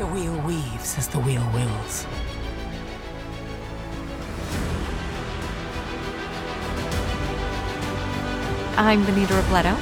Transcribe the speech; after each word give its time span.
The 0.00 0.06
wheel 0.06 0.40
weaves 0.46 0.96
as 0.96 1.08
the 1.08 1.18
wheel 1.18 1.46
wills. 1.52 2.06
I'm 8.78 9.04
Benita 9.04 9.34
Robledo, 9.34 9.78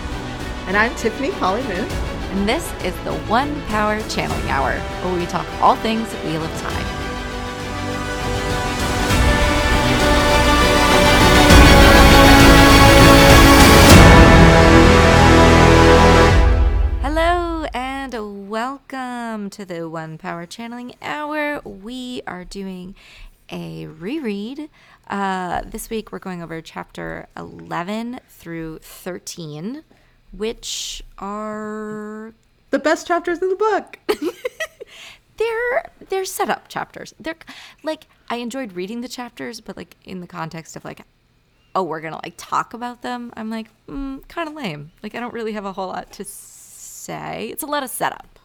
And 0.67 0.77
I'm 0.77 0.93
Tiffany 0.97 1.31
Polly 1.31 1.63
Moon. 1.63 1.87
and 2.33 2.49
this 2.49 2.69
is 2.83 2.97
the 3.05 3.15
One 3.29 3.63
Power 3.67 4.01
Channeling 4.09 4.51
Hour, 4.51 4.73
where 4.73 5.17
we 5.17 5.25
talk 5.27 5.47
all 5.63 5.77
things 5.77 6.13
Wheel 6.25 6.43
of 6.43 6.61
Time. 6.63 6.98
To 19.59 19.65
the 19.65 19.89
One 19.89 20.19
Power 20.19 20.47
Channeling 20.47 20.95
Hour. 21.03 21.61
We 21.65 22.23
are 22.29 22.45
doing 22.45 22.95
a 23.51 23.89
reread. 23.89 24.71
Uh, 25.09 25.63
this 25.63 25.91
week 25.91 26.13
we're 26.13 26.21
going 26.21 26.41
over 26.45 26.61
chapter 26.61 27.27
11 27.37 28.21
through 28.29 28.79
13, 28.79 29.83
which 30.31 31.03
are 31.19 32.35
The 32.71 32.79
best 32.79 33.09
chapters 33.09 33.43
in 33.43 33.49
the 33.49 33.57
book. 33.57 33.99
they're 35.39 35.91
they're 36.09 36.25
setup 36.25 36.69
chapters. 36.69 37.13
They're 37.19 37.35
like 37.83 38.07
I 38.31 38.37
enjoyed 38.37 38.75
reading 38.75 39.01
the 39.01 39.09
chapters, 39.09 39.61
but 39.61 39.77
like 39.77 39.97
in 40.05 40.21
the 40.21 40.29
context 40.29 40.77
of 40.77 40.85
like, 40.85 41.01
oh, 41.75 41.83
we're 41.83 42.01
gonna 42.01 42.21
like 42.23 42.35
talk 42.37 42.75
about 42.75 43.03
them. 43.03 43.33
I'm 43.37 43.51
like, 43.51 43.71
mm, 43.89 44.27
kind 44.29 44.49
of 44.49 44.55
lame. 44.55 44.93
Like 45.03 45.17
I 45.17 45.21
don't 45.21 45.35
really 45.35 45.55
have 45.55 45.65
a 45.65 45.73
whole 45.73 45.89
lot 45.89 46.13
to 46.13 46.25
say. 46.25 47.49
It's 47.51 47.65
a 47.65 47.67
lot 47.67 47.83
of 47.83 47.91
setup. 47.91 48.38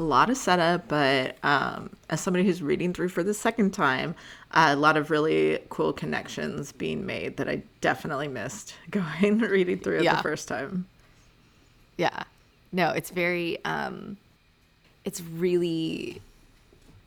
A 0.00 0.02
lot 0.02 0.30
of 0.30 0.38
setup, 0.38 0.88
but 0.88 1.36
um, 1.44 1.90
as 2.08 2.22
somebody 2.22 2.42
who's 2.42 2.62
reading 2.62 2.94
through 2.94 3.10
for 3.10 3.22
the 3.22 3.34
second 3.34 3.72
time, 3.72 4.14
uh, 4.52 4.70
a 4.70 4.76
lot 4.76 4.96
of 4.96 5.10
really 5.10 5.58
cool 5.68 5.92
connections 5.92 6.72
being 6.72 7.04
made 7.04 7.36
that 7.36 7.50
I 7.50 7.62
definitely 7.82 8.26
missed 8.28 8.74
going 8.90 9.38
reading 9.40 9.78
through 9.78 9.98
it 9.98 10.04
the 10.16 10.22
first 10.22 10.48
time. 10.48 10.86
Yeah. 11.98 12.22
No, 12.72 12.90
it's 12.92 13.10
very 13.10 13.62
um 13.66 14.16
it's 15.04 15.20
really 15.20 16.22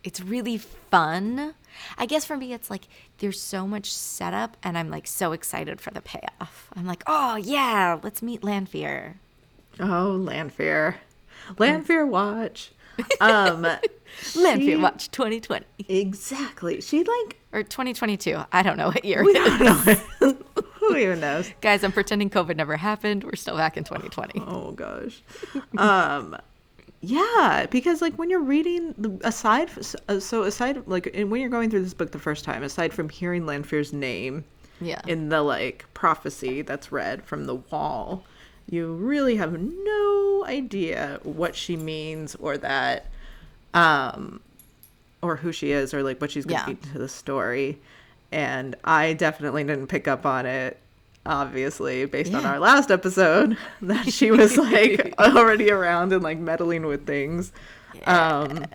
it's 0.04 0.22
really 0.22 0.58
fun. 0.60 1.56
I 1.98 2.06
guess 2.06 2.26
for 2.26 2.38
me 2.38 2.54
it's 2.54 2.70
like 2.70 2.84
there's 3.18 3.42
so 3.42 3.66
much 3.66 3.92
setup 3.92 4.56
and 4.62 4.78
I'm 4.78 4.92
like 4.92 5.08
so 5.08 5.32
excited 5.32 5.82
for 5.82 5.90
the 5.90 6.02
payoff. 6.02 6.70
I'm 6.76 6.86
like, 6.86 7.04
"Oh, 7.08 7.38
yeah, 7.38 7.98
let's 8.04 8.22
meet 8.22 8.44
Lanfear." 8.44 9.16
Oh, 9.80 10.12
Lanfear. 10.12 10.98
Lanfear 11.58 12.06
watch. 12.06 12.72
Um, 13.22 13.68
she- 14.16 14.76
Watch 14.76 15.10
2020 15.12 15.66
Exactly. 15.90 16.82
She 16.82 17.00
like, 17.04 17.38
or 17.52 17.64
2022. 17.64 18.38
I 18.52 18.64
don't 18.64 18.78
know 18.78 18.88
what 18.88 19.04
year 19.06 19.24
we 19.24 19.34
don't 19.34 19.60
know. 19.60 19.74
Who 20.80 20.96
even 20.98 21.20
knows? 21.22 21.50
Guys, 21.62 21.84
I'm 21.84 21.92
pretending 21.92 22.30
COVID 22.30 22.56
never 22.58 22.76
happened. 22.78 23.24
We're 23.24 23.36
still 23.36 23.56
back 23.56 23.78
in 23.78 23.84
2020. 23.84 24.42
Oh 24.46 24.72
gosh. 24.72 25.22
Um 25.78 26.36
yeah, 27.06 27.66
because 27.70 28.02
like 28.02 28.16
when 28.16 28.30
you're 28.30 28.40
reading 28.42 28.94
the 28.98 29.20
aside 29.28 29.70
uh, 30.08 30.20
so 30.20 30.44
aside 30.44 30.84
like 30.88 31.10
and 31.14 31.30
when 31.32 31.42
you're 31.42 31.50
going 31.50 31.70
through 31.70 31.84
this 31.84 31.94
book 31.94 32.12
the 32.12 32.20
first 32.20 32.46
time 32.46 32.64
aside 32.64 32.94
from 32.94 33.10
hearing 33.10 33.46
Lanfear's 33.46 33.92
name 33.92 34.46
Yeah. 34.80 35.02
in 35.08 35.28
the 35.30 35.42
like 35.42 35.86
prophecy 35.94 36.62
that's 36.62 36.92
read 36.94 37.24
from 37.26 37.46
the 37.46 37.56
wall, 37.56 38.24
you 38.74 38.94
really 38.94 39.36
have 39.36 39.54
no 39.60 40.44
idea 40.48 41.20
what 41.24 41.56
she 41.56 41.78
means 41.78 42.36
or 42.36 42.58
that 42.58 43.06
um 43.74 44.40
or 45.22 45.36
who 45.38 45.52
she 45.52 45.72
is 45.72 45.94
or 45.94 46.04
like 46.04 46.20
what 46.20 46.32
she's 46.32 46.46
going 46.46 46.60
Yeah. 46.60 46.66
to 46.66 46.76
be 46.76 46.88
to 46.92 46.98
the 46.98 47.08
story. 47.08 47.80
And 48.32 48.76
I 48.84 49.14
definitely 49.14 49.64
didn't 49.64 49.88
pick 49.88 50.08
up 50.08 50.26
on 50.26 50.46
it 50.46 50.78
obviously 51.26 52.06
based 52.06 52.34
on 52.34 52.46
our 52.46 52.60
last 52.60 52.92
episode 52.92 53.58
that 53.82 54.12
she 54.12 54.30
was 54.32 54.58
like 54.72 55.14
already 55.20 55.72
around 55.72 56.12
and 56.12 56.22
like 56.24 56.38
meddling 56.40 56.86
with 56.86 57.06
things. 57.08 57.52
Um 58.06 58.66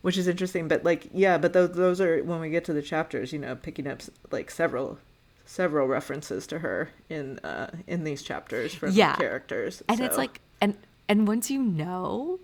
which 0.00 0.16
is 0.18 0.28
interesting 0.28 0.68
but 0.68 0.84
like 0.84 1.08
yeah 1.12 1.36
but 1.38 1.52
those 1.54 1.72
those 1.72 2.00
are 2.00 2.22
when 2.24 2.38
we 2.40 2.50
get 2.50 2.64
to 2.66 2.72
the 2.74 2.82
chapters 2.82 3.32
you 3.32 3.38
know 3.38 3.54
picking 3.56 3.86
up 3.86 4.00
like 4.30 4.50
several 4.50 4.98
several 5.44 5.86
references 5.86 6.46
to 6.48 6.58
her 6.60 6.90
in 7.10 7.38
uh 7.40 7.70
in 7.86 8.04
these 8.04 8.22
chapters 8.22 8.74
from 8.74 8.90
Yeah. 8.92 9.14
characters 9.16 9.82
and 9.88 10.00
it's 10.00 10.16
like 10.16 10.40
and 10.60 10.76
and 11.08 11.28
once 11.28 11.50
you 11.50 11.62
know 11.62 12.40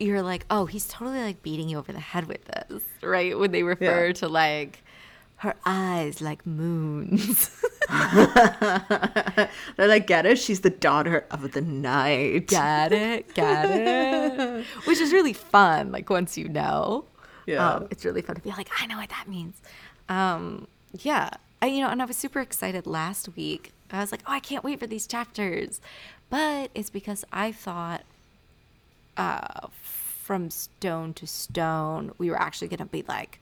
you're 0.00 0.22
like 0.22 0.44
oh 0.50 0.66
he's 0.66 0.86
totally 0.88 1.20
like 1.22 1.42
beating 1.42 1.68
you 1.68 1.78
over 1.78 1.92
the 1.92 2.00
head 2.00 2.26
with 2.26 2.44
this 2.44 2.82
right? 3.02 3.38
When 3.38 3.52
they 3.52 3.62
refer 3.62 4.06
Yeah. 4.08 4.12
to 4.14 4.28
like 4.28 4.82
her 5.36 5.54
eyes 5.66 6.20
like 6.20 6.44
moons. 6.46 7.50
They're 7.88 9.48
like 9.78 10.06
get 10.06 10.26
it? 10.26 10.38
She's 10.38 10.60
the 10.60 10.70
daughter 10.70 11.24
of 11.30 11.52
the 11.52 11.60
night. 11.60 12.48
Got 12.48 12.92
it? 12.92 13.34
Got 13.34 13.70
it? 13.70 14.64
Which 14.86 14.98
is 15.00 15.12
really 15.12 15.32
fun 15.34 15.92
like 15.92 16.08
once 16.10 16.36
you 16.36 16.48
know. 16.48 17.04
Yeah. 17.46 17.74
um, 17.74 17.86
it's 17.90 18.04
really 18.04 18.22
fun 18.22 18.34
to 18.34 18.42
be 18.42 18.50
like 18.50 18.68
i 18.80 18.86
know 18.86 18.96
what 18.96 19.08
that 19.10 19.28
means. 19.28 19.60
Um 20.08 20.66
yeah 21.00 21.30
I, 21.62 21.66
you 21.66 21.80
know 21.80 21.88
and 21.88 22.02
i 22.02 22.04
was 22.04 22.16
super 22.16 22.40
excited 22.40 22.86
last 22.86 23.28
week. 23.36 23.72
I 23.90 24.00
was 24.00 24.12
like 24.12 24.22
oh 24.26 24.32
i 24.32 24.40
can't 24.40 24.64
wait 24.64 24.80
for 24.80 24.86
these 24.86 25.06
chapters. 25.06 25.80
But 26.28 26.70
it's 26.74 26.90
because 26.90 27.24
i 27.32 27.52
thought 27.52 28.02
uh 29.16 29.68
from 29.72 30.50
stone 30.50 31.14
to 31.14 31.26
stone 31.26 32.12
we 32.18 32.30
were 32.30 32.40
actually 32.40 32.68
going 32.68 32.78
to 32.78 32.84
be 32.84 33.04
like 33.08 33.40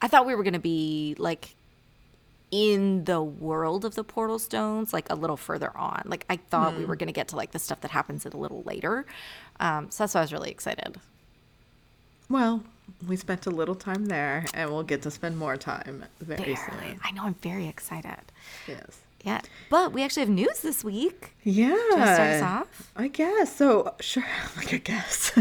i 0.00 0.08
thought 0.08 0.26
we 0.26 0.34
were 0.34 0.42
going 0.42 0.54
to 0.54 0.58
be 0.58 1.14
like 1.18 1.54
in 2.50 3.04
the 3.04 3.22
world 3.22 3.84
of 3.84 3.94
the 3.94 4.04
portal 4.04 4.38
stones 4.38 4.92
like 4.92 5.08
a 5.10 5.14
little 5.14 5.38
further 5.38 5.74
on. 5.76 6.02
Like 6.06 6.24
i 6.28 6.36
thought 6.36 6.76
we 6.76 6.84
were 6.84 6.96
going 6.96 7.06
to 7.08 7.12
get 7.12 7.28
to 7.28 7.36
like 7.36 7.52
the 7.52 7.58
stuff 7.58 7.80
that 7.82 7.90
happens 7.90 8.26
a 8.26 8.30
little 8.36 8.62
later. 8.62 9.06
Um 9.60 9.90
so 9.90 10.04
that's 10.04 10.14
why 10.14 10.20
i 10.20 10.24
was 10.24 10.32
really 10.32 10.50
excited 10.50 10.98
well 12.32 12.62
we 13.08 13.16
spent 13.16 13.46
a 13.46 13.50
little 13.50 13.74
time 13.74 14.06
there 14.06 14.44
and 14.54 14.70
we'll 14.70 14.82
get 14.82 15.02
to 15.02 15.10
spend 15.10 15.36
more 15.36 15.56
time 15.56 16.04
very 16.20 16.56
soon 16.56 16.98
i 17.04 17.10
know 17.12 17.24
i'm 17.24 17.34
very 17.34 17.66
excited 17.68 18.18
yes 18.66 19.00
yeah 19.24 19.40
but 19.70 19.92
we 19.92 20.02
actually 20.02 20.20
have 20.20 20.28
news 20.28 20.60
this 20.60 20.82
week 20.82 21.34
yeah 21.44 21.68
Do 21.68 21.72
you 21.74 21.90
wanna 21.90 22.14
start 22.14 22.30
us 22.30 22.42
off 22.42 22.92
I 22.96 23.08
guess 23.08 23.56
so. 23.56 23.94
Sure, 24.00 24.24
like 24.56 24.74
I 24.74 24.76
guess. 24.78 25.32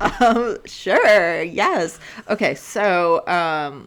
um, 0.00 0.58
sure. 0.64 1.42
Yes. 1.42 2.00
Okay. 2.28 2.54
So, 2.56 3.26
um, 3.28 3.86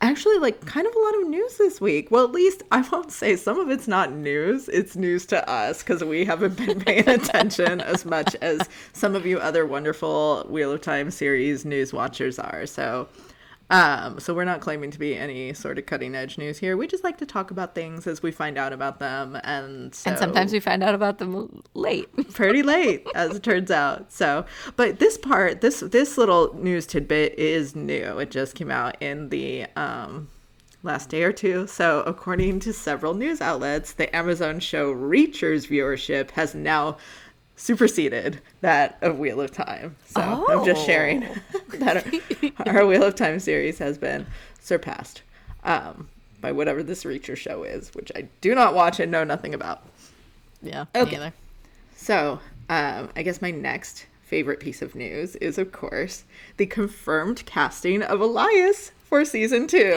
actually, 0.00 0.38
like, 0.38 0.64
kind 0.66 0.86
of 0.86 0.94
a 0.94 0.98
lot 0.98 1.22
of 1.22 1.28
news 1.28 1.56
this 1.58 1.80
week. 1.80 2.10
Well, 2.10 2.24
at 2.24 2.32
least 2.32 2.62
I 2.70 2.82
won't 2.82 3.12
say 3.12 3.36
some 3.36 3.58
of 3.58 3.70
it's 3.70 3.88
not 3.88 4.12
news. 4.12 4.68
It's 4.68 4.96
news 4.96 5.26
to 5.26 5.48
us 5.48 5.82
because 5.82 6.02
we 6.04 6.24
haven't 6.24 6.56
been 6.56 6.80
paying 6.84 7.08
attention 7.08 7.80
as 7.80 8.04
much 8.04 8.34
as 8.42 8.68
some 8.92 9.14
of 9.14 9.26
you 9.26 9.38
other 9.38 9.66
wonderful 9.66 10.44
Wheel 10.48 10.72
of 10.72 10.80
Time 10.80 11.10
series 11.10 11.64
news 11.64 11.92
watchers 11.92 12.38
are. 12.38 12.66
So. 12.66 13.08
Um, 13.68 14.20
so 14.20 14.32
we're 14.32 14.44
not 14.44 14.60
claiming 14.60 14.92
to 14.92 14.98
be 14.98 15.16
any 15.16 15.52
sort 15.52 15.78
of 15.78 15.86
cutting 15.86 16.14
edge 16.14 16.38
news 16.38 16.58
here. 16.58 16.76
We 16.76 16.86
just 16.86 17.02
like 17.02 17.18
to 17.18 17.26
talk 17.26 17.50
about 17.50 17.74
things 17.74 18.06
as 18.06 18.22
we 18.22 18.30
find 18.30 18.56
out 18.56 18.72
about 18.72 19.00
them, 19.00 19.38
and 19.42 19.92
so, 19.94 20.10
and 20.10 20.18
sometimes 20.18 20.52
we 20.52 20.60
find 20.60 20.84
out 20.84 20.94
about 20.94 21.18
them 21.18 21.62
late. 21.74 22.08
Pretty 22.32 22.62
late 22.62 23.06
as 23.14 23.36
it 23.36 23.42
turns 23.42 23.70
out. 23.70 24.12
So 24.12 24.46
but 24.76 25.00
this 25.00 25.18
part 25.18 25.60
this 25.62 25.80
this 25.80 26.16
little 26.16 26.54
news 26.54 26.86
tidbit 26.86 27.38
is 27.38 27.74
new. 27.74 28.18
It 28.18 28.30
just 28.30 28.54
came 28.54 28.70
out 28.70 29.00
in 29.02 29.30
the 29.30 29.66
um 29.74 30.28
last 30.82 31.08
day 31.08 31.24
or 31.24 31.32
two. 31.32 31.66
So 31.66 32.02
according 32.06 32.60
to 32.60 32.72
several 32.72 33.14
news 33.14 33.40
outlets 33.40 33.94
the 33.94 34.14
amazon 34.14 34.60
show 34.60 34.92
reacher's 34.92 35.66
viewership 35.66 36.30
has 36.32 36.54
now 36.54 36.98
superseded 37.56 38.40
that 38.60 38.98
of 39.00 39.18
wheel 39.18 39.40
of 39.40 39.50
time 39.50 39.96
so 40.06 40.20
i'm 40.48 40.64
just 40.64 40.84
sharing 40.84 41.20
that 41.78 42.04
our, 42.66 42.74
our 42.74 42.86
wheel 42.86 43.02
of 43.02 43.14
time 43.14 43.40
series 43.40 43.78
has 43.78 43.96
been 43.98 44.26
surpassed 44.60 45.22
um 45.64 46.08
by 46.40 46.52
whatever 46.52 46.82
this 46.82 47.04
reacher 47.04 47.36
show 47.36 47.62
is 47.64 47.94
which 47.94 48.12
i 48.14 48.28
do 48.40 48.54
not 48.54 48.74
watch 48.74 49.00
and 49.00 49.10
know 49.10 49.24
nothing 49.24 49.54
about 49.54 49.82
yeah 50.62 50.84
Okay. 50.94 51.32
so, 51.96 52.40
um, 52.68 53.10
I 53.16 53.22
guess 53.22 53.40
my 53.40 53.50
next 53.50 54.06
favorite 54.22 54.58
piece 54.60 54.82
of 54.82 54.94
news 54.94 55.36
is, 55.36 55.56
of 55.56 55.70
course, 55.72 56.24
the 56.56 56.66
confirmed 56.66 57.44
casting 57.46 58.02
of 58.02 58.20
Elyas 58.20 58.90
for 59.04 59.24
season 59.24 59.66
two. 59.68 59.92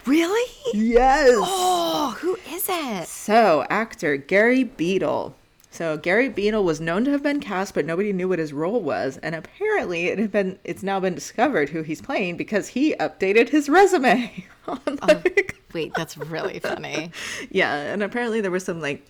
really 0.06 0.50
yes. 0.74 1.30
oh 1.38 2.16
who 2.20 2.36
is 2.52 2.66
it 2.68 3.06
So, 3.06 3.64
actor 3.70 4.16
Gary 4.16 4.64
Beadle. 4.64 5.34
So, 5.72 5.96
Gary 5.96 6.28
Beadle 6.28 6.64
was 6.64 6.80
known 6.80 7.04
to 7.04 7.12
have 7.12 7.22
been 7.22 7.38
cast, 7.40 7.74
but 7.74 7.86
nobody 7.86 8.12
knew 8.12 8.28
what 8.28 8.40
his 8.40 8.52
role 8.52 8.80
was, 8.82 9.18
and 9.18 9.34
apparently, 9.36 10.06
it 10.06 10.18
had 10.18 10.32
been 10.32 10.58
it's 10.64 10.82
now 10.82 10.98
been 10.98 11.14
discovered 11.14 11.68
who 11.68 11.82
he's 11.82 12.02
playing 12.02 12.36
because 12.36 12.68
he 12.68 12.94
updated 12.96 13.48
his 13.50 13.68
resume. 13.68 14.44
on, 14.68 14.80
like- 15.02 15.56
wait 15.72 15.92
that's 15.94 16.16
really 16.18 16.58
funny 16.58 17.12
yeah, 17.50 17.74
and 17.74 18.02
apparently 18.02 18.40
there 18.40 18.50
was 18.50 18.64
some 18.64 18.80
like 18.80 19.06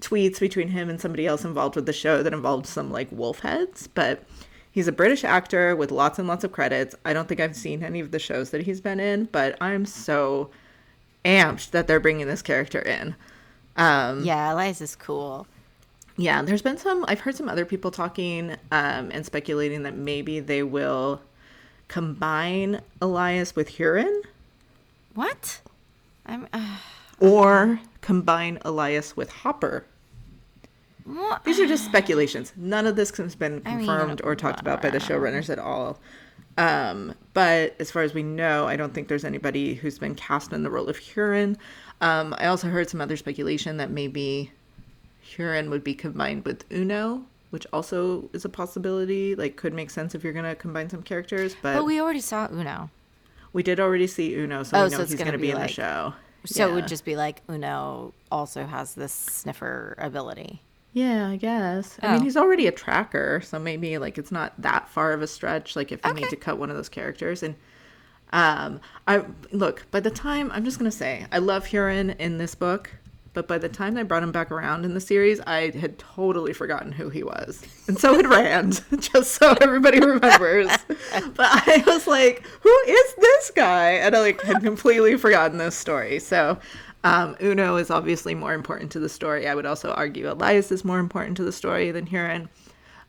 tweets 0.00 0.40
between 0.40 0.68
him 0.68 0.88
and 0.88 0.98
somebody 1.00 1.26
else 1.26 1.44
involved 1.44 1.76
with 1.76 1.84
the 1.84 1.92
show 1.92 2.22
that 2.22 2.32
involved 2.32 2.66
some 2.66 2.90
like 2.90 3.08
wolf 3.12 3.40
heads, 3.40 3.86
but 3.88 4.22
he's 4.70 4.88
a 4.88 4.92
British 4.92 5.24
actor 5.24 5.76
with 5.76 5.90
lots 5.90 6.18
and 6.18 6.26
lots 6.26 6.44
of 6.44 6.52
credits. 6.52 6.94
I 7.04 7.12
don't 7.12 7.28
think 7.28 7.40
I've 7.40 7.54
seen 7.56 7.82
any 7.82 8.00
of 8.00 8.10
the 8.10 8.18
shows 8.18 8.50
that 8.50 8.62
he's 8.62 8.80
been 8.80 9.00
in, 9.00 9.24
but 9.26 9.56
I'm 9.60 9.84
so 9.84 10.50
amped 11.24 11.72
that 11.72 11.86
they're 11.86 12.00
bringing 12.00 12.26
this 12.26 12.42
character 12.42 12.80
in. 12.80 13.14
Um, 13.76 14.24
Yeah, 14.24 14.52
Eliza's 14.52 14.96
cool. 14.96 15.46
Yeah, 16.18 16.42
there's 16.42 16.62
been 16.62 16.76
some. 16.78 17.04
I've 17.08 17.20
heard 17.20 17.36
some 17.36 17.48
other 17.48 17.64
people 17.64 17.90
talking 17.92 18.50
um, 18.72 19.10
and 19.12 19.24
speculating 19.24 19.84
that 19.84 19.94
maybe 19.96 20.40
they 20.40 20.64
will 20.64 21.22
combine 21.86 22.82
Elyas 23.00 23.54
with 23.56 23.70
Hurin, 23.78 24.22
What? 25.14 25.60
I'm. 26.26 26.46
Uh, 26.52 26.78
or 27.20 27.80
combine 28.00 28.58
Elyas 28.64 29.16
with 29.16 29.30
Hopper. 29.30 29.84
what? 31.04 31.44
These 31.44 31.60
are 31.60 31.66
just 31.66 31.84
speculations. 31.84 32.52
None 32.56 32.86
of 32.86 32.96
this 32.96 33.16
has 33.16 33.34
been 33.34 33.62
I 33.64 33.76
mean, 33.76 33.86
confirmed 33.86 34.20
or 34.24 34.34
talked 34.36 34.60
about 34.60 34.82
by 34.82 34.90
the 34.90 34.98
showrunners 34.98 35.48
at 35.48 35.58
all. 35.58 35.98
Um, 36.58 37.14
but 37.34 37.76
as 37.78 37.90
far 37.92 38.02
as 38.02 38.12
we 38.12 38.24
know, 38.24 38.66
I 38.66 38.74
don't 38.76 38.92
think 38.92 39.06
there's 39.08 39.24
anybody 39.24 39.74
who's 39.74 39.98
been 39.98 40.16
cast 40.16 40.52
in 40.52 40.64
the 40.64 40.70
role 40.70 40.88
of 40.88 40.98
Hurin. 40.98 41.56
Um, 42.00 42.34
I 42.38 42.46
also 42.46 42.68
heard 42.68 42.90
some 42.90 43.00
other 43.00 43.16
speculation 43.16 43.76
that 43.76 43.90
maybe 43.90 44.50
Hurin 45.36 45.70
would 45.70 45.84
be 45.84 45.94
combined 45.94 46.44
with 46.44 46.64
Uno, 46.72 47.24
which 47.50 47.66
also 47.72 48.28
is 48.32 48.44
a 48.44 48.48
possibility. 48.48 49.34
Like, 49.34 49.56
could 49.56 49.74
make 49.74 49.90
sense 49.90 50.14
if 50.14 50.24
you're 50.24 50.32
going 50.32 50.44
to 50.44 50.54
combine 50.54 50.88
some 50.90 51.02
characters. 51.02 51.54
But, 51.60 51.74
But 51.76 51.84
we, 51.84 52.00
already 52.00 52.20
saw 52.20 52.48
Uno. 52.50 52.90
We 53.52 53.62
did 53.62 53.80
already 53.80 54.06
see 54.06 54.34
Uno, 54.34 54.62
so 54.62 54.76
Oh, 54.78 54.84
we 54.84 54.90
know 54.90 55.00
it's 55.00 55.10
he's 55.10 55.18
gonna 55.18 55.32
be, 55.32 55.48
be 55.48 55.50
in 55.52 55.58
the 55.60 55.68
show. 55.68 56.12
So 56.44 56.68
it 56.68 56.72
would 56.74 56.86
just 56.88 57.04
be 57.04 57.16
like 57.16 57.42
Uno 57.50 58.12
also 58.30 58.64
has 58.66 58.94
this 58.94 59.12
sniffer 59.12 59.94
ability. 59.98 60.62
Yeah, 60.92 61.28
I 61.28 61.36
guess. 61.36 61.98
I 62.02 62.12
mean, 62.12 62.20
Oh. 62.20 62.24
he's 62.24 62.36
already 62.36 62.66
a 62.66 62.72
tracker, 62.72 63.40
so 63.44 63.58
maybe 63.58 63.98
like 63.98 64.18
it's 64.18 64.30
not 64.30 64.52
that 64.60 64.88
far 64.88 65.12
of 65.12 65.22
a 65.22 65.26
stretch. 65.26 65.76
Like 65.76 65.92
if 65.92 66.00
you 66.04 66.12
need 66.14 66.28
to 66.28 66.36
cut 66.36 66.58
one 66.58 66.70
of 66.70 66.76
those 66.76 66.88
characters, 66.88 67.42
and 67.42 67.54
um, 68.32 68.80
I 69.06 69.24
look 69.52 69.86
by 69.90 70.00
the 70.00 70.10
time 70.10 70.50
I'm 70.52 70.64
just 70.64 70.78
gonna 70.78 70.90
say 70.90 71.26
I 71.32 71.38
love 71.38 71.64
Hurin 71.66 72.16
in 72.18 72.38
this 72.38 72.54
book, 72.54 72.90
but 73.38 73.46
by 73.46 73.56
the 73.56 73.68
time 73.68 73.94
they 73.94 74.02
brought 74.02 74.24
him 74.24 74.32
back 74.32 74.50
around 74.50 74.84
in 74.84 74.94
the 74.94 75.00
series, 75.00 75.38
I 75.46 75.70
had 75.70 75.96
totally 75.96 76.52
forgotten 76.52 76.90
who 76.90 77.08
he 77.08 77.22
was, 77.22 77.62
and 77.86 77.96
so 77.96 78.16
had 78.16 78.26
Rand. 78.26 78.82
just 78.98 79.34
so 79.34 79.54
everybody 79.60 80.00
remembers. 80.00 80.66
but 81.36 81.46
I 81.46 81.84
was 81.86 82.08
like, 82.08 82.44
who 82.62 82.76
is 82.88 83.14
this 83.14 83.52
guy? 83.52 83.90
And 83.92 84.16
I 84.16 84.18
like 84.18 84.42
had 84.42 84.60
completely 84.60 85.16
forgotten 85.16 85.58
this 85.58 85.76
story. 85.76 86.18
So. 86.18 86.58
Um, 87.04 87.36
Uno 87.40 87.76
is 87.76 87.92
obviously 87.92 88.34
more 88.34 88.52
important 88.52 88.90
to 88.90 88.98
the 88.98 89.08
story. 89.08 89.46
I 89.46 89.54
would 89.54 89.66
also 89.66 89.92
argue 89.92 90.26
Elyas 90.26 90.72
is 90.72 90.84
more 90.84 90.98
important 90.98 91.36
to 91.36 91.44
the 91.44 91.52
story 91.52 91.92
than 91.92 92.06
Hurin. 92.08 92.48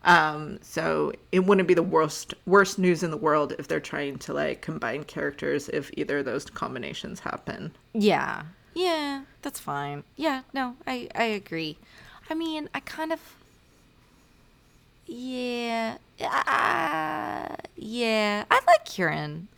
Um, 0.04 0.60
so 0.62 1.12
it 1.32 1.40
wouldn't 1.40 1.66
be 1.66 1.74
the 1.74 1.82
worst 1.82 2.34
worst 2.46 2.78
news 2.78 3.02
in 3.02 3.10
the 3.10 3.16
world 3.16 3.52
if 3.58 3.66
they're 3.66 3.80
trying 3.80 4.16
to 4.18 4.32
like 4.32 4.62
combine 4.62 5.02
characters 5.02 5.68
if 5.70 5.90
either 5.96 6.18
of 6.18 6.24
those 6.24 6.44
combinations 6.44 7.18
happen. 7.18 7.72
Yeah. 7.94 8.44
Yeah, 8.74 9.22
that's 9.42 9.60
fine. 9.60 10.04
Yeah, 10.16 10.42
no, 10.52 10.76
I 10.86 11.08
I 11.14 11.24
agree. 11.24 11.78
I 12.28 12.34
mean, 12.34 12.68
I 12.74 12.80
kind 12.80 13.12
of 13.12 13.20
Yeah. 15.06 15.98
Uh, 16.20 17.56
yeah, 17.76 18.44
I 18.50 18.60
like 18.66 18.84
Kieran. 18.84 19.48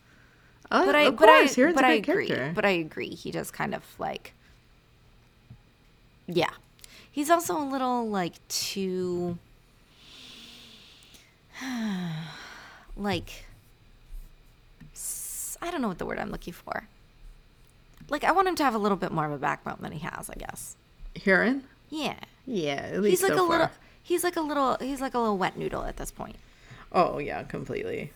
Uh, 0.70 0.85
But 0.85 0.94
I 0.94 1.11
of 1.11 1.17
but 1.19 1.29
course, 1.29 1.55
I 1.55 1.56
Hurin's 1.56 1.75
but 1.75 1.82
a 1.82 1.85
I 1.85 1.91
great 1.91 2.03
agree. 2.05 2.26
character. 2.26 2.53
But 2.55 2.64
I 2.64 2.70
agree. 2.70 3.11
He 3.14 3.31
does 3.31 3.50
kind 3.50 3.75
of 3.75 3.85
like 3.99 4.35
Yeah. 6.26 6.50
He's 7.11 7.31
also 7.31 7.58
a 7.58 7.65
little 7.65 8.08
like 8.08 8.47
too 8.49 9.38
like 12.97 13.44
I 15.61 15.70
don't 15.70 15.81
know 15.81 15.88
what 15.88 15.99
the 15.99 16.06
word 16.06 16.19
I'm 16.19 16.31
looking 16.31 16.53
for. 16.53 16.88
Like 18.09 18.25
I 18.25 18.33
want 18.33 18.49
him 18.49 18.57
to 18.57 18.65
have 18.65 18.75
a 18.75 18.79
little 18.79 18.97
bit 18.97 19.13
more 19.13 19.27
of 19.27 19.33
a 19.33 19.39
backbone 19.39 19.79
than 19.81 19.93
he 19.93 20.01
has, 20.01 20.29
I 20.31 20.35
guess. 20.35 20.77
Hurin? 21.15 21.63
Yeah. 21.91 22.15
Yeah, 22.47 22.91
at 22.93 23.01
least 23.03 23.21
He's 23.21 23.29
like 23.29 23.37
so 23.39 23.47
a 23.47 23.49
little 23.49 23.71
he's 24.03 24.25
like 24.25 24.37
a 24.37 24.41
little 24.41 24.77
he's 24.81 25.01
like 25.01 25.15
a 25.15 25.19
little 25.19 25.39
wet 25.39 25.57
noodle 25.57 25.85
at 25.85 25.97
this 25.97 26.11
point. 26.11 26.37
Oh 26.93 27.19
yeah, 27.19 27.43
completely. 27.45 28.13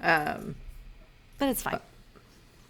Um, 0.00 0.56
But 1.38 1.48
it's 1.50 1.62
fine. 1.62 1.80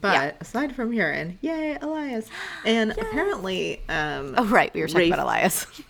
but 0.01 0.13
Yeah. 0.15 0.33
aside 0.41 0.75
from 0.75 0.91
Hurin, 0.93 1.37
yay, 1.41 1.79
Elyas. 1.81 2.29
And 2.67 2.91
apparently, 2.99 3.81
um, 3.89 4.35
Oh 4.37 4.45
right, 4.47 4.73
we 4.75 4.81
were 4.83 4.89
talking 4.89 5.11
Rafe- 5.13 5.15
about 5.21 5.29
Elyas. 5.29 5.83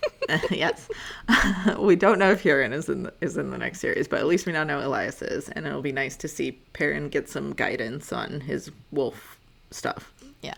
yes, 0.50 0.88
we 1.78 1.96
don't 1.96 2.18
know 2.18 2.30
if 2.30 2.42
Hurin 2.42 2.72
is 2.72 2.88
in 2.88 3.04
the, 3.04 3.12
is 3.20 3.36
in 3.36 3.50
the 3.50 3.58
next 3.58 3.80
series, 3.80 4.06
but 4.08 4.20
at 4.20 4.26
least 4.26 4.46
we 4.46 4.52
now 4.52 4.64
know 4.64 4.78
Elyas 4.80 5.22
is, 5.22 5.48
and 5.50 5.66
it'll 5.66 5.82
be 5.82 5.92
nice 5.92 6.16
to 6.18 6.28
see 6.28 6.52
Perrin 6.72 7.08
get 7.08 7.28
some 7.28 7.52
guidance 7.54 8.12
on 8.12 8.40
his 8.40 8.70
wolf 8.92 9.38
stuff. 9.70 10.12
Yeah. 10.44 10.54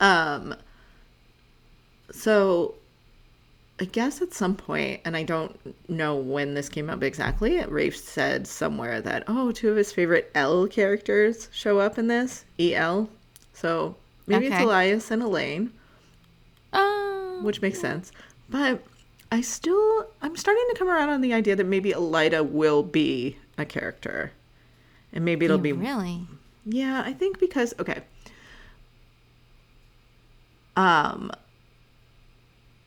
Um, 0.00 0.54
so 2.10 2.74
I 3.80 3.84
guess 3.84 4.22
at 4.22 4.32
some 4.32 4.54
point, 4.54 5.00
and 5.04 5.16
I 5.16 5.22
don't 5.22 5.58
know 5.88 6.16
when 6.16 6.54
this 6.54 6.68
came 6.68 6.88
up 6.88 7.02
exactly, 7.02 7.62
Rafe 7.64 7.96
said 7.96 8.46
somewhere 8.46 9.00
that, 9.00 9.24
oh, 9.26 9.52
two 9.52 9.70
of 9.70 9.76
his 9.76 9.92
favorite 9.92 10.30
L 10.34 10.66
characters 10.66 11.48
show 11.52 11.78
up 11.78 11.98
in 11.98 12.06
this, 12.06 12.44
EL. 12.58 13.10
So 13.52 13.96
maybe 14.26 14.46
it's 14.46 14.56
Elyas 14.56 15.10
and 15.10 15.22
Elayne, 15.22 15.70
Um, 16.72 17.42
which 17.42 17.60
makes 17.60 17.80
sense. 17.80 18.12
But 18.48 18.82
I 19.32 19.40
still, 19.40 20.06
I'm 20.22 20.36
starting 20.36 20.64
to 20.70 20.76
come 20.78 20.88
around 20.88 21.08
on 21.08 21.20
the 21.20 21.34
idea 21.34 21.56
that 21.56 21.64
maybe 21.64 21.90
Elaida 21.90 22.48
will 22.48 22.82
be 22.82 23.36
a 23.58 23.64
character. 23.64 24.30
And 25.12 25.24
maybe 25.24 25.46
it'll 25.46 25.58
be 25.58 25.72
really 25.72 26.26
yeah, 26.66 27.02
I 27.06 27.12
think 27.12 27.38
because 27.38 27.72
okay. 27.78 28.02
Um 30.76 31.32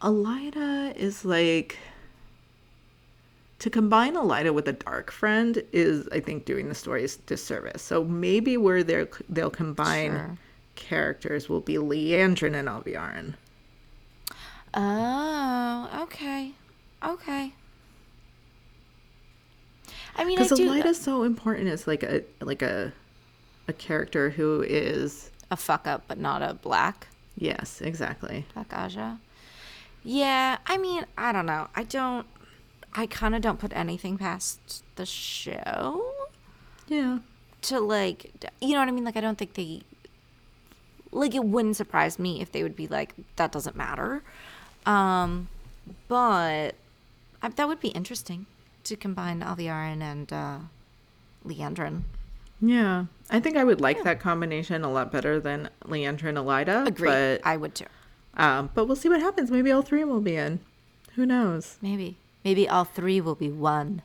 Elaida 0.01 0.95
is 0.95 1.25
like 1.25 1.77
to 3.59 3.69
combine 3.69 4.15
Elaida 4.15 4.53
with 4.53 4.67
a 4.69 4.73
dark 4.73 5.11
friend 5.11 5.61
is 5.73 6.07
I 6.11 6.19
think 6.21 6.45
doing 6.45 6.69
the 6.69 6.75
story's 6.75 7.17
disservice. 7.17 7.81
So 7.81 8.03
maybe 8.05 8.55
where 8.57 8.83
they're 8.83 9.09
they'll 9.27 9.49
combine 9.49 10.11
Sure. 10.11 10.37
characters 10.75 11.49
will 11.49 11.59
be 11.61 11.75
Liandrin 11.75 12.55
and 12.55 12.69
Alviarin. 12.69 13.35
Oh, 14.73 15.89
okay. 16.03 16.53
Okay. 17.03 17.53
I 20.15 20.23
mean, 20.25 20.37
Because 20.37 20.57
do 20.57 20.69
Elaida's 20.69 20.99
so 21.01 21.23
important 21.23 21.67
as 21.69 21.87
like 21.87 22.03
a 22.03 22.23
like 22.41 22.61
a 22.61 22.93
a 23.67 23.73
character 23.73 24.29
who 24.29 24.61
is 24.61 25.31
a 25.51 25.57
fuck 25.57 25.85
up, 25.87 26.03
but 26.07 26.17
not 26.17 26.41
a 26.41 26.53
black 26.53 27.07
yes, 27.39 27.81
exactly. 27.81 28.45
black 28.53 28.69
Ajah. 28.69 29.17
Yeah, 30.03 30.57
I 30.65 30.77
mean, 30.77 31.05
I 31.17 31.31
don't 31.31 31.45
know. 31.45 31.67
I 31.75 31.83
don't. 31.83 32.25
I 32.93 33.05
kind 33.05 33.35
of 33.35 33.41
don't 33.41 33.59
put 33.59 33.71
anything 33.73 34.17
past 34.17 34.83
the 34.95 35.05
show 35.05 36.03
Yeah. 36.87 37.19
to 37.63 37.79
like, 37.79 38.31
you 38.61 38.73
know 38.73 38.79
what 38.79 38.87
I 38.87 38.91
mean? 38.91 39.03
Like, 39.03 39.17
I 39.17 39.21
don't 39.21 39.37
think 39.37 39.53
they. 39.53 39.81
Like, 41.11 41.33
it 41.35 41.43
wouldn't 41.43 41.75
surprise 41.75 42.17
me 42.19 42.41
if 42.41 42.51
they 42.51 42.61
would 42.63 42.75
be 42.75 42.87
like, 42.87 43.13
that 43.35 43.51
doesn't 43.51 43.75
matter. 43.75 44.21
Um, 44.85 45.47
but 46.07 46.75
I, 47.41 47.49
that 47.49 47.67
would 47.67 47.79
be 47.79 47.89
interesting 47.89 48.45
to 48.85 48.95
combine 48.95 49.41
Alviarin 49.41 50.01
and 50.01 50.31
uh, 50.31 50.57
Liandrin. 51.45 52.03
Yeah, 52.61 53.05
I 53.29 53.39
think 53.39 53.55
I 53.57 53.63
would 53.63 53.79
like 53.81 54.03
that 54.03 54.19
combination 54.19 54.83
a 54.83 54.91
lot 54.91 55.11
better 55.11 55.39
than 55.39 55.69
Leandra 55.85 56.29
and 56.29 56.37
Elaida. 56.37 56.85
Agree. 56.87 57.09
But, 57.09 57.41
I 57.45 57.57
would 57.57 57.75
too. 57.75 57.85
um, 58.35 58.69
but 58.73 58.85
we'll 58.85 58.95
see 58.97 59.09
what 59.09 59.21
happens. 59.21 59.49
Maybe 59.49 59.71
all 59.71 59.81
three 59.81 60.03
will 60.03 60.21
be 60.21 60.35
in. 60.35 60.59
Who 61.15 61.25
knows? 61.25 61.77
Maybe. 61.81 62.17
Maybe 62.43 62.67
all 62.67 62.85
three 62.85 63.21
will 63.21 63.35
be 63.35 63.49
one. 63.49 64.01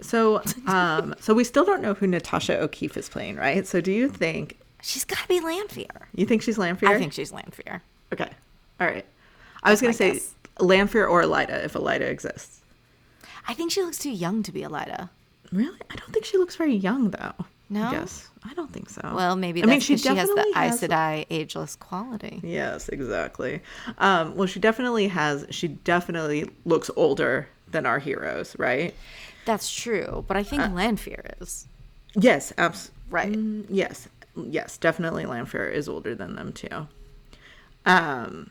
So, 0.00 0.42
um, 0.66 1.14
so 1.20 1.34
we 1.34 1.44
still 1.44 1.64
don't 1.64 1.82
know 1.82 1.94
who 1.94 2.06
Natasha 2.06 2.58
O'Keeffe 2.60 2.96
is 2.96 3.08
playing, 3.08 3.36
right? 3.36 3.66
So, 3.66 3.80
do 3.80 3.92
you 3.92 4.08
think 4.08 4.58
She's 4.80 5.04
got 5.04 5.18
to 5.18 5.28
be 5.28 5.40
Lanfear. 5.40 6.08
you 6.14 6.24
think 6.24 6.42
she's 6.42 6.56
Lanfear? 6.58 6.88
I 6.90 6.98
think 6.98 7.12
she's 7.12 7.32
Lanfear. 7.32 7.82
Okay, 8.12 8.30
all 8.80 8.86
right. 8.86 9.04
I 9.62 9.70
was 9.70 9.80
gonna 9.80 9.92
say 9.92 10.14
guess. 10.14 10.34
Lanfear 10.60 11.06
or 11.06 11.22
Elaida 11.22 11.64
if 11.64 11.72
Elaida 11.74 12.08
exists. 12.08 12.60
I 13.48 13.54
think 13.54 13.72
she 13.72 13.82
looks 13.82 13.98
too 13.98 14.10
young 14.10 14.42
to 14.44 14.52
be 14.52 14.60
Elaida. 14.62 15.10
Really, 15.50 15.80
I 15.90 15.96
don't 15.96 16.12
think 16.12 16.24
she 16.24 16.38
looks 16.38 16.54
very 16.56 16.74
young 16.74 17.10
though. 17.10 17.32
No? 17.70 17.90
I 18.44 18.50
I 18.50 18.54
don't 18.54 18.72
think 18.72 18.88
so. 18.88 19.00
Well, 19.14 19.36
maybe 19.36 19.62
I 19.62 19.66
mean, 19.66 19.80
she 19.80 19.96
she, 19.98 20.08
has 20.08 20.28
the 20.28 20.34
definitely 20.34 20.52
Aes 20.52 20.80
has- 20.80 20.80
Sedai 20.80 21.26
ageless 21.28 21.76
quality. 21.76 22.40
Yes, 22.42 22.88
exactly. 22.88 23.60
Um, 23.98 24.34
well, 24.36 24.46
she 24.46 24.58
definitely 24.60 25.08
has. 25.08 25.44
She 25.50 25.68
definitely 25.68 26.48
looks 26.64 26.90
older 26.96 27.48
than 27.70 27.84
our 27.84 27.98
heroes, 27.98 28.54
right? 28.58 28.94
That's 29.44 29.70
true, 29.74 30.24
but 30.28 30.36
I 30.36 30.42
think 30.44 30.62
Uh, 30.62 30.68
Lanfear 30.70 31.34
is. 31.40 31.66
Yes, 32.14 32.52
abs- 32.56 32.90
Right. 33.10 33.32
mm, 33.32 33.64
yes, 33.68 34.08
yes, 34.36 34.78
definitely. 34.78 35.26
Lanfear 35.26 35.66
is 35.68 35.88
older 35.88 36.14
than 36.14 36.36
them 36.36 36.52
too. 36.52 36.86
Um. 37.84 38.50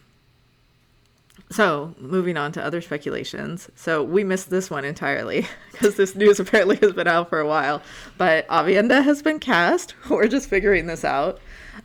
So, 1.50 1.96
moving 1.98 2.36
on 2.36 2.52
to 2.54 2.64
other 2.64 2.82
speculations. 2.82 3.70
So, 3.76 4.04
we 4.04 4.24
missed 4.26 4.50
this 4.50 4.70
one 4.70 4.84
entirely 4.84 5.48
because 5.72 5.96
this 5.96 6.14
news 6.14 6.40
apparently 6.42 6.76
has 6.78 6.92
been 6.92 7.08
out 7.08 7.30
for 7.30 7.40
a 7.40 7.48
while. 7.48 7.82
But 8.18 8.46
Aviendha 8.50 9.02
has 9.04 9.22
been 9.22 9.40
cast. 9.40 9.94
We're 10.10 10.28
just 10.28 10.50
figuring 10.50 10.88
this 10.88 11.06
out. 11.06 11.40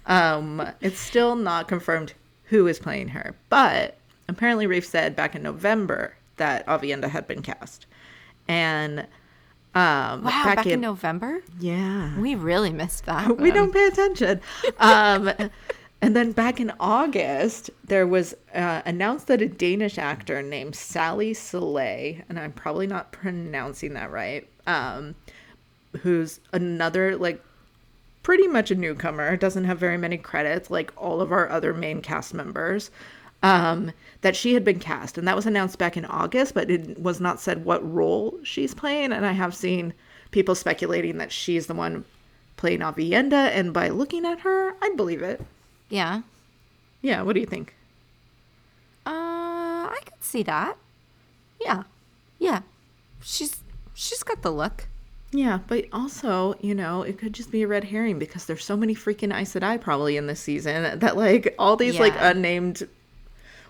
Um, 0.06 0.68
it's 0.80 0.98
still 0.98 1.36
not 1.36 1.68
confirmed 1.68 2.12
who 2.46 2.66
is 2.66 2.80
playing 2.80 3.08
her. 3.08 3.36
But 3.50 3.96
apparently, 4.28 4.66
Rafe 4.66 4.84
said 4.86 5.14
back 5.14 5.36
in 5.36 5.42
November 5.44 6.16
that 6.38 6.66
Aviendha 6.66 7.08
had 7.08 7.28
been 7.28 7.42
cast. 7.42 7.86
And 8.48 9.06
um, 9.74 10.24
Wow, 10.24 10.42
back, 10.44 10.66
in, 10.66 10.80
November? 10.80 11.40
yeah, 11.60 12.18
We 12.18 12.34
really 12.34 12.70
missed 12.72 13.06
that. 13.06 13.36
we 13.38 13.50
don't 13.52 13.72
pay 13.72 13.86
attention. 13.86 14.40
Um, 14.78 15.30
and 16.02 16.16
then 16.16 16.32
back 16.32 16.58
in 16.58 16.72
August, 16.80 17.70
there 17.84 18.08
was 18.08 18.34
uh, 18.52 18.82
announced 18.84 19.28
that 19.28 19.40
a 19.40 19.46
Danish 19.46 19.98
actor 19.98 20.42
named 20.42 20.74
Sally 20.74 21.32
Soleil, 21.32 22.20
and 22.28 22.40
I'm 22.40 22.50
probably 22.50 22.88
not 22.88 23.12
pronouncing 23.12 23.94
that 23.94 24.10
right, 24.10 24.48
um, 24.66 25.14
who's 26.00 26.40
another 26.52 27.16
like 27.16 27.40
pretty 28.24 28.48
much 28.48 28.72
a 28.72 28.74
newcomer, 28.74 29.36
doesn't 29.36 29.64
have 29.64 29.78
very 29.78 29.96
many 29.96 30.18
credits 30.18 30.72
like 30.72 30.92
all 30.96 31.20
of 31.20 31.30
our 31.30 31.48
other 31.48 31.72
main 31.72 32.02
cast 32.02 32.34
members. 32.34 32.90
Um, 33.44 33.92
that 34.20 34.36
she 34.36 34.54
had 34.54 34.64
been 34.64 34.78
cast, 34.78 35.18
and 35.18 35.26
that 35.26 35.34
was 35.34 35.46
announced 35.46 35.78
back 35.78 35.96
in 35.96 36.04
August, 36.04 36.54
but 36.54 36.70
it 36.70 37.00
was 37.00 37.20
not 37.20 37.40
said 37.40 37.64
what 37.64 37.92
role 37.92 38.38
she's 38.44 38.72
playing. 38.74 39.12
And 39.12 39.26
I 39.26 39.32
have 39.32 39.54
seen 39.54 39.94
people 40.30 40.54
speculating 40.54 41.18
that 41.18 41.32
she's 41.32 41.66
the 41.66 41.74
one 41.74 42.04
playing 42.56 42.80
Aviendha, 42.80 43.50
and 43.50 43.72
by 43.72 43.88
looking 43.88 44.24
at 44.24 44.40
her, 44.40 44.74
I'd 44.82 44.96
believe 44.96 45.22
it. 45.22 45.40
Yeah. 45.92 46.22
Yeah, 47.02 47.20
what 47.20 47.34
do 47.34 47.40
you 47.40 47.46
think? 47.46 47.74
Uh, 49.04 49.10
I 49.92 49.98
could 50.06 50.24
see 50.24 50.42
that. 50.44 50.78
Yeah. 51.60 51.82
Yeah. 52.38 52.60
She's 53.22 53.60
she's 53.92 54.22
got 54.22 54.40
the 54.40 54.50
look. 54.50 54.88
Yeah, 55.32 55.58
but 55.66 55.84
also, 55.92 56.54
you 56.62 56.74
know, 56.74 57.02
it 57.02 57.18
could 57.18 57.34
just 57.34 57.50
be 57.50 57.62
a 57.62 57.68
red 57.68 57.84
herring 57.84 58.18
because 58.18 58.46
there's 58.46 58.64
so 58.64 58.76
many 58.76 58.94
freaking 58.94 59.38
Aes 59.38 59.52
Sedai 59.52 59.78
probably 59.78 60.16
in 60.16 60.26
this 60.28 60.40
season 60.40 60.98
that 60.98 61.16
like 61.18 61.54
all 61.58 61.76
these 61.76 62.00
like 62.00 62.14
unnamed 62.18 62.88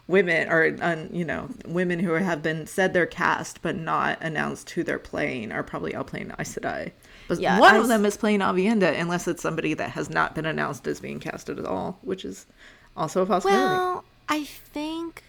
women 0.06 0.48
or 0.48 0.76
un, 0.80 1.08
you 1.12 1.24
know 1.24 1.48
women 1.66 1.98
who 1.98 2.12
have 2.12 2.42
been 2.42 2.66
said 2.66 2.92
they're 2.92 3.06
cast 3.06 3.62
but 3.62 3.76
not 3.76 4.18
announced 4.20 4.70
who 4.70 4.82
they're 4.82 4.98
playing 4.98 5.50
are 5.52 5.62
probably 5.62 5.92
all 5.92 6.04
playing 6.04 6.32
Aes 6.38 6.54
Sedai. 6.54 6.92
But 7.28 7.40
Yeah, 7.40 7.58
one 7.58 7.76
of 7.76 7.88
them 7.88 8.04
is 8.04 8.16
playing 8.16 8.40
Aviendha 8.40 8.98
unless 8.98 9.28
it's 9.28 9.42
somebody 9.42 9.74
that 9.74 9.90
has 9.90 10.10
not 10.10 10.34
been 10.34 10.46
announced 10.46 10.86
as 10.86 11.00
being 11.00 11.20
casted 11.20 11.58
at 11.58 11.64
all, 11.64 11.98
which 12.02 12.24
is 12.24 12.46
also 12.96 13.22
a 13.22 13.26
possibility. 13.26 13.64
Well, 13.64 14.04
I 14.28 14.44
think 14.44 15.22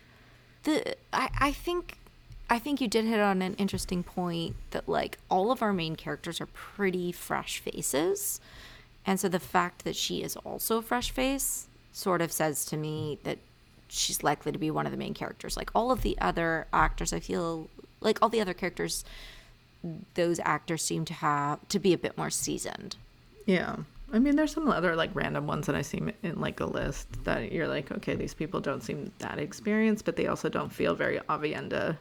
the 0.63 0.95
I, 1.11 1.29
I 1.39 1.51
think 1.51 1.97
I 2.49 2.59
think 2.59 2.81
you 2.81 2.87
did 2.87 3.05
hit 3.05 3.19
on 3.19 3.41
an 3.41 3.55
interesting 3.55 4.03
point 4.03 4.55
that 4.71 4.87
like 4.87 5.17
all 5.29 5.51
of 5.51 5.61
our 5.61 5.73
main 5.73 5.95
characters 5.95 6.41
are 6.41 6.45
pretty 6.47 7.11
fresh 7.11 7.59
faces. 7.59 8.39
And 9.05 9.19
so 9.19 9.27
the 9.27 9.39
fact 9.39 9.83
that 9.83 9.95
she 9.95 10.23
is 10.23 10.35
also 10.37 10.77
a 10.77 10.81
fresh 10.81 11.11
face 11.11 11.67
sort 11.91 12.21
of 12.21 12.31
says 12.31 12.65
to 12.65 12.77
me 12.77 13.19
that 13.23 13.37
she's 13.87 14.23
likely 14.23 14.51
to 14.51 14.57
be 14.57 14.71
one 14.71 14.85
of 14.85 14.91
the 14.91 14.97
main 14.97 15.13
characters. 15.13 15.57
Like 15.57 15.69
all 15.75 15.91
of 15.91 16.01
the 16.01 16.17
other 16.19 16.67
actors 16.73 17.13
I 17.13 17.19
feel 17.19 17.69
like 18.01 18.19
all 18.21 18.29
the 18.29 18.41
other 18.41 18.53
characters 18.53 19.03
those 20.13 20.39
actors 20.43 20.83
seem 20.83 21.05
to 21.05 21.13
have 21.13 21.67
to 21.69 21.79
be 21.79 21.93
a 21.93 21.97
bit 21.97 22.17
more 22.17 22.29
seasoned. 22.29 22.95
Yeah. 23.45 23.77
I 24.13 24.19
mean, 24.19 24.35
there's 24.35 24.53
some 24.53 24.69
other 24.69 24.95
like 24.95 25.09
random 25.13 25.47
ones 25.47 25.65
that 25.65 25.75
I 25.75 25.81
see 25.81 26.01
in 26.21 26.39
like 26.39 26.59
a 26.59 26.65
list 26.65 27.07
that 27.23 27.51
you're 27.51 27.67
like, 27.67 27.91
okay, 27.91 28.15
these 28.15 28.33
people 28.33 28.59
don't 28.59 28.83
seem 28.83 29.11
that 29.17 29.39
experienced, 29.39 30.05
but 30.05 30.15
they 30.15 30.27
also 30.27 30.49
don't 30.49 30.71
feel 30.71 30.93
very 30.93 31.17
Aviendha. 31.29 31.97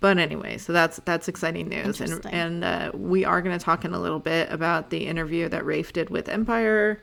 But 0.00 0.18
anyway, 0.18 0.58
so 0.58 0.72
that's 0.72 1.00
that's 1.04 1.26
exciting 1.26 1.68
news, 1.68 2.00
and 2.00 2.24
and 2.26 2.62
uh, 2.62 2.92
we 2.94 3.24
are 3.24 3.42
going 3.42 3.58
to 3.58 3.64
talk 3.64 3.84
in 3.84 3.94
a 3.94 4.00
little 4.00 4.20
bit 4.20 4.48
about 4.52 4.90
the 4.90 5.08
interview 5.08 5.48
that 5.48 5.66
Rafe 5.66 5.92
did 5.92 6.08
with 6.08 6.28
Empire, 6.28 7.02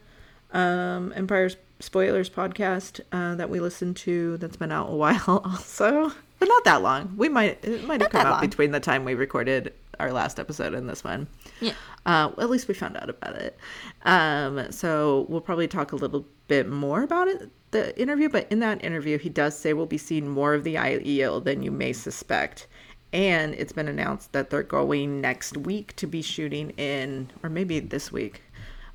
um, 0.54 1.12
Empire 1.14 1.50
Spoilers 1.82 2.30
podcast 2.30 3.02
uh, 3.12 3.36
that 3.36 3.50
we 3.50 3.60
listened 3.60 3.98
to. 3.98 4.38
That's 4.38 4.56
been 4.56 4.72
out 4.72 4.90
a 4.90 4.96
while, 4.96 5.42
also, 5.44 6.14
but 6.40 6.48
not 6.48 6.64
that 6.66 6.82
long. 6.82 7.14
We 7.18 7.30
might 7.30 7.64
it 7.64 7.84
might 7.86 8.02
have 8.02 8.12
come 8.12 8.26
out 8.26 8.32
long. 8.34 8.42
between 8.42 8.72
the 8.72 8.80
time 8.80 9.06
we 9.06 9.16
recorded 9.16 9.74
our 10.00 10.12
last 10.12 10.40
episode 10.40 10.74
and 10.74 10.90
this 10.90 11.04
one. 11.04 11.28
Yeah. 11.62 11.74
Uh, 12.06 12.32
well, 12.36 12.46
at 12.46 12.50
least 12.50 12.68
we 12.68 12.74
found 12.74 12.98
out 12.98 13.10
about 13.10 13.36
it. 13.36 13.58
Um, 14.04 14.72
so 14.72 15.26
we'll 15.30 15.42
probably 15.42 15.68
talk 15.68 15.92
a 15.92 15.96
little 15.96 16.26
bit 16.48 16.70
more 16.70 17.04
about 17.04 17.28
it, 17.28 17.50
the 17.72 18.00
interview. 18.00 18.30
But 18.30 18.52
in 18.52 18.60
that 18.60 18.84
interview, 18.84 19.18
he 19.18 19.30
does 19.30 19.58
say 19.58 19.74
we'll 19.74 19.86
be 19.86 19.98
seeing 19.98 20.28
more 20.28 20.54
of 20.54 20.64
the 20.64 20.76
Aiel 20.76 21.44
than 21.44 21.64
you 21.64 21.72
may 21.72 21.94
suspect. 21.94 22.68
And 23.14 23.54
it's 23.54 23.72
been 23.72 23.88
announced 23.88 24.34
that 24.34 24.50
they're 24.50 24.64
going 24.64 25.22
next 25.22 25.56
week 25.56 25.96
to 25.96 26.08
be 26.08 26.22
shooting 26.22 26.72
in, 26.72 27.32
or 27.44 27.50
maybe 27.50 27.80
this 27.80 28.12
week, 28.12 28.42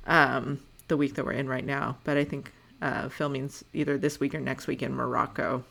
um, 0.05 0.59
the 0.87 0.97
week 0.97 1.15
that 1.15 1.25
we're 1.25 1.31
in 1.31 1.49
right 1.49 1.65
now. 1.65 1.97
But 2.03 2.17
I 2.17 2.23
think 2.23 2.53
uh, 2.81 3.09
filming's 3.09 3.63
either 3.73 3.97
this 3.97 4.19
week 4.19 4.35
or 4.35 4.39
next 4.39 4.67
week 4.67 4.83
in 4.83 4.93
Morocco 4.93 5.63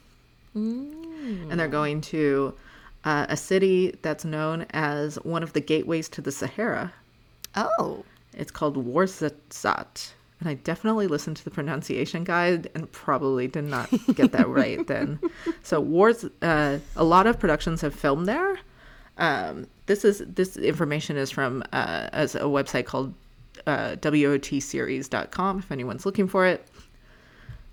and 1.21 1.59
they're 1.59 1.69
going 1.69 2.01
to 2.03 2.55
uh, 3.05 3.27
a 3.29 3.37
city 3.37 3.97
that's 4.03 4.25
known 4.25 4.67
as 4.71 5.17
one 5.17 5.43
of 5.43 5.53
the 5.53 5.61
gateways 5.61 6.09
to 6.11 6.21
the 6.21 6.33
Sahara. 6.33 6.93
Oh. 7.55 8.05
It's 8.35 8.51
called 8.51 8.77
Warsat. 8.77 10.13
And 10.41 10.49
I 10.49 10.55
definitely 10.55 11.07
listened 11.07 11.37
to 11.37 11.45
the 11.45 11.51
pronunciation 11.51 12.25
guide 12.25 12.71
and 12.75 12.91
probably 12.93 13.47
did 13.47 13.65
not 13.65 13.91
get 14.15 14.33
that 14.33 14.49
right 14.61 14.87
then. 14.87 15.21
So 15.63 15.81
Wars, 15.81 16.25
uh, 16.41 16.79
a 16.97 17.05
lot 17.05 17.27
of 17.27 17.39
productions 17.39 17.83
have 17.83 17.95
filmed 17.95 18.27
there. 18.27 18.59
Um, 19.19 19.67
this 19.85 20.05
is 20.05 20.23
this 20.27 20.57
information 20.57 21.19
is 21.19 21.31
from 21.31 21.63
uh, 21.73 22.09
as 22.13 22.35
a 22.35 22.43
website 22.43 22.87
called 22.87 23.13
uh, 23.67 23.97
WOTseries.com 23.97 25.59
if 25.59 25.71
anyone's 25.71 26.07
looking 26.07 26.27
for 26.27 26.47
it. 26.47 26.67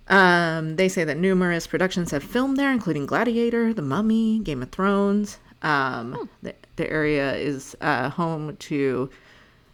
Um, 0.08 0.76
they 0.76 0.88
say 0.88 1.04
that 1.04 1.18
numerous 1.18 1.66
productions 1.66 2.10
have 2.12 2.22
filmed 2.22 2.56
there, 2.56 2.72
including 2.72 3.06
Gladiator, 3.06 3.74
The 3.74 3.82
Mummy, 3.82 4.38
Game 4.40 4.62
of 4.62 4.70
Thrones. 4.70 5.38
Um, 5.62 6.28
the, 6.42 6.54
the 6.76 6.90
area 6.90 7.34
is 7.34 7.76
uh, 7.80 8.08
home 8.10 8.56
to 8.56 9.10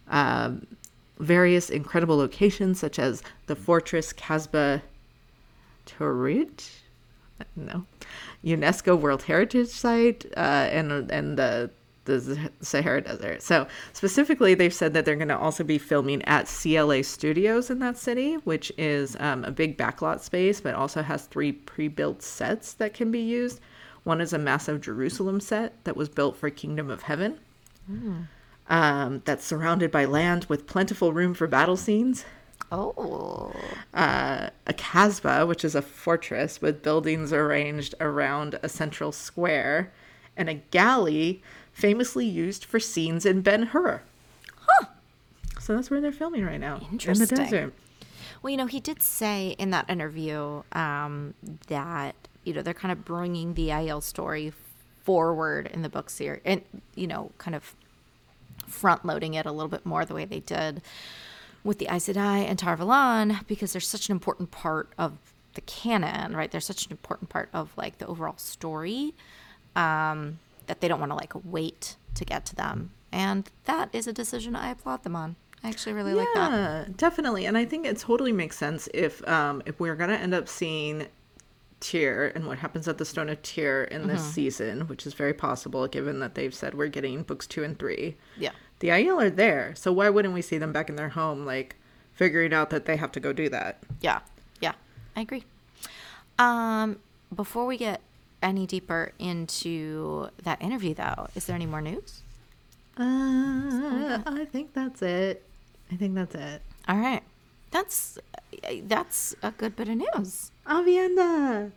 um, 0.09 0.67
various 1.19 1.69
incredible 1.69 2.17
locations, 2.17 2.79
such 2.79 2.99
as 2.99 3.23
the 3.47 3.55
Fortress 3.55 4.11
Casbah 4.11 4.81
Turit, 5.85 6.69
no, 7.55 7.85
UNESCO 8.43 8.99
World 8.99 9.23
Heritage 9.23 9.67
Site, 9.69 10.25
uh, 10.35 10.67
and 10.71 11.11
and 11.11 11.37
the 11.37 11.69
the 12.05 12.51
Sahara 12.61 13.01
Desert. 13.01 13.41
So 13.41 13.67
specifically, 13.93 14.53
they've 14.53 14.73
said 14.73 14.93
that 14.93 15.05
they're 15.05 15.15
going 15.15 15.27
to 15.27 15.37
also 15.37 15.63
be 15.63 15.77
filming 15.77 16.21
at 16.23 16.47
CLA 16.47 17.03
Studios 17.03 17.69
in 17.69 17.79
that 17.79 17.97
city, 17.97 18.35
which 18.35 18.71
is 18.77 19.17
um, 19.19 19.43
a 19.43 19.51
big 19.51 19.77
backlot 19.77 20.21
space, 20.21 20.61
but 20.61 20.75
also 20.75 21.01
has 21.01 21.25
three 21.25 21.51
pre-built 21.51 22.21
sets 22.21 22.73
that 22.73 22.93
can 22.93 23.11
be 23.11 23.19
used. 23.21 23.59
One 24.03 24.21
is 24.21 24.33
a 24.33 24.37
massive 24.37 24.81
Jerusalem 24.81 25.39
set 25.41 25.83
that 25.83 25.97
was 25.97 26.09
built 26.09 26.37
for 26.37 26.49
Kingdom 26.49 26.89
of 26.89 27.03
Heaven. 27.03 27.39
Um, 28.67 29.21
that's 29.25 29.45
surrounded 29.45 29.91
by 29.91 30.05
land 30.05 30.45
with 30.45 30.67
plentiful 30.67 31.13
room 31.13 31.33
for 31.33 31.47
battle 31.47 31.77
scenes 31.77 32.25
Oh. 32.71 33.53
uh, 33.93 34.49
a 34.65 34.73
kasbah, 34.73 35.47
which 35.47 35.63
is 35.63 35.75
a 35.75 35.81
fortress 35.81 36.61
with 36.61 36.81
buildings 36.81 37.31
arranged 37.31 37.95
around 38.01 38.59
a 38.63 38.69
central 38.69 39.11
square, 39.11 39.93
and 40.35 40.49
a 40.49 40.55
galley 40.55 41.41
famously 41.75 42.25
used 42.25 42.63
for 42.63 42.79
scenes 42.79 43.25
in 43.25 43.41
Ben 43.41 43.63
Hur. 43.63 44.01
Huh. 44.65 44.85
So 45.59 45.75
that's 45.75 45.91
where 45.91 45.99
they're 45.99 46.13
filming 46.13 46.45
right 46.45 46.59
now. 46.59 46.79
In 46.89 47.19
the 47.19 47.27
desert. 47.27 47.73
Well, 48.41 48.51
you 48.51 48.57
know, 48.57 48.65
he 48.65 48.79
did 48.79 49.01
say 49.01 49.55
in 49.59 49.71
that 49.71 49.89
interview 49.89 50.63
um, 50.71 51.33
that 51.67 52.15
you 52.45 52.53
know 52.53 52.61
they're 52.61 52.73
kind 52.73 52.93
of 52.93 53.03
bringing 53.03 53.55
the 53.55 53.69
Aiel 53.69 54.01
story 54.01 54.53
forward 55.03 55.69
in 55.73 55.81
the 55.81 55.89
book 55.89 56.09
series, 56.09 56.41
and 56.45 56.61
you 56.95 57.07
know, 57.07 57.31
kind 57.37 57.55
of 57.55 57.75
front 58.67 59.05
loading 59.05 59.33
it 59.33 59.45
a 59.45 59.51
little 59.51 59.69
bit 59.69 59.85
more 59.85 60.05
the 60.05 60.15
way 60.15 60.23
they 60.23 60.39
did 60.39 60.81
with 61.65 61.79
the 61.79 61.87
Aes 61.87 62.07
Sedai 62.07 62.45
and 62.47 62.57
Tar 62.57 62.77
Valon 62.77 63.45
because 63.47 63.73
they're 63.73 63.81
such 63.81 64.07
an 64.07 64.13
important 64.13 64.51
part 64.51 64.93
of 64.97 65.17
the 65.55 65.61
canon, 65.61 66.35
right? 66.35 66.49
They're 66.49 66.61
such 66.61 66.85
an 66.85 66.91
important 66.91 67.29
part 67.29 67.49
of 67.53 67.73
like 67.75 67.97
the 67.97 68.07
overall 68.07 68.37
story 68.37 69.13
um, 69.75 70.39
that 70.67 70.81
they 70.81 70.87
don't 70.87 70.99
want 70.99 71.11
to 71.11 71.15
like 71.15 71.33
wait 71.43 71.95
to 72.15 72.25
get 72.25 72.45
to 72.47 72.55
them, 72.55 72.91
and 73.11 73.49
that 73.65 73.89
is 73.93 74.07
a 74.07 74.13
decision 74.13 74.55
I 74.55 74.71
applaud 74.71 75.03
them 75.03 75.15
on. 75.15 75.35
I 75.63 75.69
actually 75.69 75.93
really 75.93 76.13
like 76.13 76.27
that. 76.35 76.51
Yeah, 76.51 76.85
definitely. 76.95 77.45
And 77.45 77.57
I 77.57 77.65
think 77.65 77.85
it 77.85 77.97
totally 77.97 78.31
makes 78.31 78.57
sense 78.57 78.87
if 78.93 79.27
um, 79.27 79.63
if 79.65 79.79
we're 79.79 79.95
gonna 79.95 80.13
end 80.13 80.33
up 80.33 80.47
seeing 80.47 81.07
Tyr 81.79 82.31
and 82.35 82.45
what 82.47 82.59
happens 82.59 82.87
at 82.87 82.97
the 82.97 83.05
Stone 83.05 83.29
of 83.29 83.41
Tyr 83.41 83.83
in 83.85 84.07
this 84.07 84.23
season, 84.23 84.87
which 84.87 85.05
is 85.05 85.13
very 85.13 85.33
possible 85.33 85.87
given 85.87 86.19
that 86.19 86.35
they've 86.35 86.53
said 86.53 86.73
we're 86.75 86.87
getting 86.87 87.23
books 87.23 87.47
two 87.47 87.63
and 87.63 87.77
three. 87.77 88.15
Yeah. 88.37 88.51
The 88.79 88.89
Aiel 88.89 89.21
are 89.23 89.29
there, 89.29 89.73
so 89.75 89.91
why 89.91 90.09
wouldn't 90.09 90.33
we 90.33 90.41
see 90.41 90.57
them 90.57 90.71
back 90.71 90.89
in 90.89 90.95
their 90.95 91.09
home, 91.09 91.45
like 91.45 91.75
figuring 92.13 92.53
out 92.53 92.69
that 92.71 92.85
they 92.85 92.97
have 92.97 93.11
to 93.13 93.19
go 93.19 93.33
do 93.33 93.49
that? 93.49 93.83
Yeah, 94.01 94.19
yeah, 94.59 94.73
I 95.15 95.21
agree. 95.21 95.45
Um, 96.37 96.99
before 97.33 97.65
we 97.65 97.77
get 97.77 98.01
any 98.45 98.65
deeper 98.67 99.11
into 99.17 100.29
that 100.43 100.61
interview, 100.61 100.93
though. 100.93 101.27
Is 101.35 101.45
there 101.45 101.55
any 101.55 101.65
more 101.65 101.81
news? 101.81 102.21
Uh, 102.97 104.19
I 104.25 104.47
think 104.51 104.73
that's 104.73 105.01
it. 105.01 105.43
I 105.91 105.95
think 105.95 106.15
that's 106.15 106.35
it. 106.35 106.61
All 106.87 106.97
right, 106.97 107.23
that's 107.71 108.17
that's 108.83 109.35
a 109.43 109.51
good 109.51 109.75
bit 109.75 109.89
of 109.89 109.97
news. 109.97 110.51
Aviendha. 110.65 111.71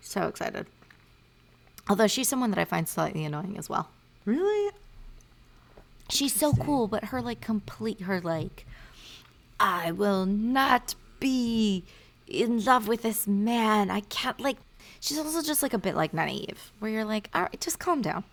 So 0.00 0.22
excited. 0.28 0.66
Although 1.88 2.06
she's 2.06 2.28
someone 2.28 2.50
that 2.50 2.58
I 2.58 2.64
find 2.64 2.88
slightly 2.88 3.24
annoying 3.24 3.58
as 3.58 3.68
well. 3.68 3.90
Really? 4.24 4.72
She's 6.08 6.32
so 6.32 6.52
cool, 6.54 6.88
but 6.88 7.06
her 7.06 7.20
like 7.20 7.40
complete 7.40 8.02
her 8.02 8.20
like 8.20 8.66
I 9.60 9.92
will 9.92 10.26
not 10.26 10.94
be 11.20 11.84
in 12.26 12.64
love 12.64 12.88
with 12.88 13.02
this 13.02 13.26
man. 13.26 13.90
I 13.90 14.00
can't 14.00 14.40
like 14.40 14.56
she's 15.04 15.18
also 15.18 15.42
just 15.42 15.62
like 15.62 15.74
a 15.74 15.78
bit 15.78 15.94
like 15.94 16.14
naive 16.14 16.72
where 16.78 16.90
you're 16.90 17.04
like, 17.04 17.28
all 17.34 17.42
right, 17.42 17.60
just 17.60 17.78
calm 17.78 18.00
down. 18.00 18.24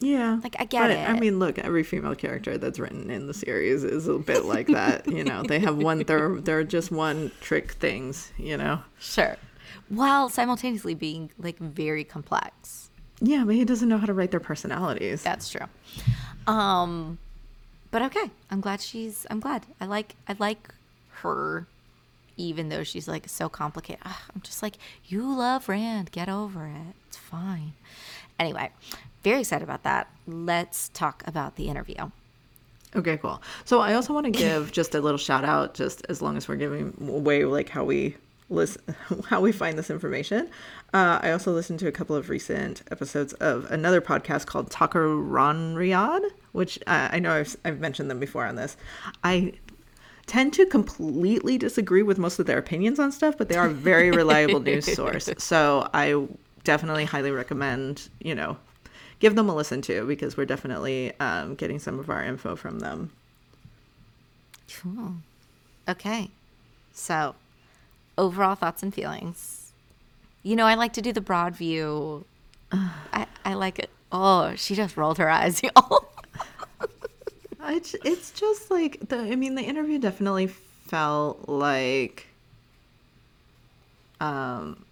Yeah. 0.00 0.40
Like, 0.42 0.56
I 0.58 0.64
get 0.64 0.80
But, 0.82 0.90
it. 0.90 1.08
I 1.08 1.18
mean, 1.18 1.38
look, 1.38 1.58
every 1.58 1.82
female 1.82 2.14
character 2.14 2.56
that's 2.58 2.78
written 2.78 3.10
in 3.10 3.26
the 3.26 3.34
series 3.34 3.82
is 3.84 4.06
a 4.08 4.18
bit 4.18 4.44
like 4.44 4.66
that. 4.68 5.06
you 5.08 5.24
know, 5.24 5.42
they 5.42 5.58
have 5.60 5.76
one. 5.76 6.00
They're 6.04 6.40
they're 6.40 6.64
just 6.64 6.90
one 6.90 7.30
trick 7.40 7.72
things. 7.72 8.32
You 8.38 8.56
know. 8.56 8.82
Sure. 8.98 9.36
While 9.88 10.28
simultaneously 10.28 10.94
being 10.94 11.30
like 11.38 11.58
very 11.58 12.04
complex. 12.04 12.90
Yeah, 13.20 13.44
but 13.44 13.54
he 13.56 13.64
doesn't 13.64 13.88
know 13.88 13.98
how 13.98 14.06
to 14.06 14.14
write 14.14 14.30
their 14.30 14.40
personalities. 14.40 15.22
That's 15.22 15.48
true. 15.50 15.66
Um 16.46 17.18
but 17.90 18.02
okay. 18.02 18.30
I'm 18.50 18.60
glad 18.60 18.80
she's 18.80 19.26
I'm 19.30 19.40
glad. 19.40 19.66
I 19.80 19.86
like 19.86 20.14
I 20.28 20.36
like 20.38 20.72
her 21.22 21.66
even 22.38 22.70
though 22.70 22.84
she's 22.84 23.06
like 23.06 23.28
so 23.28 23.48
complicated. 23.48 24.00
Ugh, 24.06 24.16
I'm 24.34 24.40
just 24.40 24.62
like, 24.62 24.78
you 25.04 25.36
love 25.36 25.68
Rand, 25.68 26.10
get 26.12 26.28
over 26.28 26.66
it. 26.66 26.94
It's 27.08 27.18
fine. 27.18 27.74
Anyway, 28.38 28.70
very 29.22 29.40
excited 29.40 29.64
about 29.64 29.82
that. 29.82 30.08
Let's 30.26 30.88
talk 30.90 31.22
about 31.26 31.56
the 31.56 31.68
interview. 31.68 32.10
Okay, 32.96 33.18
cool. 33.18 33.42
So 33.64 33.80
I 33.80 33.94
also 33.94 34.14
want 34.14 34.24
to 34.24 34.30
give 34.30 34.72
just 34.80 34.94
a 34.94 35.00
little 35.00 35.18
shout 35.18 35.44
out, 35.44 35.74
just 35.74 36.06
as 36.08 36.22
long 36.22 36.36
as 36.36 36.48
we're 36.48 36.56
giving 36.56 36.94
away 37.06 37.44
like 37.44 37.68
how 37.68 37.84
we 37.84 38.16
listen, 38.48 38.82
how 39.26 39.40
we 39.40 39.52
find 39.52 39.76
this 39.78 39.90
information. 39.90 40.48
Uh, 40.94 41.18
I 41.22 41.32
also 41.32 41.52
listened 41.52 41.80
to 41.80 41.88
a 41.88 41.92
couple 41.92 42.16
of 42.16 42.30
recent 42.30 42.82
episodes 42.90 43.34
of 43.34 43.70
another 43.70 44.00
podcast 44.00 44.46
called 44.46 44.70
Tucker 44.70 45.16
Ron 45.16 45.74
Riyadh, 45.74 46.30
which 46.52 46.78
uh, 46.86 47.08
I 47.12 47.18
know 47.18 47.34
I've, 47.34 47.56
I've 47.64 47.80
mentioned 47.80 48.10
them 48.10 48.20
before 48.20 48.46
on 48.46 48.56
this. 48.56 48.76
I 49.22 49.52
tend 50.28 50.52
to 50.52 50.66
completely 50.66 51.58
disagree 51.58 52.02
with 52.02 52.18
most 52.18 52.38
of 52.38 52.46
their 52.46 52.58
opinions 52.58 52.98
on 52.98 53.10
stuff, 53.10 53.36
but 53.36 53.48
they 53.48 53.56
are 53.56 53.66
a 53.66 53.70
very 53.70 54.10
reliable 54.22 54.60
news 54.60 54.92
source. 54.92 55.28
So 55.38 55.88
I 55.92 56.26
definitely 56.64 57.06
highly 57.06 57.30
recommend, 57.30 58.08
you 58.20 58.34
know, 58.34 58.58
give 59.18 59.34
them 59.34 59.48
a 59.48 59.54
listen 59.54 59.82
to 59.82 60.06
because 60.06 60.36
we're 60.36 60.44
definitely 60.44 61.12
um, 61.18 61.54
getting 61.54 61.78
some 61.78 61.98
of 61.98 62.10
our 62.10 62.22
info 62.22 62.54
from 62.54 62.78
them. 62.78 63.10
Cool. 64.72 65.14
Okay. 65.88 66.30
So, 66.92 67.34
overall 68.16 68.54
thoughts 68.54 68.82
and 68.82 68.92
feelings. 68.92 69.72
You 70.42 70.56
know, 70.56 70.66
I 70.66 70.74
like 70.74 70.92
to 70.94 71.02
do 71.02 71.12
the 71.12 71.20
broad 71.20 71.56
view. 71.56 72.24
I, 72.72 73.26
I 73.44 73.54
like 73.54 73.78
it. 73.78 73.90
Oh, 74.12 74.54
she 74.56 74.74
just 74.74 74.96
rolled 74.96 75.18
her 75.18 75.30
eyes, 75.30 75.62
y'all. 75.76 76.08
It's, 77.68 77.94
it's 78.04 78.30
just 78.32 78.70
like 78.70 79.08
the. 79.08 79.18
I 79.18 79.36
mean, 79.36 79.54
the 79.54 79.62
interview 79.62 79.98
definitely 79.98 80.46
felt 80.46 81.48
like. 81.48 82.26
Um, 84.20 84.84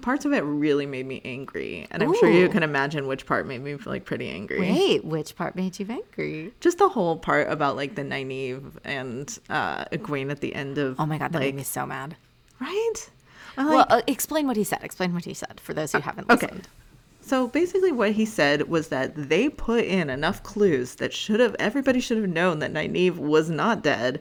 parts 0.00 0.24
of 0.24 0.32
it 0.32 0.40
really 0.40 0.86
made 0.86 1.06
me 1.06 1.20
angry, 1.24 1.86
and 1.90 2.02
I'm 2.02 2.14
sure 2.14 2.30
you 2.30 2.48
can 2.48 2.62
imagine 2.62 3.06
which 3.06 3.26
part 3.26 3.46
made 3.46 3.62
me 3.62 3.76
feel 3.76 3.92
like 3.92 4.04
pretty 4.04 4.28
angry. 4.28 4.60
Wait, 4.60 5.04
which 5.04 5.36
part 5.36 5.54
made 5.54 5.78
you 5.78 5.86
angry? 5.88 6.52
Just 6.60 6.78
the 6.78 6.88
whole 6.88 7.16
part 7.16 7.50
about 7.50 7.76
like 7.76 7.94
the 7.94 8.02
Nynaeve 8.02 8.62
and 8.84 9.38
uh, 9.50 9.84
Egwene 9.86 10.30
at 10.30 10.40
the 10.40 10.54
end 10.54 10.78
of. 10.78 10.98
Oh 10.98 11.06
my 11.06 11.18
god, 11.18 11.32
that 11.32 11.38
like, 11.38 11.48
made 11.48 11.56
me 11.56 11.62
so 11.62 11.84
mad. 11.84 12.16
right. 12.60 12.94
I'm 13.58 13.66
well, 13.66 13.78
like, 13.78 13.90
uh, 13.90 14.02
explain 14.06 14.46
what 14.46 14.56
he 14.56 14.64
said. 14.64 14.78
Explain 14.82 15.12
what 15.12 15.26
he 15.26 15.34
said 15.34 15.60
for 15.60 15.74
those 15.74 15.92
who 15.92 16.00
haven't 16.00 16.28
listened. 16.28 16.68
So 17.24 17.46
basically, 17.46 17.92
what 17.92 18.12
he 18.12 18.24
said 18.24 18.68
was 18.68 18.88
that 18.88 19.14
they 19.14 19.48
put 19.48 19.84
in 19.84 20.10
enough 20.10 20.42
clues 20.42 20.96
that 20.96 21.12
should 21.12 21.40
have 21.40 21.54
everybody 21.58 22.00
should 22.00 22.18
have 22.18 22.28
known 22.28 22.58
that 22.58 22.72
Nynaeve 22.72 23.16
was 23.16 23.48
not 23.48 23.82
dead, 23.82 24.20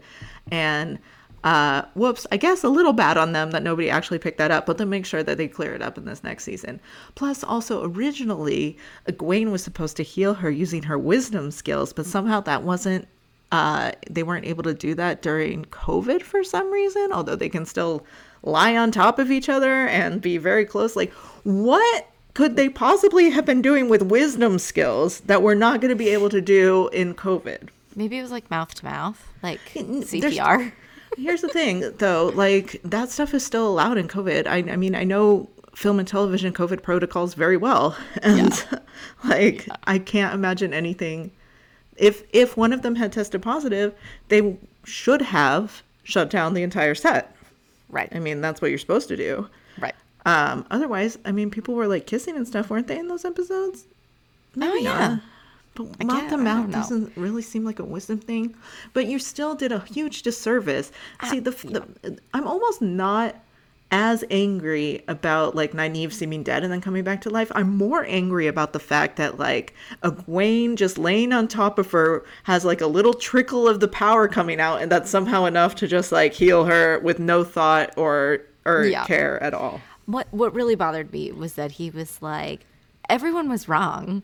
and 0.52 1.00
uh, 1.44 1.84
whoops, 1.96 2.28
I 2.32 2.38
guess 2.38 2.64
a 2.64 2.70
little 2.70 2.94
bad 2.94 3.18
on 3.18 3.32
them 3.32 3.52
that 3.52 3.64
nobody 3.64 3.90
actually 3.90 4.20
picked 4.20 4.38
that 4.38 4.52
up, 4.52 4.68
but 4.68 4.78
they'll 4.78 4.88
make 4.88 5.08
sure 5.08 5.24
that 5.24 5.38
they 5.38 5.48
clear 5.48 5.74
it 5.74 5.82
up 5.82 5.98
in 5.98 6.06
this 6.06 6.24
next 6.24 6.44
season. 6.44 6.80
Plus, 7.16 7.44
also 7.44 7.84
originally, 7.84 8.78
Egwene 9.08 9.52
was 9.52 9.64
supposed 9.64 9.98
to 9.98 10.04
heal 10.04 10.36
her 10.36 10.52
using 10.52 10.84
her 10.84 11.00
wisdom 11.00 11.50
skills, 11.50 11.94
but 11.94 12.06
somehow 12.06 12.40
that 12.42 12.64
wasn't. 12.64 13.08
Uh, 13.52 13.92
they 14.10 14.24
weren't 14.24 14.46
able 14.46 14.64
to 14.64 14.74
do 14.74 14.96
that 14.96 15.22
during 15.22 15.66
COVID 15.66 16.22
for 16.22 16.42
some 16.42 16.72
reason, 16.72 17.12
although 17.12 17.36
they 17.36 17.50
can 17.50 17.66
still 17.66 18.06
lie 18.44 18.78
on 18.78 18.92
top 18.92 19.20
of 19.20 19.30
each 19.30 19.50
other 19.50 19.88
and 19.88 20.22
be 20.22 20.38
very 20.38 20.64
close. 20.64 20.96
Like, 20.96 21.12
what 21.44 22.08
could 22.34 22.56
they 22.56 22.70
possibly 22.70 23.30
have 23.32 23.46
been 23.46 23.62
doing 23.62 23.90
with 23.90 24.02
wisdom 24.02 24.60
skills 24.60 25.20
that 25.22 25.42
we're 25.42 25.56
not 25.56 25.82
going 25.82 25.90
to 25.90 25.96
be 25.96 26.10
able 26.10 26.30
to 26.30 26.42
do 26.42 26.88
in 26.90 27.14
COVID? 27.14 27.70
Maybe 27.96 28.18
it 28.18 28.22
was 28.22 28.32
like 28.32 28.50
mouth 28.50 28.74
to 28.76 28.86
mouth, 28.86 29.28
like 29.44 29.60
there's- 29.74 30.12
CPR. 30.12 30.72
Here's 31.18 31.42
the 31.42 31.50
thing, 31.50 31.92
though, 31.98 32.32
like 32.36 32.80
that 32.86 33.10
stuff 33.10 33.34
is 33.34 33.46
still 33.46 33.68
allowed 33.68 33.98
in 33.98 34.08
COVID. 34.08 34.48
I, 34.48 34.58
I 34.72 34.78
mean, 34.78 34.96
I 34.96 35.04
know 35.04 35.50
film 35.76 36.00
and 36.00 36.08
television 36.08 36.54
COVID 36.54 36.82
protocols 36.84 37.34
very 37.34 37.58
well, 37.58 37.98
and 38.24 38.66
like 39.26 39.68
I 39.86 40.00
can't 40.00 40.34
imagine 40.34 40.74
anything. 40.74 41.32
If 41.98 42.24
if 42.32 42.56
one 42.56 42.72
of 42.72 42.82
them 42.82 42.96
had 42.96 43.12
tested 43.12 43.42
positive, 43.42 43.94
they 44.30 44.58
should 44.86 45.22
have 45.22 45.84
shut 46.04 46.30
down 46.30 46.54
the 46.54 46.64
entire 46.64 46.96
set. 46.96 47.36
Right. 47.90 48.10
I 48.16 48.20
mean, 48.20 48.40
that's 48.40 48.62
what 48.62 48.70
you're 48.70 48.78
supposed 48.78 49.10
to 49.10 49.18
do. 49.18 49.50
Um, 50.26 50.66
otherwise, 50.70 51.18
I 51.26 51.32
mean, 51.32 51.50
people 51.50 51.74
were 51.76 51.88
like 51.88 52.06
kissing 52.06 52.36
and 52.36 52.48
stuff, 52.48 52.70
weren't 52.70 52.88
they, 52.88 53.00
in 53.00 53.08
those 53.08 53.26
episodes? 53.26 53.86
Oh 54.60 54.76
yeah. 54.76 55.18
But 55.74 56.04
mouth 56.04 56.30
to 56.30 56.38
mouth 56.38 56.70
doesn't 56.72 57.14
really 57.16 57.42
seem 57.42 57.64
like 57.64 57.80
a 57.80 57.86
wisdom 57.86 58.20
thing. 58.20 58.56
But 58.94 59.08
you 59.08 59.20
still 59.20 59.56
did 59.56 59.72
a 59.72 59.80
huge 59.80 60.22
disservice. 60.22 60.92
See, 61.30 61.40
the, 61.40 61.52
the 61.52 62.18
I'm 62.34 62.46
almost 62.46 62.82
not 62.82 63.36
as 63.94 64.24
angry 64.32 65.04
about 65.10 65.54
like 65.56 65.74
Nynaeve 65.74 66.14
seeming 66.14 66.44
dead 66.44 66.64
and 66.64 66.72
then 66.72 66.82
coming 66.82 67.04
back 67.04 67.22
to 67.22 67.30
life. 67.30 67.52
I'm 67.56 67.76
more 67.76 68.06
angry 68.06 68.48
about 68.48 68.74
the 68.74 68.80
fact 68.80 69.18
that 69.18 69.38
like 69.40 69.74
Egwene 70.04 70.76
just 70.76 70.98
laying 70.98 71.32
on 71.34 71.48
top 71.48 71.78
of 71.80 71.92
her 71.92 72.24
has 72.44 72.64
like 72.66 72.82
a 72.82 72.88
little 72.88 73.14
trickle 73.14 73.68
of 73.68 73.80
the 73.80 73.88
power 73.88 74.28
coming 74.28 74.60
out, 74.60 74.82
and 74.82 74.92
that's 74.92 75.10
somehow 75.10 75.46
enough 75.46 75.76
to 75.76 75.88
just 75.88 76.12
like 76.12 76.34
heal 76.34 76.66
her 76.66 77.00
with 77.00 77.18
no 77.20 77.44
thought 77.44 77.94
or 77.98 78.42
or 78.66 78.86
Yeah. 78.86 79.06
care 79.06 79.42
at 79.42 79.54
all. 79.54 79.82
What 80.06 80.28
what 80.32 80.54
really 80.54 80.76
bothered 80.76 81.12
me 81.14 81.32
was 81.32 81.54
that 81.54 81.72
he 81.74 81.90
was 81.90 82.22
like, 82.22 82.66
everyone 83.10 83.50
was 83.50 83.68
wrong. 83.70 84.24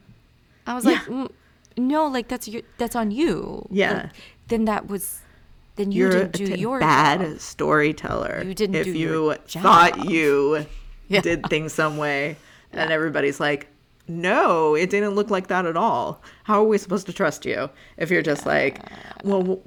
I 0.65 0.73
was 0.73 0.85
like, 0.85 0.97
Yeah. 1.07 1.13
"Mm, 1.13 1.31
no, 1.77 2.07
like 2.07 2.27
that's 2.27 2.47
your 2.47 2.63
that's 2.77 2.95
on 2.95 3.11
you. 3.11 3.67
Yeah. 3.71 3.93
Like, 3.93 4.09
then 4.47 4.65
that 4.65 4.87
was, 4.87 5.19
then 5.75 5.91
you 5.91 6.03
You're 6.03 6.11
didn't 6.11 6.31
do 6.33 6.53
a 6.53 6.57
your 6.57 6.79
bad 6.79 7.21
job. 7.21 7.39
storyteller. 7.39 8.43
You 8.45 8.53
didn't 8.53 8.75
if 8.75 8.85
do 8.85 8.91
you 8.93 9.23
your 9.25 9.35
thought 9.35 10.09
you 10.09 10.65
Yeah. 11.09 11.21
did 11.21 11.45
things 11.47 11.73
some 11.73 11.97
way, 11.97 12.35
and 12.73 12.91
everybody's 12.91 13.39
like, 13.39 13.67
"No, 14.09 14.75
it 14.75 14.89
didn't 14.89 15.15
look 15.15 15.29
like 15.29 15.47
that 15.47 15.65
at 15.65 15.77
all." 15.77 16.21
How 16.43 16.59
are 16.61 16.67
we 16.67 16.77
supposed 16.77 17.05
to 17.07 17.13
trust 17.13 17.45
you 17.45 17.69
if 17.97 18.09
you're 18.11 18.21
just 18.21 18.45
like, 18.45 18.79
"Well, 19.23 19.61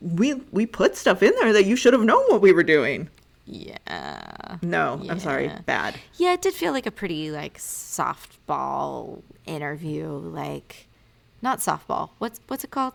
we 0.00 0.34
we 0.52 0.64
put 0.66 0.96
stuff 0.96 1.22
in 1.22 1.34
there 1.40 1.52
that 1.52 1.66
you 1.66 1.76
should 1.76 1.92
have 1.92 2.04
known 2.04 2.22
what 2.28 2.40
we 2.40 2.52
were 2.52 2.62
doing." 2.62 3.08
Yeah. 3.50 4.58
No, 4.60 5.00
I'm 5.08 5.18
sorry, 5.18 5.50
bad. 5.64 5.94
Yeah, 6.16 6.34
it 6.34 6.42
did 6.42 6.52
feel 6.52 6.72
like 6.72 6.84
a 6.84 6.90
pretty 6.90 7.30
like 7.30 7.56
softball 7.56 9.22
interview. 9.46 10.06
Like, 10.08 10.86
not 11.40 11.60
softball. 11.60 12.10
What's 12.18 12.40
what's 12.48 12.64
it 12.64 12.70
called? 12.70 12.94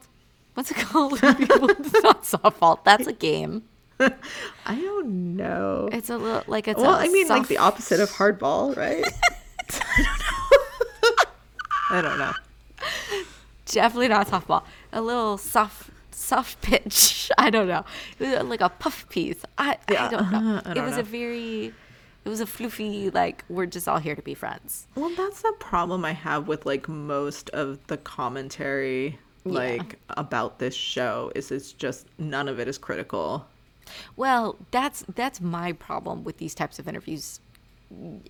What's 0.54 0.70
it 0.70 0.78
called? 0.90 1.14
it's 1.24 1.24
not 2.04 2.24
softball. 2.24 2.84
That's 2.84 3.08
a 3.08 3.14
game. 3.14 3.64
I 4.00 4.76
don't 4.76 5.36
know. 5.36 5.90
It's 5.92 6.12
a 6.12 6.18
little 6.18 6.44
like 6.46 6.68
it's. 6.68 6.80
well, 6.80 6.92
I 6.94 7.08
mean, 7.08 7.28
like 7.30 7.48
the 7.48 7.58
opposite 7.58 8.00
of 8.00 8.12
hardball, 8.12 8.78
right? 8.78 9.04
I 9.72 10.04
don't 10.04 10.20
know. 10.20 11.24
I 11.90 12.02
don't 12.02 12.20
know. 12.20 12.34
definitely 13.66 14.10
not 14.10 14.28
softball. 14.28 14.64
A 14.92 15.02
little 15.02 15.40
soft 15.40 15.90
soft 16.14 16.62
pitch. 16.62 17.32
I 17.38 17.50
don't 17.50 17.68
know. 17.68 17.86
It 18.20 18.28
was 18.28 18.34
uh, 18.40 18.44
like 18.44 18.62
a 18.62 18.70
puff 18.70 19.08
piece. 19.10 19.44
I 19.58 19.78
Yeah, 19.90 20.06
I 20.06 20.10
don't 20.10 20.32
know. 20.32 20.38
Uh-huh, 20.38 20.62
I 20.66 20.72
it 20.72 20.74
don't 20.76 20.86
was 20.86 20.96
know. 20.96 21.02
a 21.02 21.04
very. 21.04 21.74
It 22.26 22.30
was 22.30 22.40
a 22.40 22.46
floofy 22.46 23.14
like 23.14 23.44
we're 23.50 23.66
just 23.66 23.88
all 23.88 23.98
here 23.98 24.16
to 24.16 24.22
be 24.22 24.34
friends. 24.34 24.88
Well, 24.96 25.12
that's 25.18 25.42
the 25.42 25.54
problem 25.60 26.06
I 26.06 26.14
have 26.14 26.48
with 26.48 26.66
like 26.66 26.88
most 26.88 27.50
of 27.50 27.86
the 27.88 27.98
commentary 27.98 29.20
like 29.46 30.00
about 30.12 30.60
this 30.60 30.74
show 30.74 31.32
is 31.36 31.52
it's 31.52 31.74
just 31.74 32.08
none 32.18 32.48
of 32.48 32.60
it 32.60 32.68
is 32.70 32.78
critical. 32.78 33.46
Well, 34.16 34.58
that's 34.72 35.04
that's 35.14 35.42
my 35.42 35.74
problem 35.74 36.24
with 36.24 36.38
these 36.38 36.56
types 36.56 36.80
of 36.80 36.88
interviews 36.88 37.42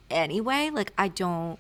anyway. 0.10 0.70
Like 0.72 0.92
I 0.98 1.08
don't 1.08 1.60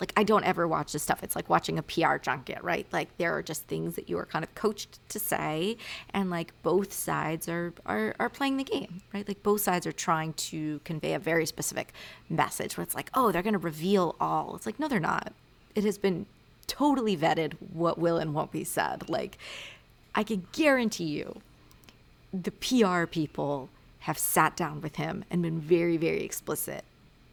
like 0.00 0.12
I 0.16 0.22
don't 0.22 0.44
ever 0.44 0.66
watch 0.66 0.92
this 0.92 1.02
stuff. 1.02 1.22
It's 1.22 1.36
like 1.36 1.48
watching 1.48 1.78
a 1.78 1.82
PR 1.82 2.16
junket, 2.16 2.62
right? 2.62 2.86
Like 2.92 3.16
there 3.18 3.36
are 3.36 3.42
just 3.42 3.64
things 3.64 3.96
that 3.96 4.08
you 4.08 4.18
are 4.18 4.26
kind 4.26 4.44
of 4.44 4.54
coached 4.54 4.98
to 5.10 5.18
say 5.18 5.76
and 6.14 6.30
like 6.30 6.52
both 6.62 6.92
sides 6.92 7.48
are 7.48 7.72
are, 7.86 8.14
are 8.18 8.28
playing 8.28 8.56
the 8.56 8.64
game, 8.64 9.02
right? 9.12 9.26
Like 9.26 9.42
both 9.42 9.60
sides 9.60 9.86
are 9.86 9.92
trying 9.92 10.32
to 10.34 10.80
convey 10.84 11.14
a 11.14 11.18
very 11.18 11.46
specific 11.46 11.92
message 12.28 12.76
where 12.76 12.84
it's 12.84 12.94
like, 12.94 13.10
oh, 13.14 13.32
they're 13.32 13.42
gonna 13.42 13.58
reveal 13.58 14.16
all. 14.20 14.54
It's 14.56 14.66
like, 14.66 14.78
no, 14.78 14.88
they're 14.88 15.00
not. 15.00 15.32
It 15.74 15.84
has 15.84 15.98
been 15.98 16.26
totally 16.66 17.16
vetted 17.16 17.54
what 17.72 17.98
will 17.98 18.18
and 18.18 18.34
won't 18.34 18.52
be 18.52 18.64
said. 18.64 19.08
Like 19.08 19.38
I 20.14 20.22
can 20.22 20.46
guarantee 20.52 21.04
you 21.04 21.40
the 22.32 22.50
PR 22.50 23.06
people 23.06 23.68
have 24.00 24.18
sat 24.18 24.56
down 24.56 24.80
with 24.80 24.96
him 24.96 25.24
and 25.30 25.42
been 25.42 25.60
very, 25.60 25.96
very 25.96 26.22
explicit 26.22 26.84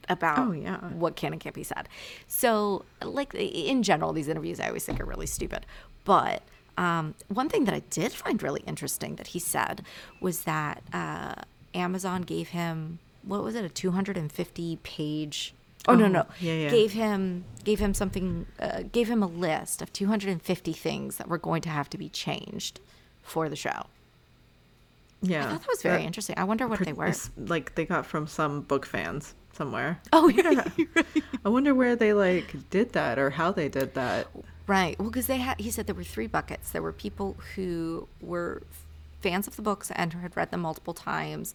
about 0.10 0.40
Oh, 0.40 0.52
yeah. 0.52 0.78
what 0.90 1.16
can 1.16 1.32
and 1.34 1.42
can't 1.42 1.56
be 1.56 1.64
said. 1.64 1.88
So, 2.28 2.86
like 3.04 3.34
in 3.34 3.84
general, 3.84 4.14
these 4.14 4.28
interviews 4.28 4.60
I 4.60 4.68
always 4.68 4.86
think 4.86 5.00
are 5.00 5.06
really 5.06 5.26
stupid. 5.28 5.66
But 6.04 6.44
um, 6.78 7.16
one 7.30 7.50
thing 7.50 7.66
that 7.66 7.74
I 7.74 7.80
did 7.90 8.12
find 8.12 8.42
really 8.44 8.62
interesting 8.68 9.16
that 9.16 9.28
he 9.28 9.40
said 9.40 9.84
was 10.20 10.42
that 10.44 10.84
uh, 10.94 11.36
Amazon 11.74 12.22
gave 12.24 12.50
him 12.50 13.00
what 13.24 13.44
was 13.44 13.56
it 13.56 13.66
a 13.66 13.70
250 13.70 14.78
page. 14.84 15.54
Oh, 15.88 15.94
no 15.96 16.06
Oh, 16.06 16.08
no 16.08 16.26
yeah, 16.40 16.54
yeah. 16.54 16.70
gave 16.70 16.94
him 16.94 17.44
gave 17.64 17.80
him 17.80 17.94
something 17.94 18.46
uh, 18.60 18.84
gave 18.92 19.08
him 19.08 19.22
a 19.24 19.28
list 19.28 19.82
of 19.82 19.92
250 19.94 20.74
things 20.74 21.18
that 21.18 21.28
were 21.28 21.38
going 21.38 21.62
to 21.64 21.70
have 21.70 21.90
to 21.92 21.98
be 21.98 22.10
changed 22.10 22.80
for 23.24 23.50
the 23.50 23.56
show. 23.56 23.86
Yeah. 25.22 25.46
I 25.46 25.50
thought 25.52 25.62
that 25.62 25.68
was 25.70 25.82
very 25.82 26.04
interesting. 26.04 26.38
I 26.38 26.44
wonder 26.44 26.68
what 26.68 26.80
they 26.80 26.94
were. 26.94 27.14
Like 27.38 27.74
they 27.76 27.86
got 27.86 28.06
from 28.06 28.28
some 28.28 28.62
book 28.62 28.86
fans 28.86 29.34
somewhere. 29.56 30.00
Oh 30.14 30.28
yeah, 30.28 30.64
I 31.46 31.50
wonder 31.50 31.74
where 31.74 31.96
they 31.96 32.14
like 32.14 32.70
did 32.70 32.94
that 32.94 33.18
or 33.18 33.32
how 33.32 33.52
they 33.52 33.70
did 33.70 33.94
that. 33.96 34.28
right. 34.68 34.98
Well, 35.00 35.10
because 35.10 35.28
they 35.28 35.38
had, 35.38 35.60
he 35.60 35.72
said 35.72 35.88
there 35.88 35.96
were 35.96 36.04
three 36.04 36.28
buckets. 36.28 36.72
There 36.72 36.82
were 36.82 36.92
people 36.92 37.38
who 37.56 38.08
were 38.22 38.62
fans 39.22 39.48
of 39.48 39.56
the 39.56 39.62
books 39.62 39.92
and 39.92 40.14
who 40.14 40.20
had 40.20 40.36
read 40.38 40.52
them 40.52 40.62
multiple 40.62 40.94
times, 40.94 41.54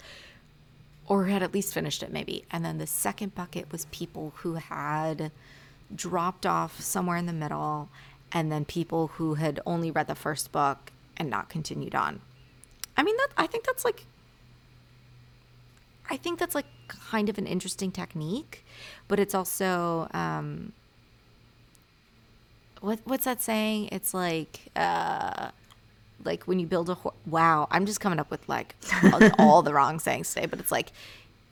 or 1.07 1.27
had 1.27 1.43
at 1.43 1.55
least 1.55 1.75
finished 1.75 2.03
it 2.03 2.13
maybe. 2.13 2.45
And 2.51 2.65
then 2.65 2.79
the 2.79 2.87
second 2.87 3.35
bucket 3.35 3.71
was 3.71 3.85
people 3.87 4.33
who 4.37 4.55
had 4.55 5.31
dropped 5.95 6.47
off 6.47 6.81
somewhere 6.81 7.17
in 7.17 7.27
the 7.27 7.33
middle, 7.33 7.89
and 8.33 8.51
then 8.51 8.65
people 8.65 9.09
who 9.09 9.35
had 9.35 9.61
only 9.67 9.91
read 9.91 10.07
the 10.07 10.15
first 10.15 10.53
book 10.53 10.93
and 11.17 11.29
not 11.29 11.49
continued 11.49 11.95
on. 11.95 12.21
I 12.97 13.03
mean, 13.03 13.17
that 13.17 13.29
I 13.37 13.47
think 13.47 13.65
that's 13.65 13.85
like 13.85 14.07
I 16.11 16.17
think 16.17 16.39
that's 16.39 16.55
like 16.55 16.67
kind 16.89 17.29
of 17.29 17.39
an 17.39 17.47
interesting 17.47 17.93
technique, 17.93 18.65
but 19.09 19.21
it's 19.21 19.35
also 19.35 20.09
um, 20.13 20.73
what 22.81 22.99
what's 23.05 23.25
that 23.25 23.41
saying? 23.41 23.89
It's 23.93 24.13
like 24.13 24.71
uh, 24.75 25.51
like 26.25 26.45
when 26.45 26.59
you 26.59 26.67
build 26.67 26.91
a 26.91 26.95
ho- 26.95 27.15
wow. 27.27 27.69
I'm 27.71 27.87
just 27.87 28.01
coming 28.01 28.19
up 28.19 28.31
with 28.31 28.49
like 28.49 28.75
all, 29.13 29.21
all 29.39 29.63
the 29.63 29.73
wrong 29.73 29.99
sayings 30.01 30.33
today, 30.33 30.47
but 30.47 30.59
it's 30.59 30.73
like 30.73 30.93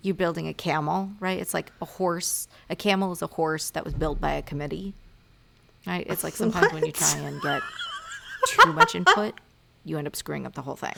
you 0.03 0.15
building 0.15 0.49
a 0.49 0.55
camel, 0.55 1.11
right? 1.21 1.39
It's 1.39 1.55
like 1.55 1.73
a 1.81 1.85
horse. 1.85 2.49
A 2.71 2.77
camel 2.77 3.13
is 3.13 3.23
a 3.23 3.27
horse 3.27 3.71
that 3.71 3.85
was 3.85 3.95
built 3.95 4.21
by 4.21 4.33
a 4.33 4.43
committee, 4.43 4.95
right? 5.87 6.07
It's 6.09 6.25
like 6.25 6.35
sometimes 6.35 6.73
when 6.73 6.85
you 6.85 6.93
try 6.93 7.17
and 7.19 7.41
get 7.41 7.63
too 8.47 8.73
much 8.73 8.95
input, 8.95 9.35
you 9.85 9.99
end 9.99 10.07
up 10.07 10.17
screwing 10.17 10.47
up 10.47 10.55
the 10.55 10.63
whole 10.63 10.77
thing. 10.77 10.95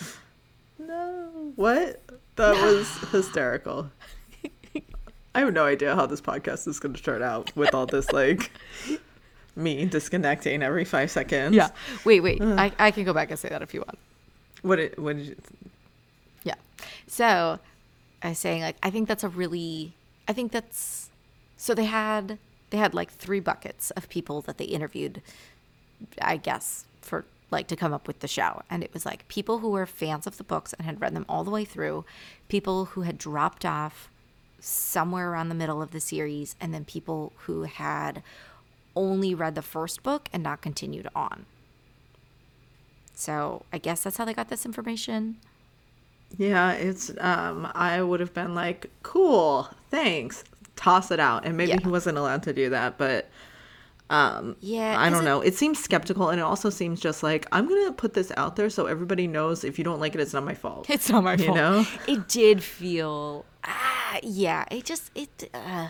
No. 0.79 1.53
What? 1.57 2.01
That 2.41 2.63
was 2.63 2.89
hysterical. 3.11 3.91
I 5.35 5.41
have 5.41 5.53
no 5.53 5.65
idea 5.65 5.95
how 5.95 6.07
this 6.07 6.21
podcast 6.21 6.67
is 6.67 6.81
going 6.81 6.95
to 6.95 7.03
turn 7.03 7.23
out 7.23 7.55
with 7.55 7.75
all 7.75 7.87
this 7.87 8.11
like 8.13 8.51
me 9.55 9.85
disconnecting 9.85 10.63
every 10.63 10.85
five 10.85 11.11
seconds. 11.11 11.55
Yeah. 11.55 11.69
Wait, 12.05 12.21
wait. 12.21 12.41
Uh. 12.41 12.55
I, 12.57 12.73
I 12.79 12.91
can 12.91 13.05
go 13.05 13.13
back 13.13 13.31
and 13.31 13.39
say 13.39 13.49
that 13.51 13.63
if 13.63 13.75
you 13.75 13.81
want. 13.81 13.99
What 14.63 14.77
did 14.77 14.99
what 14.99 15.17
did 15.17 15.27
you? 15.27 15.37
Yeah. 16.45 16.55
So 17.07 17.59
I 18.23 18.31
was 18.31 18.39
saying 18.39 18.63
like 18.63 18.77
I 18.83 18.91
think 18.91 19.07
that's 19.07 19.25
a 19.25 19.29
really 19.29 19.93
I 20.27 20.33
think 20.33 20.51
that's 20.51 21.11
so 21.57 21.75
they 21.75 21.85
had 21.85 22.39
they 22.71 22.79
had 22.79 22.95
like 22.95 23.11
three 23.11 23.41
buckets 23.41 23.91
of 23.93 24.09
people 24.09 24.41
that 24.43 24.59
they 24.59 24.65
interviewed 24.65 25.23
I 26.23 26.39
guess 26.39 26.87
for 27.03 27.25
like 27.51 27.67
to 27.69 27.77
come 27.77 27.93
up 27.93 28.07
with 28.07 28.21
the 28.21 28.29
show 28.29 28.63
and 28.71 28.83
it 28.85 28.93
was 28.95 29.05
like 29.05 29.27
people 29.29 29.59
who 29.59 29.71
were 29.71 29.87
fans 29.87 30.27
of 30.27 30.37
the 30.37 30.45
books 30.45 30.73
and 30.75 30.87
had 30.87 31.01
read 31.01 31.15
them 31.15 31.25
all 31.29 31.45
the 31.45 31.51
way 31.51 31.65
through, 31.65 32.05
people 32.49 32.87
who 32.87 33.03
had 33.03 33.19
dropped 33.19 33.65
off 33.65 34.09
somewhere 34.61 35.31
around 35.31 35.49
the 35.49 35.55
middle 35.55 35.81
of 35.83 35.91
the 35.91 36.01
series 36.01 36.55
and 36.61 36.73
then 36.73 36.85
people 36.85 37.33
who 37.47 37.63
had 37.65 38.23
only 38.95 39.35
read 39.35 39.55
the 39.55 39.63
first 39.63 40.03
book 40.03 40.29
and 40.33 40.43
not 40.43 40.61
continued 40.61 41.09
on. 41.15 41.47
So, 43.15 43.65
I 43.73 43.79
guess 43.79 44.03
that's 44.03 44.17
how 44.17 44.25
they 44.25 44.35
got 44.35 44.49
this 44.49 44.65
information. 44.65 45.37
Yeah, 46.39 46.73
it's 46.73 47.11
um 47.19 47.71
I 47.75 48.03
would 48.03 48.21
have 48.21 48.33
been 48.33 48.55
like, 48.55 48.87
"Cool, 49.03 49.69
thanks." 49.91 50.45
Toss 50.77 51.11
it 51.11 51.21
out. 51.21 51.45
And 51.45 51.57
maybe 51.57 51.73
Yeah. 51.73 51.81
he 51.83 51.89
wasn't 51.89 52.17
allowed 52.17 52.43
to 52.45 52.53
do 52.53 52.71
that, 52.71 52.97
but 52.97 53.29
um 54.11 54.57
Yeah, 54.61 54.97
I 54.99 55.09
don't 55.09 55.23
it- 55.23 55.25
know. 55.25 55.41
It 55.41 55.55
seems 55.55 55.79
skeptical 55.79 56.29
and 56.29 56.39
it 56.39 56.43
also 56.43 56.69
seems 56.69 57.01
just 57.01 57.23
like 57.23 57.47
I'm 57.53 57.67
going 57.69 57.87
to 57.87 57.93
put 57.93 58.13
this 58.15 58.31
out 58.37 58.57
there 58.57 58.69
so 58.69 58.87
everybody 58.87 59.27
knows 59.27 59.65
if 59.65 59.79
you 59.79 59.85
don't 59.85 60.01
like 60.01 60.15
it 60.15 60.21
it's 60.21 60.35
not 60.35 60.45
my 60.45 60.55
fault. 60.55 60.91
It's 60.91 61.09
not 61.09 61.25
my 61.25 61.35
You 61.37 61.45
fault. 61.47 61.57
know? 61.57 61.87
It 62.09 62.29
did 62.29 62.63
feel, 62.63 63.47
ah, 63.65 64.19
yeah. 64.23 64.65
It 64.71 64.85
just, 64.85 65.11
it, 65.15 65.49
uh, 65.55 65.89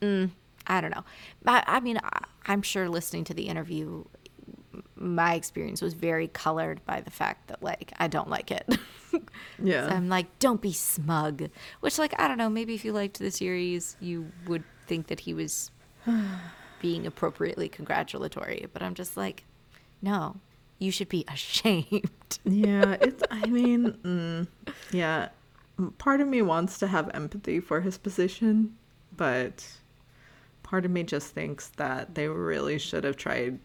mm, 0.00 0.30
I 0.66 0.80
don't 0.80 0.90
know. 0.90 1.04
I, 1.46 1.62
I 1.66 1.80
mean, 1.80 1.98
I, 2.02 2.24
I'm 2.46 2.62
sure 2.62 2.88
listening 2.88 3.24
to 3.24 3.34
the 3.34 3.46
interview, 3.48 4.04
my 4.96 5.34
experience 5.34 5.80
was 5.82 5.94
very 5.94 6.28
colored 6.28 6.84
by 6.86 7.00
the 7.00 7.10
fact 7.10 7.48
that, 7.48 7.62
like, 7.62 7.92
I 7.98 8.08
don't 8.08 8.28
like 8.28 8.50
it. 8.50 8.66
Yeah. 9.62 9.88
So 9.88 9.94
I'm 9.94 10.08
like, 10.08 10.38
don't 10.38 10.60
be 10.62 10.72
smug. 10.72 11.50
Which, 11.80 11.98
like, 11.98 12.18
I 12.18 12.26
don't 12.26 12.38
know. 12.38 12.48
Maybe 12.48 12.74
if 12.74 12.82
you 12.84 12.92
liked 12.94 13.18
the 13.18 13.30
series, 13.30 13.94
you 14.00 14.32
would 14.46 14.64
think 14.86 15.08
that 15.08 15.20
he 15.20 15.34
was 15.34 15.70
being 16.82 17.06
appropriately 17.06 17.68
congratulatory. 17.68 18.66
But 18.72 18.82
I'm 18.82 18.94
just 18.94 19.16
like, 19.16 19.44
no, 20.02 20.36
you 20.78 20.90
should 20.90 21.08
be 21.08 21.24
ashamed. 21.32 22.10
yeah, 22.44 22.96
it's 23.00 23.22
I 23.30 23.46
mean, 23.46 23.92
mm, 24.04 24.46
yeah. 24.92 25.28
Part 25.98 26.20
of 26.20 26.28
me 26.28 26.42
wants 26.42 26.78
to 26.80 26.86
have 26.86 27.10
empathy 27.14 27.58
for 27.58 27.80
his 27.80 27.96
position, 27.96 28.76
but 29.16 29.66
part 30.62 30.84
of 30.84 30.90
me 30.90 31.02
just 31.02 31.28
thinks 31.28 31.68
that 31.76 32.14
they 32.14 32.28
really 32.28 32.78
should 32.78 33.04
have 33.04 33.16
tried 33.16 33.58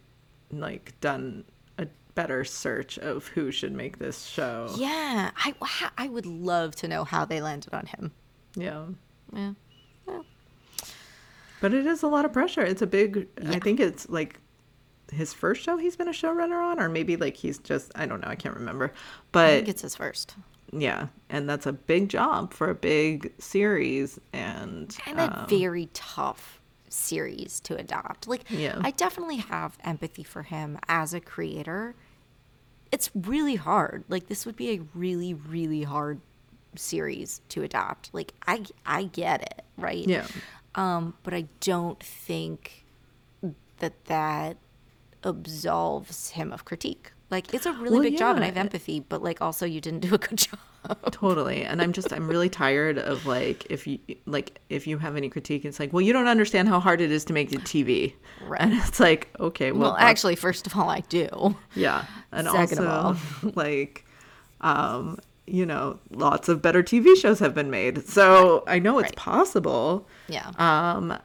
like 0.50 0.98
done 1.00 1.44
a 1.76 1.86
better 2.14 2.44
search 2.44 2.98
of 2.98 3.26
who 3.28 3.50
should 3.50 3.72
make 3.72 3.98
this 3.98 4.24
show. 4.24 4.72
Yeah, 4.76 5.30
I 5.36 5.54
I 5.98 6.08
would 6.08 6.26
love 6.26 6.74
to 6.76 6.88
know 6.88 7.04
how 7.04 7.24
they 7.26 7.40
landed 7.40 7.74
on 7.74 7.86
him. 7.86 8.12
Yeah. 8.56 8.86
Yeah. 9.32 9.52
But 11.60 11.74
it 11.74 11.86
is 11.86 12.02
a 12.02 12.08
lot 12.08 12.24
of 12.24 12.32
pressure. 12.32 12.62
It's 12.62 12.82
a 12.82 12.86
big 12.86 13.28
I 13.46 13.58
think 13.58 13.80
it's 13.80 14.08
like 14.08 14.40
his 15.12 15.32
first 15.34 15.62
show 15.62 15.76
he's 15.78 15.96
been 15.96 16.08
a 16.08 16.12
showrunner 16.12 16.62
on 16.64 16.80
or 16.80 16.88
maybe 16.88 17.16
like 17.16 17.36
he's 17.36 17.58
just 17.58 17.92
I 17.96 18.06
don't 18.06 18.20
know, 18.20 18.28
I 18.28 18.36
can't 18.36 18.56
remember. 18.56 18.92
I 19.42 19.50
But 19.50 19.50
think 19.50 19.68
it's 19.68 19.82
his 19.82 19.96
first. 19.96 20.36
yeah, 20.72 21.08
and 21.30 21.48
that's 21.48 21.66
a 21.66 21.72
big 21.72 22.08
job 22.08 22.52
for 22.52 22.68
a 22.70 22.74
big 22.74 23.32
series 23.38 24.20
and 24.32 24.98
And 25.06 25.18
a 25.20 25.30
um, 25.42 25.46
very 25.48 25.86
tough 25.92 26.60
series 26.88 27.60
to 27.60 27.76
adopt. 27.76 28.26
Like, 28.28 28.44
Yeah. 28.48 28.84
I 28.84 28.90
definitely 28.92 29.36
have 29.38 29.78
empathy 29.84 30.22
for 30.22 30.42
him 30.42 30.78
as 30.88 31.14
a 31.14 31.20
creator. 31.20 31.94
It's 32.90 33.10
really 33.14 33.56
hard. 33.56 34.04
Like, 34.08 34.28
this 34.28 34.46
would 34.46 34.56
be 34.56 34.70
a 34.72 34.80
really, 34.94 35.34
really 35.34 35.82
hard 35.82 36.20
series 36.76 37.40
to 37.50 37.62
adopt. 37.62 38.10
Like, 38.14 38.32
I, 38.46 38.64
I 38.86 39.04
get 39.04 39.42
it, 39.42 39.64
right? 39.76 40.06
Yeah. 40.06 40.26
Um, 40.74 41.14
but 41.22 41.34
I 41.34 41.46
don't 41.60 42.02
think 42.02 42.84
that 43.78 44.04
that 44.06 44.56
absolves 45.24 46.30
him 46.30 46.52
of 46.52 46.64
critique. 46.64 47.12
Like, 47.30 47.52
it's 47.52 47.66
a 47.66 47.72
really 47.72 47.90
Well, 47.90 48.02
big 48.02 48.18
job, 48.18 48.36
and 48.36 48.44
I 48.44 48.48
have 48.48 48.56
empathy. 48.56 49.00
But 49.00 49.22
like, 49.22 49.40
also, 49.42 49.66
you 49.66 49.80
didn't 49.80 50.00
do 50.00 50.14
a 50.14 50.18
good 50.18 50.38
job. 50.38 50.58
totally 51.10 51.64
and 51.64 51.82
i'm 51.82 51.92
just 51.92 52.12
i'm 52.12 52.28
really 52.28 52.48
tired 52.48 52.98
of 52.98 53.26
like 53.26 53.66
if 53.68 53.84
you 53.84 53.98
like 54.26 54.60
if 54.70 54.86
you 54.86 54.96
have 54.96 55.16
any 55.16 55.28
critique 55.28 55.64
it's 55.64 55.80
like 55.80 55.92
well 55.92 56.00
you 56.00 56.12
don't 56.12 56.28
understand 56.28 56.68
how 56.68 56.78
hard 56.78 57.00
it 57.00 57.10
is 57.10 57.24
to 57.24 57.32
make 57.32 57.50
the 57.50 57.56
tv 57.58 58.14
Right. 58.46 58.60
and 58.60 58.72
it's 58.72 59.00
like 59.00 59.28
okay 59.40 59.72
well, 59.72 59.90
Well, 59.90 59.96
actually, 59.98 60.36
first 60.36 60.68
of 60.68 60.76
all, 60.76 60.88
I 60.88 61.00
do. 61.00 61.56
yeah 61.74 62.04
and 62.30 62.46
second 62.46 62.78
of 62.78 62.88
also 63.42 63.52
like 63.56 64.06
um 64.60 65.18
you 65.50 65.64
know 65.66 65.98
lots 66.10 66.48
of 66.48 66.60
better 66.62 66.82
tv 66.82 67.16
shows 67.16 67.38
have 67.38 67.54
been 67.54 67.70
made 67.70 68.06
so 68.08 68.62
i 68.66 68.78
know 68.78 68.98
it's 68.98 69.06
Right. 69.10 69.16
possible 69.16 70.06
Yeah. 70.28 70.50
um 70.58 71.16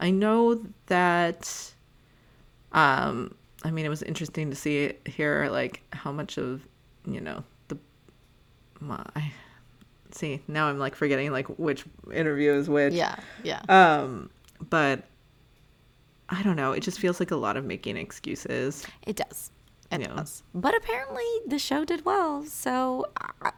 i 0.00 0.10
know 0.10 0.62
that 0.86 1.72
um 2.72 3.34
i 3.64 3.70
mean 3.70 3.84
it 3.84 3.88
was 3.88 4.02
interesting 4.02 4.50
to 4.50 4.56
see 4.56 4.92
here 5.06 5.48
like 5.50 5.82
how 5.92 6.12
much 6.12 6.38
of 6.38 6.66
you 7.06 7.20
know 7.20 7.44
the 7.68 7.78
my 8.80 9.04
See, 10.12 10.42
now 10.48 10.66
I'm 10.66 10.76
like 10.80 10.96
forgetting 10.96 11.30
like 11.30 11.46
which 11.56 11.84
interview 12.12 12.50
is 12.52 12.68
which. 12.68 12.92
Yeah, 12.92 13.14
yeah. 13.44 13.60
Um, 13.68 14.28
but 14.68 15.04
I 16.28 16.42
don't 16.42 16.56
know. 16.56 16.72
It 16.72 16.80
just 16.80 16.98
feels 16.98 17.20
like 17.20 17.30
a 17.30 17.36
lot 17.36 17.56
of 17.56 17.64
making 17.64 17.96
excuses. 17.96 18.84
It 19.06 19.14
does. 19.14 19.52
It 19.90 20.00
Yeah. 20.02 20.06
does. 20.08 20.42
But 20.54 20.76
apparently 20.76 21.24
the 21.46 21.58
show 21.58 21.84
did 21.84 22.04
well. 22.04 22.44
So 22.44 23.06
I, 23.20 23.50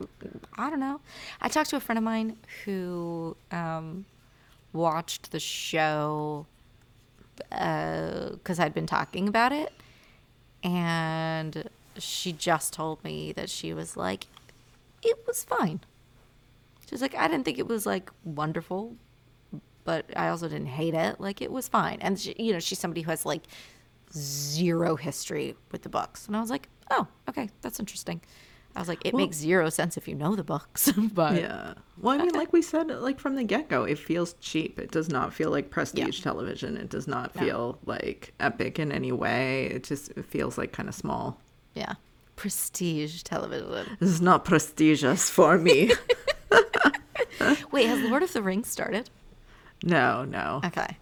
I 0.56 0.70
don't 0.70 0.80
know. 0.80 1.00
I 1.40 1.48
talked 1.48 1.70
to 1.70 1.76
a 1.76 1.80
friend 1.80 1.98
of 1.98 2.04
mine 2.04 2.36
who 2.64 3.36
um, 3.50 4.06
watched 4.72 5.30
the 5.30 5.40
show 5.40 6.46
uh, 7.50 8.30
because 8.30 8.58
I'd 8.58 8.74
been 8.74 8.86
talking 8.86 9.28
about 9.28 9.52
it. 9.52 9.72
And 10.64 11.68
she 11.98 12.32
just 12.32 12.72
told 12.72 13.02
me 13.04 13.32
that 13.32 13.50
she 13.50 13.74
was 13.74 13.96
like, 13.96 14.26
it 15.02 15.18
was 15.26 15.44
fine. 15.44 15.80
She's 16.88 17.02
like, 17.02 17.14
I 17.14 17.26
didn't 17.28 17.44
think 17.44 17.58
it 17.58 17.66
was 17.66 17.84
like 17.86 18.10
wonderful, 18.24 18.94
but 19.84 20.06
I 20.16 20.28
also 20.28 20.48
didn't 20.48 20.66
hate 20.68 20.94
it. 20.94 21.20
Like 21.20 21.42
it 21.42 21.50
was 21.50 21.68
fine. 21.68 21.98
And 22.00 22.18
she, 22.18 22.34
you 22.38 22.52
know, 22.52 22.60
she's 22.60 22.78
somebody 22.78 23.02
who 23.02 23.10
has 23.10 23.26
like 23.26 23.42
zero 24.12 24.96
history 24.96 25.54
with 25.70 25.82
the 25.82 25.88
books. 25.88 26.26
And 26.26 26.36
I 26.36 26.40
was 26.40 26.50
like, 26.50 26.68
oh, 26.90 27.06
okay, 27.28 27.50
that's 27.62 27.80
interesting. 27.80 28.20
I 28.74 28.78
was 28.78 28.88
like, 28.88 29.04
it 29.04 29.12
Well- 29.12 29.24
makes 29.26 29.36
zero 29.36 29.68
sense 29.68 29.96
if 29.98 30.08
you 30.08 30.14
know 30.14 30.34
the 30.34 30.44
books, 30.44 30.90
but 31.14 31.34
Yeah. 31.36 31.74
Well, 32.00 32.18
I 32.18 32.24
mean, 32.24 32.34
like 32.34 32.52
we 32.52 32.62
said, 32.62 32.88
like 32.88 33.20
from 33.20 33.34
the 33.36 33.44
get 33.44 33.68
go, 33.68 33.84
it 33.84 33.98
feels 33.98 34.32
cheap. 34.40 34.78
It 34.78 34.90
does 34.90 35.08
not 35.10 35.32
feel 35.34 35.50
like 35.50 35.68
prestige 35.70 36.20
television. 36.22 36.76
It 36.76 36.88
does 36.88 37.06
not 37.06 37.34
No. 37.36 37.42
feel 37.42 37.78
like 37.84 38.32
epic 38.40 38.78
in 38.78 38.90
any 38.90 39.12
way. 39.12 39.66
It 39.66 39.84
just 39.84 40.10
it 40.16 40.24
feels 40.24 40.56
like 40.56 40.72
kind 40.72 40.88
of 40.88 40.94
small. 40.94 41.38
yeah, 41.74 41.94
prestige 42.36 43.22
television. 43.22 43.96
This 44.00 44.08
is 44.10 44.22
not 44.22 44.44
prestigious 44.46 45.28
for 45.28 45.58
me. 45.58 45.92
Wait, 47.72 47.86
has 47.86 48.00
Lord 48.10 48.22
of 48.22 48.32
the 48.32 48.42
Rings 48.42 48.68
started? 48.68 49.10
no, 49.84 50.24
no. 50.24 50.60
Okay, 50.64 50.96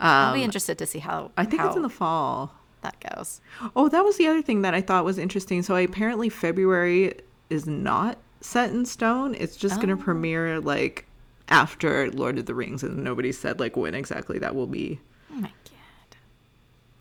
I'll 0.00 0.32
be 0.34 0.40
Um, 0.40 0.44
interested 0.44 0.78
to 0.78 0.86
see 0.86 0.98
how. 1.00 1.30
I 1.36 1.44
think 1.44 1.62
it's 1.62 1.76
in 1.76 1.82
the 1.82 1.88
fall. 1.90 2.54
that 2.82 2.96
goes. 3.14 3.40
Oh, 3.76 3.88
that 3.90 4.02
was 4.04 4.16
the 4.16 4.26
other 4.26 4.40
thing 4.40 4.62
that 4.62 4.72
I 4.74 4.80
thought 4.80 5.04
was 5.04 5.18
interesting. 5.18 5.62
So 5.62 5.76
apparently 5.76 6.28
February 6.30 7.14
is 7.50 7.66
not 7.66 8.16
set 8.40 8.70
in 8.70 8.86
stone. 8.86 9.34
It's 9.34 9.54
just 9.56 9.76
going 9.76 9.90
Oh. 9.90 9.96
to 9.96 10.02
premiere 10.02 10.60
like 10.60 11.06
after 11.50 12.10
Lord 12.10 12.38
of 12.38 12.46
the 12.46 12.54
Rings, 12.54 12.82
and 12.82 13.04
nobody 13.04 13.32
said 13.32 13.60
like 13.60 13.76
when 13.76 13.94
exactly 13.94 14.38
that 14.38 14.54
will 14.54 14.66
be. 14.66 14.98
Oh 15.30 15.34
my 15.34 15.52
god, 15.64 16.16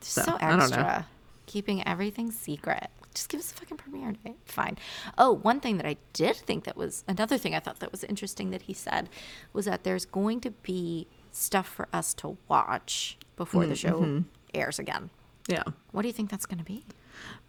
So, 0.01 0.23
so, 0.23 0.37
I 0.41 0.55
extra, 0.55 1.07
keeping 1.45 1.85
everything 1.87 2.31
secret. 2.31 2.89
Just 3.13 3.29
give 3.29 3.39
us 3.39 3.51
a 3.51 3.55
fucking 3.55 3.77
premiere 3.77 4.11
date. 4.23 4.35
Fine. 4.45 4.77
Oh, 5.17 5.31
one 5.31 5.59
thing 5.61 5.77
that 5.77 5.85
I 5.85 5.95
did 6.13 6.35
think 6.35 6.63
that 6.65 6.75
was 6.77 7.03
another 7.07 7.37
thing 7.37 7.55
I 7.55 7.59
thought 7.59 7.79
that 7.79 7.91
was 7.91 8.03
interesting 8.03 8.51
that 8.51 8.63
he 8.63 8.73
said 8.73 9.07
was 9.53 9.65
that 9.65 9.83
there's 9.83 10.05
going 10.05 10.41
to 10.41 10.51
be 10.51 11.07
stuff 11.31 11.67
for 11.67 11.87
us 11.93 12.13
to 12.15 12.37
watch 12.47 13.17
before 13.35 13.63
Mm, 13.63 13.69
the 13.69 13.75
show 13.75 14.01
mm-hmm. 14.01 14.21
airs 14.53 14.79
again. 14.79 15.09
Yeah, 15.47 15.63
What 15.91 16.03
do 16.03 16.07
you 16.07 16.13
think 16.13 16.29
that's 16.29 16.45
going 16.45 16.59
to 16.59 16.65
be? 16.65 16.83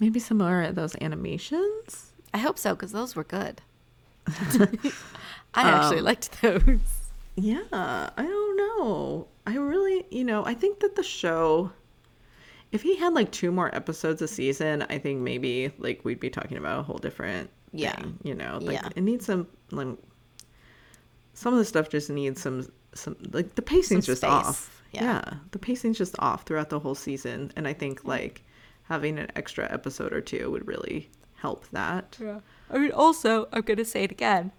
maybe 0.01 0.19
some 0.19 0.39
more 0.39 0.63
of 0.63 0.75
those 0.75 0.97
animations. 1.01 2.13
I 2.35 2.39
hope 2.39 2.59
so 2.59 2.75
because 2.75 2.93
those 2.93 3.15
were 3.15 3.25
good. 3.25 3.61
I 5.55 5.63
actually 5.69 6.01
liked 6.01 6.41
those. 6.43 6.63
Yeah, 7.37 7.63
I 7.73 8.11
don't 8.23 8.57
know. 8.57 9.27
I 9.47 9.57
really, 9.57 10.05
you 10.11 10.25
know, 10.25 10.45
I 10.45 10.55
think 10.55 10.81
that 10.81 10.97
the 10.97 11.03
show, 11.03 11.71
if 12.73 12.83
he 12.83 12.97
had 12.97 13.15
like 13.15 13.31
two 13.33 13.51
more 13.51 13.75
episodes 13.75 14.23
a 14.23 14.29
season, 14.29 14.85
I 14.91 14.99
think 14.99 15.21
maybe 15.21 15.73
like 15.79 16.05
we'd 16.05 16.21
be 16.21 16.31
talking 16.31 16.57
about 16.59 16.81
a 16.81 16.83
whole 16.83 16.99
different 16.99 17.51
Yeah. 17.73 17.95
thing. 17.97 18.19
You 18.23 18.35
know, 18.35 18.59
like 18.61 18.75
Yeah. 18.83 18.89
it 18.97 19.03
needs 19.03 19.27
some 19.27 19.47
like 19.71 19.89
some 21.35 21.53
of 21.53 21.59
the 21.59 21.65
stuff 21.65 21.89
just 21.89 22.11
needs 22.11 22.41
some 22.43 22.67
some 22.95 23.17
like 23.33 23.55
the 23.55 23.63
pacing's 23.63 24.07
Some 24.07 24.13
just 24.13 24.23
space. 24.23 24.31
off. 24.31 24.83
Yeah. 24.93 25.03
Yeah. 25.05 25.35
the 25.53 25.59
pacing's 25.59 25.99
just 25.99 26.17
off 26.19 26.43
throughout 26.45 26.71
the 26.71 26.81
whole 26.81 26.95
season, 26.97 27.53
and 27.57 27.69
I 27.69 27.73
think 27.73 28.05
like 28.05 28.43
having 28.85 29.19
an 29.19 29.29
extra 29.37 29.71
episode 29.73 30.13
or 30.13 30.21
two 30.21 30.51
would 30.51 30.67
really 30.67 31.09
help 31.37 31.69
that. 31.71 32.17
Yeah. 32.21 32.41
I 32.71 32.79
mean, 32.79 32.93
also, 32.93 33.49
I'm 33.53 33.63
to 33.63 33.85
say 33.85 34.05
it 34.05 34.11
again 34.11 34.53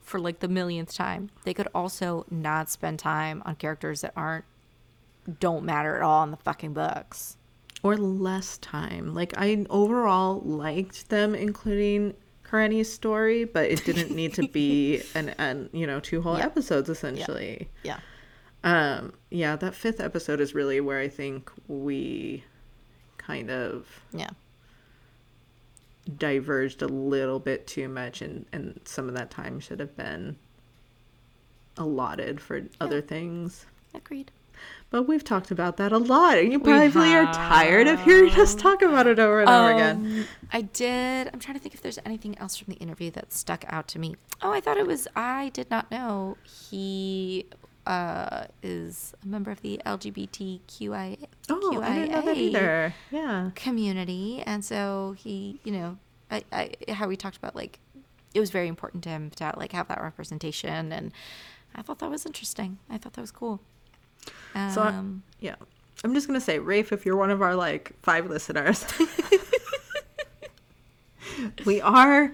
for 0.00 0.20
like 0.20 0.40
the 0.40 0.48
millionth 0.48 0.94
time. 0.94 1.30
They 1.44 1.54
could 1.54 1.68
also 1.74 2.26
not 2.30 2.70
spend 2.70 2.98
time 2.98 3.42
on 3.44 3.56
characters 3.56 4.02
that 4.02 4.12
aren't, 4.14 4.44
don't 5.40 5.64
matter 5.64 5.96
at 5.96 6.02
all 6.02 6.22
in 6.22 6.30
the 6.30 6.36
fucking 6.36 6.74
books. 6.74 7.36
or 7.82 7.96
less 7.96 8.58
time. 8.58 9.14
Like 9.14 9.32
I 9.36 9.64
overall 9.70 10.40
liked 10.44 11.08
them 11.08 11.34
including 11.34 12.14
Kerene's 12.48 12.92
story, 12.92 13.44
but 13.44 13.70
it 13.70 13.84
didn't 13.84 14.14
need 14.14 14.34
to 14.34 14.46
be 14.48 15.02
an, 15.14 15.30
an 15.38 15.68
you 15.72 15.86
know 15.86 15.98
two 16.00 16.22
whole 16.22 16.38
Yeah. 16.38 16.44
episodes 16.46 16.88
essentially. 16.88 17.68
Yeah. 17.82 17.98
Um, 18.64 19.12
yeah, 19.30 19.56
that 19.56 19.74
fifth 19.74 20.00
episode 20.00 20.40
is 20.40 20.54
really 20.54 20.80
where 20.80 20.98
I 20.98 21.08
think 21.08 21.50
we 21.68 22.44
kind 23.18 23.50
of 23.50 23.86
Yeah. 24.12 24.30
diverged 26.18 26.82
a 26.82 26.88
little 26.88 27.38
bit 27.40 27.66
too 27.66 27.88
much, 27.88 28.22
and 28.22 28.46
and 28.52 28.80
some 28.84 29.08
of 29.08 29.14
that 29.14 29.30
time 29.30 29.58
should 29.60 29.80
have 29.80 29.96
been 29.96 30.36
allotted 31.76 32.40
for 32.40 32.62
other 32.80 33.00
things. 33.02 33.66
Agreed. 33.94 34.30
But 34.96 35.06
we've 35.06 35.22
talked 35.22 35.50
about 35.50 35.76
that 35.76 35.92
a 35.92 35.98
lot, 35.98 36.38
and 36.38 36.50
you 36.50 36.58
probably 36.58 37.14
are 37.14 37.30
tired 37.30 37.86
of 37.86 38.02
hearing 38.02 38.32
us 38.32 38.54
talk 38.54 38.80
about 38.80 39.06
it 39.06 39.18
over 39.18 39.40
and 39.42 39.50
over 39.50 39.72
again. 39.72 39.96
Um, 39.96 40.24
I 40.50 40.62
did. 40.62 41.28
I'm 41.30 41.38
trying 41.38 41.54
to 41.58 41.62
think 41.62 41.74
if 41.74 41.82
there's 41.82 41.98
anything 42.06 42.38
else 42.38 42.56
from 42.56 42.72
the 42.72 42.80
interview 42.80 43.10
that 43.10 43.30
stuck 43.30 43.66
out 43.68 43.88
to 43.88 43.98
me. 43.98 44.16
Oh, 44.40 44.50
I 44.50 44.62
thought 44.62 44.78
it 44.78 44.86
was. 44.86 45.06
I 45.14 45.50
did 45.50 45.70
not 45.70 45.90
know 45.90 46.38
he 46.42 47.44
uh, 47.86 48.46
is 48.62 49.12
a 49.22 49.26
member 49.26 49.50
of 49.50 49.60
the 49.60 49.82
LGBTQIA 49.84 51.26
Oh, 51.50 51.82
I 51.82 51.94
didn't 51.94 52.12
know 52.12 52.22
that 52.22 52.36
either. 52.38 52.94
Yeah. 53.10 53.50
community, 53.54 54.42
and 54.46 54.64
so 54.64 55.14
he, 55.18 55.60
you 55.62 55.72
know, 55.72 55.98
I, 56.30 56.42
I 56.50 56.92
how 56.94 57.06
we 57.06 57.16
talked 57.18 57.36
about 57.36 57.54
like 57.54 57.80
it 58.32 58.40
was 58.40 58.48
very 58.48 58.68
important 58.68 59.04
to 59.04 59.10
him 59.10 59.28
to 59.32 59.52
like 59.58 59.72
have 59.72 59.88
that 59.88 60.00
representation, 60.00 60.90
and 60.90 61.12
I 61.74 61.82
thought 61.82 61.98
that 61.98 62.08
was 62.08 62.24
interesting. 62.24 62.78
I 62.88 62.96
thought 62.96 63.12
that 63.12 63.20
was 63.20 63.30
cool. 63.30 63.60
Um, 64.54 64.70
So 64.70 64.82
I- 64.82 65.02
Yeah. 65.40 65.54
I'm 66.04 66.14
just 66.14 66.26
gonna 66.26 66.40
say, 66.40 66.58
Rafe, 66.58 66.92
if 66.92 67.06
you're 67.06 67.16
one 67.16 67.30
of 67.30 67.42
our 67.42 67.54
like 67.54 67.92
five 68.02 68.28
listeners, 68.28 68.84
we 71.64 71.80
are 71.80 72.32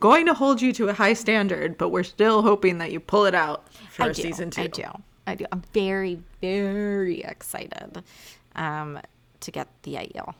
going 0.00 0.26
to 0.26 0.34
hold 0.34 0.60
you 0.60 0.72
to 0.74 0.88
a 0.88 0.92
high 0.92 1.14
standard, 1.14 1.78
but 1.78 1.88
we're 1.88 2.02
still 2.02 2.42
hoping 2.42 2.78
that 2.78 2.92
you 2.92 3.00
pull 3.00 3.24
it 3.26 3.34
out 3.34 3.66
for 3.90 4.04
I 4.04 4.08
do. 4.08 4.22
season 4.22 4.50
two. 4.50 4.62
I 4.62 4.66
do. 4.66 4.84
I 5.26 5.34
do. 5.34 5.46
I'm 5.50 5.62
very, 5.72 6.20
very 6.40 7.22
excited 7.22 8.02
um, 8.54 9.00
to 9.40 9.50
get 9.50 9.68
the 9.82 9.94
Aiel. 9.94 10.34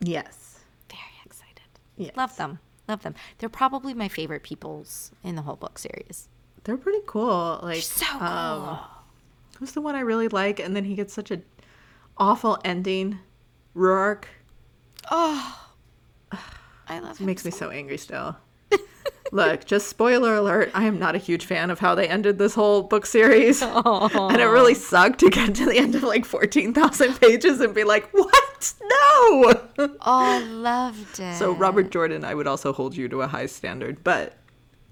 Yes. 0.00 0.60
Very 0.88 1.02
excited. 1.24 1.62
Yes. 1.96 2.16
Love 2.16 2.36
them. 2.36 2.58
Love 2.88 3.02
them. 3.02 3.14
They're 3.38 3.48
probably 3.48 3.92
my 3.94 4.08
favorite 4.08 4.42
peoples 4.42 5.10
in 5.22 5.36
the 5.36 5.42
whole 5.42 5.56
book 5.56 5.78
series. 5.78 6.28
They're 6.64 6.76
pretty 6.78 7.00
cool. 7.06 7.60
Like 7.62 7.82
So 7.82 8.06
cool. 8.06 8.22
um, 8.22 8.78
who's 9.58 9.72
the 9.72 9.80
one 9.80 9.94
I 9.94 10.00
really 10.00 10.28
like? 10.28 10.60
And 10.60 10.74
then 10.74 10.84
he 10.84 10.94
gets 10.94 11.12
such 11.14 11.30
a 11.30 11.40
awful 12.16 12.58
ending. 12.64 13.18
Rhuarc 13.76 14.24
oh, 15.10 15.68
I 16.88 16.98
love 17.00 17.18
him. 17.18 17.26
makes 17.26 17.44
me 17.44 17.50
so 17.50 17.70
angry 17.70 17.98
still. 17.98 18.36
Look, 19.32 19.64
just 19.64 19.88
spoiler 19.88 20.36
alert, 20.36 20.70
I 20.74 20.84
am 20.84 20.98
not 20.98 21.14
a 21.14 21.18
huge 21.18 21.46
fan 21.46 21.70
of 21.70 21.80
how 21.80 21.94
they 21.94 22.06
ended 22.08 22.38
this 22.38 22.54
whole 22.54 22.82
book 22.82 23.06
series. 23.06 23.62
And 23.62 24.36
it 24.36 24.44
really 24.44 24.74
sucked 24.74 25.18
to 25.20 25.30
get 25.30 25.54
to 25.56 25.66
the 25.66 25.78
end 25.78 25.94
of 25.94 26.02
like 26.02 26.24
14,000 26.24 27.14
pages 27.20 27.60
and 27.60 27.74
be 27.74 27.84
like, 27.84 28.08
what? 28.12 28.74
No! 28.82 29.60
Oh, 29.76 29.96
I 30.06 30.38
loved 30.40 31.18
it. 31.18 31.36
so, 31.36 31.52
Robert 31.52 31.90
Jordan, 31.90 32.24
I 32.24 32.34
would 32.34 32.46
also 32.46 32.72
hold 32.72 32.96
you 32.96 33.08
to 33.08 33.22
a 33.22 33.26
high 33.26 33.46
standard, 33.46 34.04
but 34.04 34.34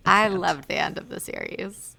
I 0.06 0.28
loved 0.28 0.68
the 0.68 0.76
end 0.76 0.98
of 0.98 1.08
the 1.08 1.20
series. 1.20 1.96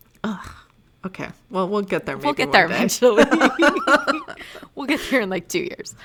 Okay. 1.06 1.30
Well, 1.50 1.68
we'll 1.68 1.82
get 1.82 2.06
there. 2.06 2.16
Maybe 2.16 2.26
we'll 2.26 2.34
get 2.34 2.52
there 2.52 2.68
day. 2.68 2.76
eventually. 2.76 3.24
we'll 4.76 4.88
get 4.88 5.00
there 5.10 5.22
in 5.22 5.30
like 5.30 5.48
two 5.48 5.64
years. 5.64 5.96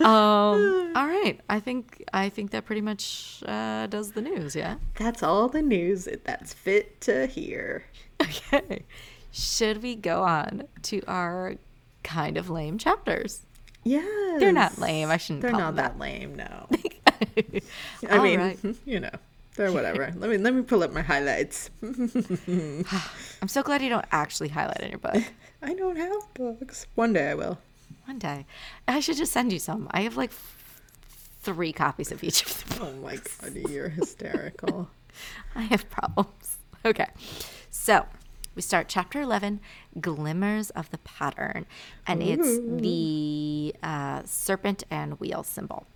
Um, 0.00 0.92
all 0.96 1.06
right. 1.06 1.38
I 1.48 1.60
think 1.60 2.04
I 2.12 2.28
think 2.28 2.50
that 2.52 2.64
pretty 2.64 2.80
much 2.80 3.42
uh, 3.46 3.86
does 3.86 4.12
the 4.12 4.22
news. 4.22 4.54
Yeah. 4.54 4.76
That's 4.96 5.22
all 5.22 5.48
the 5.48 5.62
news 5.62 6.08
that's 6.24 6.52
fit 6.52 7.00
to 7.02 7.26
hear. 7.26 7.84
Okay. 8.20 8.84
Should 9.30 9.82
we 9.82 9.96
go 9.96 10.22
on 10.22 10.64
to 10.82 11.02
our 11.06 11.56
kind 12.02 12.36
of 12.36 12.50
lame 12.50 12.78
chapters? 12.78 13.46
Yeah. 13.84 14.36
They're 14.38 14.52
not 14.52 14.78
lame. 14.78 15.10
I 15.10 15.16
shouldn't 15.16 15.42
They're 15.42 15.50
call 15.50 15.60
not 15.60 15.76
them 15.76 15.84
that 15.84 15.98
lame, 15.98 16.36
no. 16.36 16.68
I 18.08 18.18
mean, 18.18 18.40
right. 18.40 18.58
you 18.84 19.00
know, 19.00 19.10
they're 19.56 19.72
whatever. 19.72 20.12
let 20.16 20.30
me 20.30 20.38
let 20.38 20.54
me 20.54 20.62
pull 20.62 20.82
up 20.82 20.92
my 20.92 21.02
highlights. 21.02 21.70
I'm 21.82 23.48
so 23.48 23.62
glad 23.62 23.82
you 23.82 23.88
don't 23.88 24.06
actually 24.10 24.48
highlight 24.48 24.80
in 24.80 24.90
your 24.90 24.98
book. 24.98 25.22
I 25.62 25.74
don't 25.74 25.96
have 25.96 26.34
books. 26.34 26.86
One 26.94 27.12
day 27.12 27.30
I 27.30 27.34
will. 27.34 27.58
One 28.06 28.18
day, 28.18 28.46
I 28.88 29.00
should 29.00 29.16
just 29.16 29.32
send 29.32 29.52
you 29.52 29.58
some. 29.58 29.88
I 29.92 30.02
have 30.02 30.16
like 30.16 30.30
f- 30.30 30.56
three 31.42 31.72
copies 31.72 32.10
of 32.10 32.24
each 32.24 32.44
of 32.44 32.64
them. 32.68 32.78
Oh 32.82 32.92
my 33.00 33.16
god, 33.16 33.54
you're 33.70 33.88
hysterical. 33.90 34.88
I 35.54 35.62
have 35.62 35.88
problems. 35.90 36.58
Okay. 36.84 37.06
So 37.70 38.06
we 38.54 38.62
start 38.62 38.88
chapter 38.88 39.20
11 39.20 39.60
Glimmers 40.00 40.70
of 40.70 40.90
the 40.90 40.98
Pattern. 40.98 41.66
And 42.06 42.22
it's 42.22 42.58
the 42.82 43.74
uh, 43.82 44.22
serpent 44.24 44.84
and 44.90 45.18
wheel 45.20 45.42
symbol. 45.42 45.86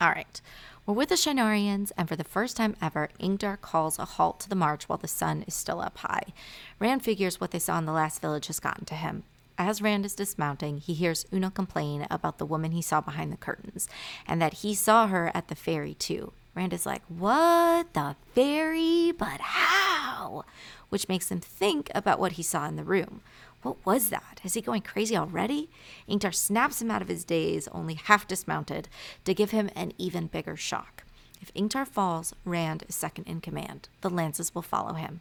All 0.00 0.08
right. 0.10 0.40
We're 0.88 0.94
with 0.94 1.10
the 1.10 1.16
Shienarans, 1.16 1.92
and 1.98 2.08
for 2.08 2.16
the 2.16 2.24
first 2.24 2.56
time 2.56 2.74
ever, 2.80 3.10
Ingtar 3.20 3.60
calls 3.60 3.98
a 3.98 4.06
halt 4.06 4.40
to 4.40 4.48
the 4.48 4.54
march 4.54 4.88
while 4.88 4.96
the 4.96 5.06
sun 5.06 5.44
is 5.46 5.52
still 5.52 5.82
up 5.82 5.98
high. 5.98 6.32
Rand 6.78 7.02
figures 7.02 7.38
what 7.38 7.50
they 7.50 7.58
saw 7.58 7.76
in 7.76 7.84
the 7.84 7.92
last 7.92 8.22
village 8.22 8.46
has 8.46 8.58
gotten 8.58 8.86
to 8.86 8.94
him. 8.94 9.24
As 9.58 9.82
Rand 9.82 10.06
is 10.06 10.14
dismounting, 10.14 10.78
he 10.78 10.94
hears 10.94 11.26
Uno 11.30 11.50
complain 11.50 12.06
about 12.10 12.38
the 12.38 12.46
woman 12.46 12.70
he 12.70 12.80
saw 12.80 13.02
behind 13.02 13.30
the 13.30 13.36
curtains, 13.36 13.86
and 14.26 14.40
that 14.40 14.54
he 14.54 14.74
saw 14.74 15.08
her 15.08 15.30
at 15.34 15.48
the 15.48 15.54
ferry 15.54 15.92
too. 15.92 16.32
Rand 16.54 16.72
is 16.72 16.86
like, 16.86 17.02
What? 17.06 17.92
The 17.92 18.16
ferry? 18.34 19.12
But 19.12 19.42
how? 19.42 20.46
Which 20.88 21.06
makes 21.06 21.30
him 21.30 21.40
think 21.40 21.90
about 21.94 22.18
what 22.18 22.32
he 22.32 22.42
saw 22.42 22.66
in 22.66 22.76
the 22.76 22.82
room. 22.82 23.20
What 23.62 23.84
was 23.84 24.10
that? 24.10 24.40
Is 24.44 24.54
he 24.54 24.60
going 24.60 24.82
crazy 24.82 25.16
already? 25.16 25.68
Ingtar 26.08 26.34
snaps 26.34 26.80
him 26.80 26.90
out 26.90 27.02
of 27.02 27.08
his 27.08 27.24
daze, 27.24 27.68
only 27.68 27.94
half 27.94 28.26
dismounted, 28.26 28.88
to 29.24 29.34
give 29.34 29.50
him 29.50 29.68
an 29.74 29.92
even 29.98 30.28
bigger 30.28 30.56
shock. 30.56 31.02
If 31.40 31.52
Ingtar 31.54 31.86
falls, 31.86 32.34
Rand 32.44 32.84
is 32.88 32.94
second 32.94 33.24
in 33.24 33.40
command. 33.40 33.88
The 34.00 34.10
lances 34.10 34.54
will 34.54 34.62
follow 34.62 34.94
him. 34.94 35.20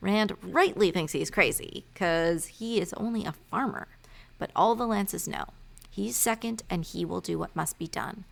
Rand 0.00 0.32
rightly 0.42 0.90
thinks 0.90 1.12
he's 1.12 1.30
crazy, 1.30 1.84
because 1.92 2.46
he 2.46 2.80
is 2.80 2.92
only 2.94 3.24
a 3.24 3.32
farmer. 3.32 3.88
But 4.38 4.50
all 4.56 4.74
the 4.74 4.86
lances 4.86 5.28
know. 5.28 5.46
He's 5.90 6.16
second, 6.16 6.62
and 6.68 6.84
he 6.84 7.04
will 7.04 7.20
do 7.20 7.38
what 7.38 7.56
must 7.56 7.78
be 7.78 7.86
done. 7.86 8.24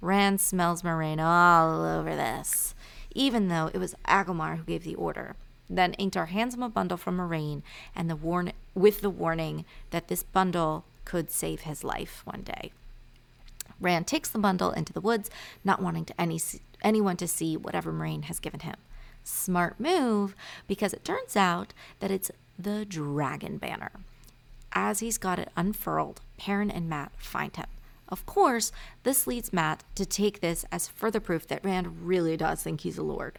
Rand 0.00 0.40
smells 0.40 0.82
Moiraine 0.82 1.22
all 1.22 1.84
over 1.84 2.14
this, 2.16 2.74
even 3.14 3.48
though 3.48 3.70
it 3.74 3.78
was 3.78 3.94
Agelmar 4.06 4.56
who 4.56 4.64
gave 4.64 4.84
the 4.84 4.94
order. 4.94 5.36
Then 5.68 5.92
Ingtar 5.98 6.28
hands 6.28 6.54
him 6.54 6.62
a 6.62 6.68
bundle 6.68 6.96
from 6.96 7.18
Moiraine 7.18 7.62
and 7.94 8.08
the 8.08 8.16
warn- 8.16 8.52
with 8.74 9.00
the 9.00 9.10
warning 9.10 9.64
that 9.90 10.08
this 10.08 10.22
bundle 10.22 10.84
could 11.04 11.30
save 11.30 11.62
his 11.62 11.82
life 11.82 12.22
one 12.24 12.42
day. 12.42 12.72
Rand 13.80 14.06
takes 14.06 14.28
the 14.28 14.38
bundle 14.38 14.72
into 14.72 14.92
the 14.92 15.00
woods, 15.00 15.30
not 15.64 15.82
wanting 15.82 16.04
to 16.04 16.20
any 16.20 16.40
anyone 16.82 17.16
to 17.16 17.26
see 17.26 17.56
whatever 17.56 17.92
Moiraine 17.92 18.24
has 18.24 18.38
given 18.38 18.60
him. 18.60 18.76
Smart 19.24 19.78
move, 19.78 20.34
because 20.66 20.92
it 20.92 21.04
turns 21.04 21.36
out 21.36 21.72
that 22.00 22.10
it's 22.10 22.30
the 22.58 22.84
dragon 22.84 23.58
banner. 23.58 23.92
As 24.72 25.00
he's 25.00 25.18
got 25.18 25.38
it 25.38 25.50
unfurled, 25.56 26.20
Perrin 26.38 26.70
and 26.70 26.88
Mat 26.88 27.12
find 27.18 27.54
him. 27.56 27.66
Of 28.08 28.26
course, 28.26 28.72
this 29.02 29.26
leads 29.26 29.52
Mat 29.52 29.84
to 29.94 30.06
take 30.06 30.40
this 30.40 30.64
as 30.72 30.88
further 30.88 31.20
proof 31.20 31.46
that 31.48 31.64
Rand 31.64 32.06
really 32.06 32.36
does 32.36 32.62
think 32.62 32.80
he's 32.80 32.98
a 32.98 33.02
lord. 33.02 33.38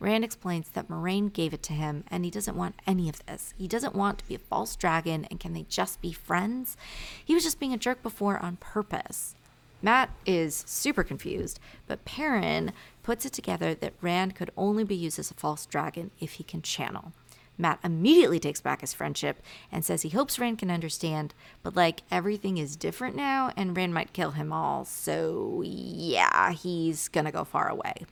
Rand 0.00 0.24
explains 0.24 0.68
that 0.70 0.88
Moiraine 0.88 1.32
gave 1.32 1.54
it 1.54 1.62
to 1.64 1.72
him 1.72 2.04
and 2.08 2.24
he 2.24 2.30
doesn't 2.30 2.56
want 2.56 2.74
any 2.86 3.08
of 3.08 3.24
this. 3.26 3.54
He 3.56 3.68
doesn't 3.68 3.94
want 3.94 4.18
to 4.18 4.28
be 4.28 4.34
a 4.34 4.38
false 4.38 4.76
dragon 4.76 5.26
and 5.26 5.40
can 5.40 5.52
they 5.52 5.66
just 5.68 6.00
be 6.00 6.12
friends? 6.12 6.76
He 7.24 7.34
was 7.34 7.44
just 7.44 7.60
being 7.60 7.72
a 7.72 7.78
jerk 7.78 8.02
before 8.02 8.38
on 8.38 8.56
purpose. 8.56 9.34
Mat 9.82 10.08
is 10.24 10.64
super 10.66 11.04
confused, 11.04 11.60
but 11.86 12.04
Perrin 12.04 12.72
puts 13.02 13.26
it 13.26 13.34
together 13.34 13.74
that 13.74 13.92
Rand 14.00 14.34
could 14.34 14.50
only 14.56 14.82
be 14.82 14.94
used 14.94 15.18
as 15.18 15.30
a 15.30 15.34
false 15.34 15.66
dragon 15.66 16.10
if 16.18 16.34
he 16.34 16.44
can 16.44 16.62
channel. 16.62 17.12
Mat 17.56 17.78
immediately 17.84 18.40
takes 18.40 18.60
back 18.60 18.80
his 18.80 18.94
friendship 18.94 19.40
and 19.70 19.84
says 19.84 20.02
he 20.02 20.08
hopes 20.08 20.38
Rand 20.38 20.58
can 20.58 20.70
understand, 20.70 21.34
but 21.62 21.76
like 21.76 22.00
everything 22.10 22.58
is 22.58 22.76
different 22.76 23.14
now 23.14 23.52
and 23.56 23.76
Rand 23.76 23.94
might 23.94 24.12
kill 24.12 24.32
him 24.32 24.52
all, 24.52 24.84
so 24.84 25.62
yeah, 25.64 26.52
he's 26.52 27.08
gonna 27.08 27.30
go 27.30 27.44
far 27.44 27.68
away. 27.68 28.06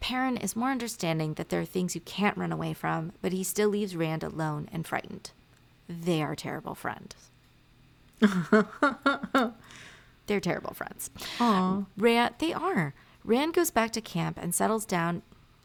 Perrin 0.00 0.36
is 0.38 0.56
more 0.56 0.70
understanding 0.70 1.34
that 1.34 1.50
there 1.50 1.60
are 1.60 1.66
things 1.66 1.94
you 1.94 2.00
can't 2.00 2.36
run 2.36 2.52
away 2.52 2.72
from, 2.72 3.12
but 3.22 3.32
he 3.32 3.44
still 3.44 3.68
leaves 3.68 3.94
Rand 3.94 4.22
alone 4.22 4.68
and 4.72 4.86
frightened. 4.86 5.30
They 5.88 6.22
are 6.22 6.34
terrible 6.34 6.74
friends. 6.74 7.30
They're 10.26 10.40
terrible 10.40 10.74
friends. 10.74 11.10
Aww. 11.38 11.86
Rand, 11.96 12.34
they 12.38 12.52
are. 12.52 12.94
Rand 13.24 13.54
goes 13.54 13.70
back 13.70 13.90
to 13.92 14.00
camp 14.00 14.38
and 14.40 14.54
settles 14.54 14.84
down 14.86 15.22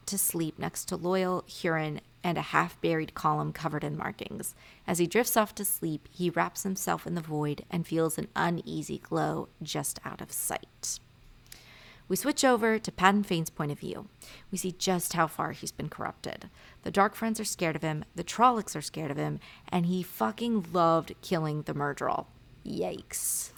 to 0.08 0.18
sleep 0.18 0.60
next 0.60 0.86
to 0.86 0.98
Loial, 0.98 1.44
Hurin, 1.46 2.00
and 2.24 2.38
a 2.38 2.42
half 2.42 2.80
buried 2.82 3.14
column 3.14 3.54
covered 3.54 3.84
in 3.84 3.96
markings. 3.98 4.56
As 4.88 4.98
he 4.98 5.06
drifts 5.08 5.38
off 5.38 5.54
to 5.56 5.66
sleep, 5.66 6.10
he 6.12 6.32
wraps 6.32 6.64
himself 6.64 7.06
in 7.06 7.14
the 7.16 7.22
void 7.22 7.64
and 7.70 7.86
feels 7.86 8.18
an 8.18 8.28
uneasy 8.36 8.98
glow 8.98 9.48
just 9.62 10.00
out 10.04 10.22
of 10.22 10.32
sight. 10.32 11.00
We 12.08 12.16
switch 12.16 12.46
over 12.46 12.78
to 12.78 12.92
Padan 12.92 13.24
Fain's 13.24 13.50
point 13.50 13.72
of 13.72 13.80
view. 13.80 14.08
We 14.52 14.60
see 14.60 14.74
just 14.74 15.14
how 15.14 15.26
far 15.26 15.54
he's 15.54 15.72
been 15.72 15.90
corrupted. 15.90 16.50
The 16.84 16.92
Dark 16.92 17.16
Friends 17.16 17.40
are 17.40 17.46
scared 17.46 17.76
of 17.76 17.82
him, 17.82 18.06
the 18.16 18.24
Trollocs 18.24 18.76
are 18.76 18.82
scared 18.82 19.10
of 19.10 19.18
him, 19.18 19.40
and 19.70 19.88
he 19.88 20.04
fucking 20.04 20.68
loved 20.72 21.16
killing 21.22 21.64
the 21.64 21.74
Myrddraal. 21.74 22.28
Yikes. 22.64 23.52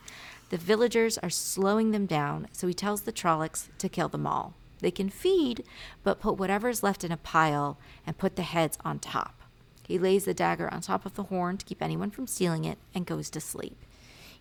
The 0.50 0.58
villagers 0.58 1.18
are 1.18 1.30
slowing 1.30 1.92
them 1.92 2.06
down, 2.06 2.48
so 2.54 2.68
he 2.68 2.74
tells 2.74 3.02
the 3.02 3.12
Trollocs 3.12 3.68
to 3.80 3.90
kill 3.90 4.08
them 4.08 4.26
all. 4.26 4.54
They 4.80 4.92
can 4.92 5.10
feed, 5.10 5.66
but 6.04 6.22
put 6.22 6.38
whatever's 6.38 6.84
left 6.84 7.04
in 7.04 7.12
a 7.12 7.18
pile 7.18 7.78
and 8.06 8.18
put 8.18 8.38
the 8.38 8.44
heads 8.44 8.78
on 8.86 9.00
top. 9.00 9.42
He 9.86 10.00
lays 10.00 10.24
the 10.24 10.34
dagger 10.34 10.74
on 10.74 10.82
top 10.82 11.06
of 11.06 11.16
the 11.16 11.24
horn 11.24 11.58
to 11.58 11.66
keep 11.66 11.82
anyone 11.82 12.12
from 12.12 12.28
stealing 12.28 12.64
it 12.64 12.78
and 12.94 13.06
goes 13.06 13.30
to 13.32 13.42
sleep. 13.42 13.78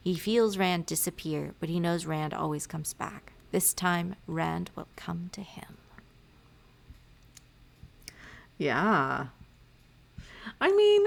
He 0.01 0.15
feels 0.15 0.59
Rand 0.59 0.87
disappear, 0.87 1.55
but 1.59 1.69
he 1.69 1.81
knows 1.81 2.07
Rand 2.07 2.35
always 2.35 2.69
comes 2.69 2.93
back. 2.93 3.33
This 3.57 3.73
time, 3.73 4.17
Rand 4.27 4.69
will 4.77 4.87
come 4.97 5.31
to 5.33 5.41
him. 5.41 5.79
Yeah. 8.59 9.29
I 10.61 10.73
mean, 10.73 11.07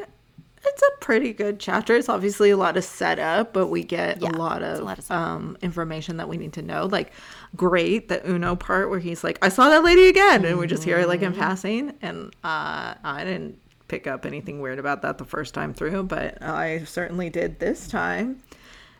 it's 0.65 0.81
a 0.81 0.99
pretty 0.99 1.31
good 1.31 1.59
chapter. 1.59 1.95
It's 1.95 2.09
obviously 2.09 2.49
a 2.49 2.57
lot 2.57 2.75
of 2.75 2.83
setup, 2.83 3.53
but 3.53 3.67
we 3.67 3.83
get 3.83 4.19
Yeah, 4.19 4.31
a 4.31 4.31
lot 4.31 4.63
of, 4.63 4.79
a 4.79 4.83
lot 4.83 4.97
of 4.97 5.11
um, 5.11 5.59
information 5.61 6.17
that 6.17 6.27
we 6.27 6.37
need 6.37 6.53
to 6.53 6.63
know. 6.63 6.87
Like, 6.87 7.11
great 7.55 8.07
the 8.07 8.27
Uno 8.27 8.55
part 8.55 8.89
where 8.89 8.97
he's 8.97 9.23
like, 9.23 9.37
"I 9.45 9.49
saw 9.49 9.69
that 9.69 9.83
lady 9.83 10.07
again," 10.07 10.43
and 10.43 10.57
we 10.57 10.65
just 10.65 10.83
hear 10.83 10.97
it 10.97 11.07
like 11.07 11.19
Mm-hmm. 11.19 11.33
in 11.33 11.39
passing. 11.39 11.93
And 12.01 12.33
uh, 12.43 12.95
I 13.03 13.23
didn't 13.25 13.59
pick 13.89 14.07
up 14.07 14.25
anything 14.25 14.59
weird 14.59 14.79
about 14.79 15.03
that 15.03 15.19
the 15.19 15.23
first 15.23 15.53
time 15.53 15.71
through, 15.75 16.01
but 16.01 16.41
I 16.41 16.83
certainly 16.85 17.29
did 17.29 17.59
this 17.59 17.87
time. 17.87 18.41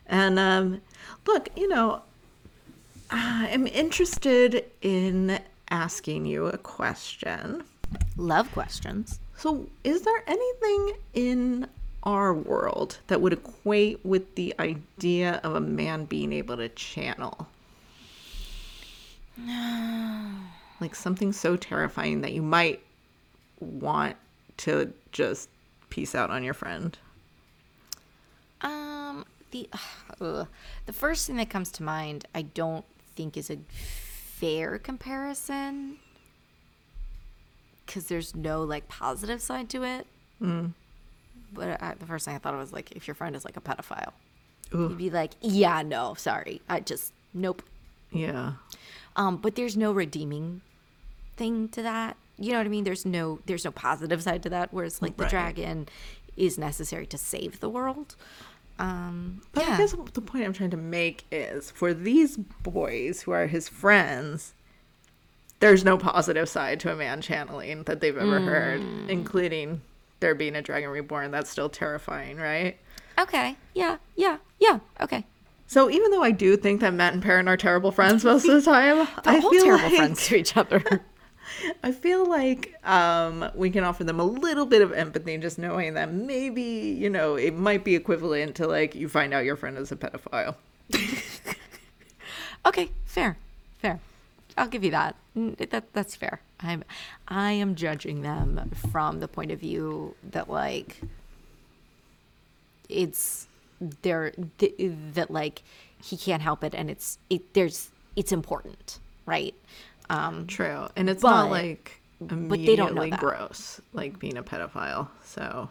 And 0.06 0.38
um, 0.38 0.82
look, 1.26 1.48
you 1.56 1.66
know, 1.66 2.02
I'm 3.10 3.66
interested 3.66 4.64
in 4.82 5.40
asking 5.70 6.26
you 6.26 6.46
a 6.46 6.58
question. 6.58 7.64
Love 8.16 8.50
questions. 8.52 9.18
So, 9.36 9.66
is 9.82 10.02
there 10.02 10.22
anything 10.26 10.92
in 11.14 11.66
our 12.04 12.32
world 12.32 12.98
that 13.08 13.20
would 13.20 13.32
equate 13.32 14.04
with 14.04 14.34
the 14.36 14.54
idea 14.58 15.40
of 15.42 15.54
a 15.54 15.60
man 15.60 16.04
being 16.04 16.32
able 16.32 16.56
to 16.58 16.68
channel? 16.68 17.48
No. 19.36 20.30
like 20.80 20.94
something 20.94 21.32
so 21.32 21.56
terrifying 21.56 22.22
that 22.22 22.32
you 22.32 22.42
might 22.42 22.80
want 23.60 24.16
to 24.58 24.92
just 25.12 25.48
peace 25.90 26.14
out 26.14 26.30
on 26.30 26.42
your 26.42 26.54
friend. 26.54 26.96
Um, 28.62 29.24
the 29.50 29.68
ugh, 30.20 30.46
the 30.86 30.92
first 30.92 31.26
thing 31.26 31.36
that 31.36 31.50
comes 31.50 31.70
to 31.72 31.82
mind, 31.82 32.26
I 32.34 32.42
don't 32.42 32.84
think 33.20 33.36
is 33.36 33.50
a 33.50 33.58
fair 33.72 34.78
comparison 34.78 35.98
because 37.84 38.06
there's 38.06 38.34
no 38.34 38.62
like 38.62 38.88
positive 38.88 39.42
side 39.42 39.68
to 39.68 39.82
it. 39.84 40.06
But 41.52 41.82
I, 41.82 41.94
the 41.98 42.06
first 42.06 42.24
thing 42.24 42.34
I 42.34 42.38
thought 42.38 42.54
was 42.56 42.72
like, 42.72 42.92
if 42.92 43.06
your 43.06 43.14
friend 43.14 43.36
is 43.36 43.44
like 43.44 43.58
a 43.58 43.60
pedophile, 43.60 44.12
Ooh, 44.74 44.88
you'd 44.88 44.96
be 44.98 45.10
like, 45.10 45.32
yeah, 45.42 45.82
no, 45.82 46.14
sorry, 46.14 46.62
I 46.68 46.80
just 46.80 47.12
nope. 47.34 47.62
yeah. 48.10 48.52
Um, 49.16 49.36
but 49.36 49.54
there's 49.56 49.76
no 49.76 49.92
redeeming 49.92 50.62
thing 51.36 51.68
to 51.70 51.82
that. 51.82 52.16
You 52.38 52.52
know 52.52 52.58
what 52.58 52.66
I 52.66 52.70
mean? 52.70 52.84
There's 52.84 53.04
no 53.04 53.40
there's 53.44 53.66
no 53.66 53.70
positive 53.72 54.22
side 54.22 54.42
to 54.44 54.48
that. 54.50 54.72
Whereas 54.72 55.02
like 55.02 55.16
the 55.18 55.26
dragon 55.26 55.88
is 56.38 56.56
necessary 56.56 57.06
to 57.08 57.18
save 57.18 57.60
the 57.60 57.68
world. 57.68 58.16
Um, 58.80 59.42
But 59.52 59.66
yeah. 59.66 59.74
I 59.74 59.76
guess 59.78 59.94
the 60.14 60.20
point 60.22 60.44
I'm 60.44 60.52
trying 60.52 60.70
to 60.70 60.76
make 60.76 61.24
is 61.30 61.70
for 61.70 61.92
these 61.92 62.36
boys 62.36 63.22
who 63.22 63.30
are 63.32 63.46
his 63.46 63.68
friends, 63.68 64.54
there's 65.60 65.84
no 65.84 65.98
positive 65.98 66.48
side 66.48 66.80
to 66.80 66.92
a 66.92 66.96
man 66.96 67.20
channeling 67.20 67.82
that 67.84 68.00
they've 68.00 68.16
ever 68.16 68.40
heard, 68.40 68.80
including 69.08 69.82
there 70.20 70.34
being 70.34 70.56
a 70.56 70.62
dragon 70.62 70.88
reborn. 70.90 71.30
That's 71.30 71.50
still 71.50 71.68
terrifying, 71.68 72.38
right? 72.38 72.78
Okay. 73.18 73.56
Yeah. 73.74 73.98
Yeah. 74.16 74.38
Yeah. 74.58 74.80
Okay. 75.00 75.26
So 75.66 75.90
even 75.90 76.10
though 76.10 76.22
I 76.22 76.30
do 76.30 76.56
think 76.56 76.80
that 76.80 76.94
Mat 76.94 77.12
and 77.12 77.22
Perrin 77.22 77.46
are 77.48 77.56
terrible 77.56 77.92
friends 77.92 78.24
most 78.24 78.48
of 78.48 78.54
the 78.64 78.70
time, 78.70 79.06
They're 79.24 79.34
I 79.34 79.38
all 79.40 79.50
feel 79.50 79.64
terrible 79.64 79.84
like, 79.84 79.96
friends 79.96 80.26
to 80.26 80.36
each 80.36 80.56
other. 80.56 80.82
I 81.82 81.92
feel 81.92 82.26
like 82.26 82.74
um, 82.84 83.50
we 83.54 83.70
can 83.70 83.84
offer 83.84 84.04
them 84.04 84.20
a 84.20 84.24
little 84.24 84.66
bit 84.66 84.82
of 84.82 84.92
empathy, 84.92 85.36
just 85.38 85.58
knowing 85.58 85.94
that 85.94 86.12
maybe 86.12 86.62
you 86.62 87.10
know 87.10 87.34
it 87.34 87.54
might 87.54 87.84
be 87.84 87.94
equivalent 87.94 88.56
to 88.56 88.66
like 88.66 88.94
you 88.94 89.08
find 89.08 89.32
out 89.34 89.44
your 89.44 89.56
friend 89.56 89.78
is 89.78 89.92
a 89.92 89.96
pedophile. 89.96 90.54
okay. 92.66 92.90
Fair. 93.04 93.36
Fair. 93.78 94.00
I'll 94.56 94.68
give 94.68 94.84
you 94.84 94.90
that. 94.90 95.16
That 95.34 95.92
that's 95.92 96.16
fair. 96.16 96.40
I'm 96.60 96.84
I 97.28 97.52
am 97.52 97.74
judging 97.74 98.22
them 98.22 98.70
from 98.90 99.20
the 99.20 99.28
point 99.28 99.50
of 99.50 99.60
view 99.60 100.14
that 100.30 100.50
like 100.50 101.00
it's 102.88 103.46
there 104.02 104.32
th- 104.58 104.74
that 105.14 105.30
like 105.30 105.62
he 106.02 106.16
can't 106.16 106.42
help 106.42 106.64
it 106.64 106.74
and 106.74 106.90
it's 106.90 107.18
it 107.30 107.54
there's 107.54 107.90
it's 108.16 108.32
important, 108.32 108.98
right? 109.26 109.54
Um 110.10 110.46
True. 110.46 110.88
And 110.96 111.08
it's 111.08 111.22
not 111.22 111.44
But- 111.46 111.50
like 111.52 111.96
but 112.22 112.58
they 112.58 112.76
don't 112.76 112.94
know 112.94 113.08
that. 113.08 113.18
gross, 113.18 113.80
like 113.94 114.18
being 114.18 114.36
a 114.36 114.42
pedophile. 114.42 115.08
So 115.24 115.70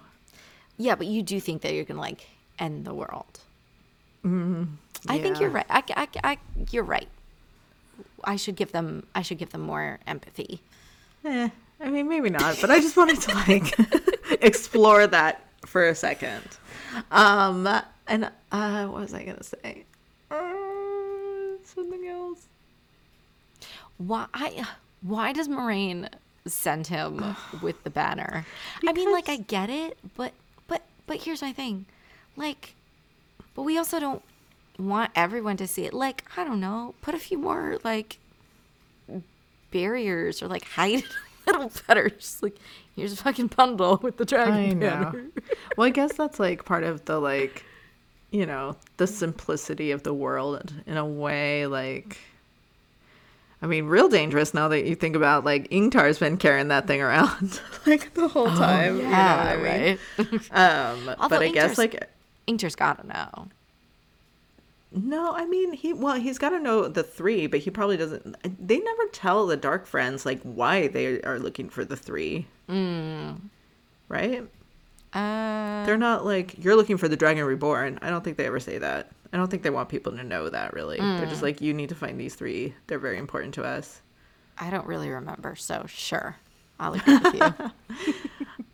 yeah, 0.78 0.96
but 0.96 1.06
you 1.06 1.22
do 1.22 1.40
think 1.40 1.62
that 1.62 1.74
you're 1.76 1.84
going 1.86 1.98
to 1.98 2.02
like 2.02 2.28
end 2.58 2.86
the 2.86 2.94
world. 2.96 3.40
I 5.08 5.20
think 5.20 5.40
you're 5.40 5.50
right. 5.52 5.66
I, 5.70 5.84
I, 5.96 6.08
I, 6.24 6.38
you're 6.72 6.84
right. 6.84 7.08
I 8.24 8.36
should 8.36 8.56
give 8.56 8.72
them 8.72 9.06
I 9.14 9.22
should 9.22 9.38
give 9.38 9.52
them 9.52 9.62
more 9.62 10.00
empathy. 10.08 10.62
Eh, 11.24 11.50
I 11.80 11.90
mean, 11.90 12.08
maybe 12.10 12.30
not, 12.32 12.58
but 12.60 12.70
I 12.72 12.80
just 12.80 12.98
wanted 12.98 13.22
to 13.22 13.36
like 13.48 13.78
explore 14.42 15.06
that 15.08 15.46
for 15.66 15.88
a 15.88 15.94
second. 15.96 16.44
Um, 17.12 17.68
and 18.08 18.32
uh, 18.52 18.86
what 18.88 19.02
was 19.02 19.14
I 19.14 19.24
gonna 19.24 19.44
say? 19.44 19.86
Uh, 20.32 21.62
something 21.64 22.06
else. 22.08 22.48
Why 24.00 24.66
why 25.02 25.32
does 25.34 25.48
Moiraine 25.48 26.10
send 26.48 26.88
him 26.88 27.36
with 27.62 27.84
the 27.84 27.90
banner? 27.92 28.46
I 28.88 28.94
mean, 28.94 29.12
like 29.12 29.30
I 29.30 29.38
get 29.38 29.70
it, 29.70 29.98
but 30.16 30.34
but 30.68 30.82
but 31.06 31.18
here's 31.24 31.42
my 31.44 31.54
thing. 31.54 31.86
Like 32.36 32.74
but 33.56 33.64
we 33.64 33.78
also 33.78 34.00
don't 34.00 34.22
want 34.78 35.12
everyone 35.16 35.58
to 35.58 35.68
see 35.68 35.84
it. 35.86 35.94
Like, 35.94 36.24
I 36.38 36.44
don't 36.46 36.62
know, 36.62 36.96
put 37.02 37.14
a 37.14 37.20
few 37.20 37.38
more 37.38 37.78
like 37.84 38.18
barriers 39.72 40.42
or 40.42 40.48
like 40.48 40.64
hide 40.64 40.96
it 41.00 41.06
a 41.06 41.52
little 41.52 41.72
better. 41.88 42.10
Just 42.10 42.42
like 42.42 42.56
here's 42.96 43.14
a 43.14 43.18
fucking 43.18 43.48
bundle 43.48 44.00
with 44.02 44.18
the 44.18 44.26
dragon 44.26 44.54
I 44.54 44.74
banner. 44.74 45.12
know. 45.12 45.30
well, 45.78 45.88
I 45.88 45.90
guess 45.92 46.14
that's 46.14 46.40
like 46.40 46.66
part 46.66 46.84
of 46.84 47.06
the 47.06 47.20
like, 47.20 47.66
you 48.32 48.46
know, 48.46 48.78
the 48.98 49.08
simplicity 49.08 49.92
of 49.92 50.04
the 50.04 50.14
world 50.14 50.74
in 50.86 50.98
a 50.98 51.06
way. 51.06 51.66
Like, 51.68 52.18
I 53.62 53.68
mean, 53.68 53.86
real 53.86 54.08
dangerous 54.08 54.54
now 54.54 54.70
that 54.70 54.86
you 54.86 54.96
think 54.96 55.16
about 55.16 55.44
like 55.44 55.68
Ingtar's 55.70 56.18
been 56.18 56.38
carrying 56.38 56.70
that 56.70 56.88
thing 56.88 57.02
around 57.02 57.60
like 57.86 58.14
the 58.14 58.28
whole 58.30 58.48
time. 58.48 58.98
you 58.98 59.04
know 59.04 59.10
I 59.12 59.58
mean? 59.58 60.00
Um, 60.52 61.16
Although 61.20 61.30
but 61.30 61.42
I 61.42 61.50
guess 61.52 61.78
like 61.78 62.10
Ingtar's 62.48 62.76
gotta 62.76 63.06
know. 63.06 63.50
No, 64.92 65.34
I 65.34 65.46
mean 65.46 65.74
he 65.74 65.94
well 65.94 66.16
he's 66.16 66.38
got 66.40 66.50
to 66.50 66.60
know 66.60 66.88
the 66.88 67.04
three, 67.04 67.46
but 67.48 67.60
he 67.60 67.70
probably 67.70 67.98
doesn't. 67.98 68.36
They 68.66 68.80
never 68.80 69.06
tell 69.12 69.46
the 69.46 69.58
Dark 69.58 69.86
Friends 69.86 70.26
like 70.26 70.42
why 70.42 70.88
they 70.88 71.22
are 71.22 71.38
looking 71.38 71.70
for 71.70 71.86
the 71.86 71.96
three, 71.96 72.48
right? 72.68 74.44
Uh 75.14 75.86
They're 75.86 75.98
not 75.98 76.26
like 76.26 76.64
you're 76.64 76.76
looking 76.76 76.98
for 76.98 77.08
the 77.08 77.18
Dragon 77.18 77.44
Reborn. 77.46 78.00
I 78.02 78.10
don't 78.10 78.24
think 78.24 78.38
they 78.38 78.46
ever 78.48 78.60
say 78.60 78.78
that. 78.80 79.12
I 79.32 79.38
don't 79.38 79.50
think 79.50 79.64
they 79.64 79.70
want 79.70 79.90
people 79.90 80.12
to 80.14 80.24
know 80.24 80.50
that 80.50 80.74
really. 80.74 80.98
They're 80.98 81.28
just 81.28 81.44
like 81.44 81.62
you 81.62 81.74
need 81.74 81.90
to 81.90 81.96
find 81.96 82.20
these 82.20 82.36
three. 82.36 82.74
They're 82.88 83.00
very 83.00 83.18
important 83.18 83.54
to 83.56 83.64
us. 83.64 84.02
I 84.58 84.70
don't 84.70 84.88
really 84.88 85.10
remember, 85.10 85.56
so 85.56 85.86
sure. 85.88 86.36
I'll 86.80 86.94
agree 86.94 87.18
with 87.18 87.34
you. 87.36 88.16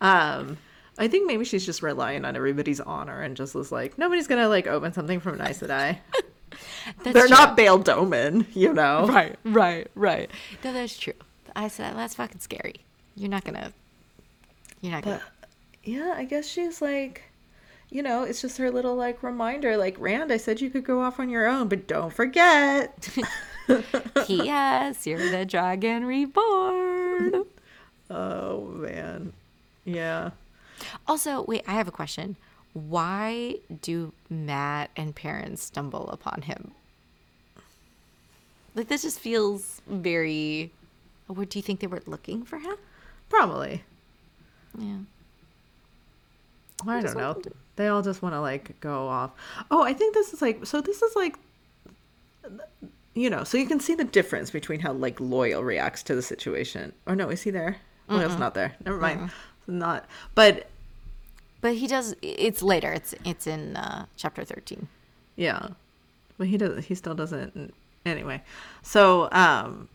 Um, 0.00 0.58
I 0.98 1.08
think 1.08 1.26
maybe 1.26 1.44
she's 1.46 1.64
just 1.64 1.82
relying 1.82 2.24
on 2.26 2.36
everybody's 2.36 2.80
honor 2.80 3.22
and 3.22 3.34
just 3.34 3.54
was 3.54 3.72
like 3.72 3.96
nobody's 3.96 4.26
gonna 4.26 4.48
like 4.48 4.66
open 4.66 4.92
something 4.92 5.20
from 5.20 5.40
an 5.40 5.46
Aes 5.46 5.60
Sedai. 5.60 5.98
They're 7.02 7.12
true. 7.12 7.28
not 7.28 7.56
Bayle 7.56 7.82
Domon, 7.82 8.46
you 8.54 8.72
know. 8.72 9.06
Right, 9.06 9.36
right, 9.44 9.88
right. 9.94 10.30
No, 10.62 10.72
that's 10.72 10.98
true. 10.98 11.14
I 11.54 11.68
said 11.68 11.96
that's 11.96 12.14
fucking 12.14 12.40
scary. 12.40 12.74
You're 13.14 13.30
not 13.30 13.44
gonna. 13.44 13.72
You're 14.82 14.92
not 14.92 15.02
gonna. 15.02 15.22
yeah, 15.84 16.14
I 16.16 16.24
guess 16.24 16.46
she's 16.46 16.82
like, 16.82 17.22
you 17.90 18.02
know, 18.02 18.24
it's 18.24 18.42
just 18.42 18.58
her 18.58 18.70
little 18.70 18.96
like 18.96 19.22
reminder, 19.22 19.76
like 19.76 19.96
Rand. 19.98 20.32
I 20.32 20.36
said 20.36 20.60
you 20.60 20.70
could 20.70 20.84
go 20.84 21.00
off 21.00 21.20
on 21.20 21.28
your 21.28 21.46
own, 21.46 21.68
but 21.68 21.86
don't 21.86 22.12
forget. 22.12 23.08
P.S. 24.26 25.06
You're 25.06 25.30
the 25.30 25.44
dragon 25.44 26.04
reborn. 26.04 27.44
oh 28.10 28.60
man, 28.74 29.32
yeah. 29.84 30.30
Also, 31.06 31.44
wait, 31.44 31.62
I 31.66 31.72
have 31.72 31.88
a 31.88 31.92
question. 31.92 32.36
Why 32.72 33.56
do 33.82 34.12
Mat 34.28 34.90
and 34.96 35.14
parents 35.14 35.62
stumble 35.62 36.10
upon 36.10 36.42
him? 36.42 36.72
Like 38.74 38.88
this 38.88 39.02
just 39.02 39.20
feels 39.20 39.80
very. 39.86 40.72
Or 41.28 41.44
do 41.44 41.58
you 41.58 41.62
think 41.62 41.80
they 41.80 41.86
were 41.86 42.02
looking 42.06 42.44
for 42.44 42.58
him? 42.58 42.76
Probably. 43.28 43.82
Yeah. 44.78 44.98
I 46.86 47.00
don't 47.00 47.16
know. 47.16 47.32
wanted 47.32 47.54
They 47.76 47.88
all 47.88 48.02
just 48.02 48.22
want 48.22 48.34
to 48.34 48.40
like 48.40 48.80
go 48.80 49.06
off. 49.08 49.30
Oh, 49.70 49.82
I 49.82 49.92
think 49.92 50.14
this 50.14 50.32
is 50.32 50.42
like 50.42 50.64
so. 50.66 50.80
This 50.80 51.02
is 51.02 51.14
like, 51.14 51.36
you 53.14 53.30
know, 53.30 53.44
so 53.44 53.58
you 53.58 53.66
can 53.66 53.80
see 53.80 53.94
the 53.94 54.04
difference 54.04 54.50
between 54.50 54.80
how 54.80 54.92
like 54.92 55.18
Loial 55.18 55.62
reacts 55.64 56.02
to 56.04 56.14
the 56.14 56.22
situation. 56.22 56.92
Or 57.06 57.14
no, 57.14 57.28
is 57.28 57.42
he 57.42 57.50
there? 57.50 57.76
Loial's 58.08 58.38
not 58.38 58.54
there. 58.54 58.74
Never 58.84 58.98
mind. 58.98 59.30
Not. 59.66 60.06
But 60.34 60.68
But 61.60 61.74
he 61.74 61.86
does. 61.86 62.14
It's 62.22 62.62
later. 62.62 62.92
It's 62.92 63.14
it's 63.24 63.46
in 63.46 63.76
uh, 63.76 64.06
chapter 64.16 64.44
thirteen. 64.44 64.88
Yeah. 65.36 65.68
But 66.38 66.46
he 66.46 66.56
does 66.56 66.84
he 66.84 66.94
still 66.94 67.14
doesn't 67.14 67.74
anyway. 68.04 68.42
So 68.82 69.28
um 69.32 69.88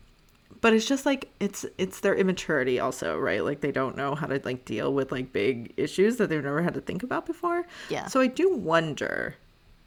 but 0.62 0.72
it's 0.72 0.86
just 0.86 1.04
like 1.04 1.28
it's 1.40 1.66
it's 1.76 2.00
their 2.00 2.14
immaturity 2.14 2.80
also, 2.80 3.18
right? 3.18 3.44
Like 3.44 3.60
they 3.60 3.72
don't 3.72 3.96
know 3.96 4.14
how 4.14 4.26
to 4.28 4.40
like 4.44 4.64
deal 4.64 4.94
with 4.94 5.12
like 5.12 5.32
big 5.32 5.74
issues 5.76 6.16
that 6.16 6.30
they've 6.30 6.42
never 6.42 6.62
had 6.62 6.72
to 6.74 6.80
think 6.80 7.02
about 7.02 7.26
before. 7.26 7.66
Yeah. 7.90 8.06
So 8.06 8.20
I 8.20 8.28
do 8.28 8.48
wonder 8.56 9.36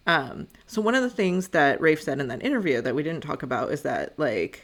um 0.05 0.47
so 0.67 0.81
one 0.81 0.93
of 0.93 1.01
the 1.01 1.09
things 1.09 1.47
that 1.47 1.81
Rafe 1.81 2.03
said 2.03 2.19
in 2.19 2.27
that 2.27 2.43
interview 2.43 2.79
that 2.81 2.93
we 2.93 3.01
didn't 3.01 3.21
talk 3.23 3.41
about 3.41 3.71
is 3.71 3.81
that 3.81 4.13
like 4.19 4.61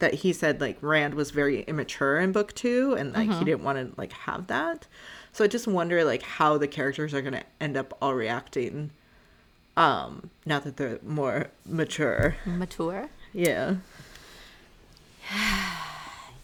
that 0.00 0.14
he 0.14 0.32
said 0.32 0.60
like 0.60 0.76
Rand 0.80 1.14
was 1.14 1.30
very 1.30 1.62
immature 1.62 2.18
in 2.18 2.32
book 2.32 2.52
2 2.54 2.94
and 2.98 3.12
like 3.12 3.30
he 3.30 3.44
didn't 3.44 3.62
want 3.62 3.78
to 3.78 4.00
like 4.00 4.12
have 4.12 4.48
that. 4.48 4.88
So 5.32 5.44
I 5.44 5.46
just 5.46 5.68
wonder 5.68 6.04
like 6.04 6.22
how 6.22 6.58
the 6.58 6.66
characters 6.66 7.14
are 7.14 7.20
going 7.22 7.34
to 7.34 7.44
end 7.60 7.76
up 7.76 7.96
all 8.02 8.14
reacting 8.14 8.90
um 9.76 10.30
now 10.46 10.58
that 10.60 10.76
they're 10.76 11.00
more 11.04 11.48
mature 11.66 12.36
Mature. 12.46 13.10
yeah 13.32 13.74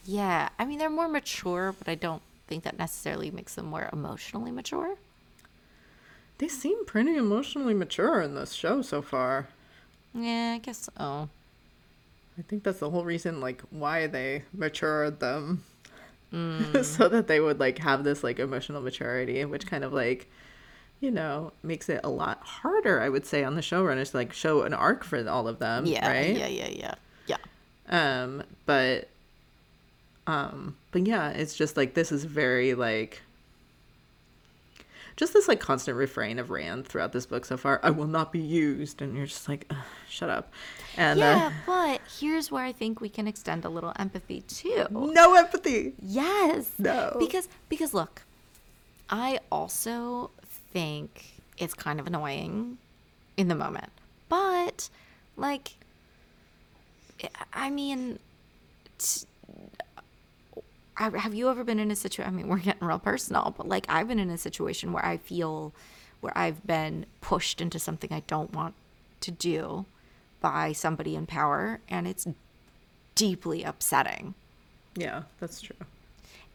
Yeah, 0.06 0.48
I 0.58 0.64
mean 0.64 0.78
they're 0.78 0.90
more 0.90 1.08
mature, 1.08 1.74
but 1.78 1.88
I 1.88 1.94
don't 1.94 2.22
think 2.48 2.64
that 2.64 2.78
necessarily 2.78 3.30
makes 3.30 3.54
them 3.54 3.66
more 3.66 3.88
emotionally 3.92 4.50
mature. 4.50 4.96
they 6.38 6.48
seem 6.48 6.84
pretty 6.86 7.16
emotionally 7.16 7.74
mature 7.74 8.20
in 8.20 8.34
this 8.34 8.52
show 8.52 8.82
so 8.82 9.02
far 9.02 9.48
Yeah, 10.14 10.54
I 10.56 10.58
guess 10.58 10.88
so. 10.96 11.28
i 12.38 12.42
think 12.48 12.64
that's 12.64 12.78
the 12.80 12.90
whole 12.90 13.04
reason 13.04 13.40
like 13.40 13.62
why 13.70 14.06
they 14.08 14.42
matured 14.52 15.20
them 15.20 15.62
so 16.32 17.08
that 17.08 17.26
they 17.28 17.38
would 17.40 17.60
like 17.60 17.78
have 17.78 18.02
this 18.02 18.24
like 18.24 18.38
emotional 18.40 18.80
maturity 18.80 19.44
which 19.44 19.66
kind 19.66 19.84
of 19.84 19.92
like 19.92 20.28
you 21.00 21.10
know 21.10 21.52
makes 21.62 21.88
it 21.88 22.00
a 22.02 22.08
lot 22.08 22.40
harder 22.42 23.00
i 23.00 23.08
would 23.08 23.26
say 23.26 23.44
on 23.44 23.54
the 23.54 23.60
showrunners 23.60 24.10
to 24.12 24.16
like 24.16 24.32
show 24.32 24.62
an 24.62 24.72
arc 24.74 25.04
for 25.04 25.28
all 25.28 25.46
of 25.46 25.58
them 25.60 25.84
Yeah, 25.86 26.08
right 26.08 26.34
yeah, 26.36 26.46
yeah, 26.48 26.68
yeah, 26.68 26.94
yeah. 27.26 27.36
um 27.90 28.42
but 28.70 29.08
um 30.32 30.76
but 30.92 31.04
yeah 31.06 31.30
it's 31.30 31.56
just 31.56 31.76
like 31.76 31.94
this 31.94 32.12
is 32.12 32.22
very 32.24 32.74
like 32.74 33.22
just 35.16 35.32
this 35.32 35.48
like 35.48 35.58
constant 35.60 35.96
refrain 35.96 36.38
of 36.38 36.50
rand 36.50 36.86
throughout 36.86 37.12
this 37.12 37.26
book 37.26 37.44
so 37.44 37.56
far 37.56 37.80
i 37.82 37.90
will 37.90 38.06
not 38.06 38.30
be 38.32 38.38
used 38.38 39.02
and 39.02 39.16
you're 39.16 39.26
just 39.26 39.48
like 39.48 39.68
shut 40.08 40.30
up 40.30 40.52
and 40.96 41.18
Yeah, 41.18 41.46
uh, 41.46 41.50
but 41.66 42.00
here's 42.18 42.50
where 42.50 42.64
I 42.64 42.72
think 42.72 43.00
we 43.00 43.08
can 43.08 43.26
extend 43.28 43.64
a 43.64 43.68
little 43.68 43.92
empathy 43.96 44.40
too. 44.42 44.86
no 44.90 45.34
empathy 45.34 45.94
Yes. 46.02 46.70
No. 46.78 47.16
Because 47.18 47.48
because 47.68 47.94
look, 47.94 48.22
I 49.08 49.38
also 49.52 50.30
think 50.72 51.10
it's 51.58 51.74
kind 51.74 52.00
of 52.00 52.06
annoying 52.08 52.78
in 53.36 53.46
the 53.48 53.54
moment. 53.54 53.90
But 54.28 54.90
like 55.36 55.74
I 57.52 57.70
mean 57.70 58.18
I- 60.96 61.06
uh, 61.06 61.10
have 61.12 61.34
you 61.34 61.48
ever 61.48 61.64
been 61.64 61.78
in 61.78 61.90
a 61.90 61.96
situation 61.96 62.32
I 62.32 62.36
mean 62.36 62.48
we're 62.48 62.58
getting 62.58 62.86
real 62.86 62.98
personal, 62.98 63.54
but 63.56 63.68
like 63.68 63.86
I've 63.88 64.08
been 64.08 64.18
in 64.18 64.30
a 64.30 64.38
situation 64.38 64.92
where 64.92 65.04
I 65.04 65.16
feel 65.16 65.72
where 66.20 66.36
I've 66.36 66.66
been 66.66 67.06
pushed 67.20 67.60
into 67.60 67.78
something 67.78 68.12
I 68.12 68.22
don't 68.26 68.52
want 68.52 68.74
to 69.22 69.30
do 69.30 69.86
by 70.40 70.72
somebody 70.72 71.14
in 71.16 71.26
power 71.26 71.80
and 71.88 72.06
it's 72.06 72.26
deeply 73.14 73.62
upsetting. 73.62 74.34
Yeah 74.94 75.22
that's 75.38 75.60
true. 75.60 75.76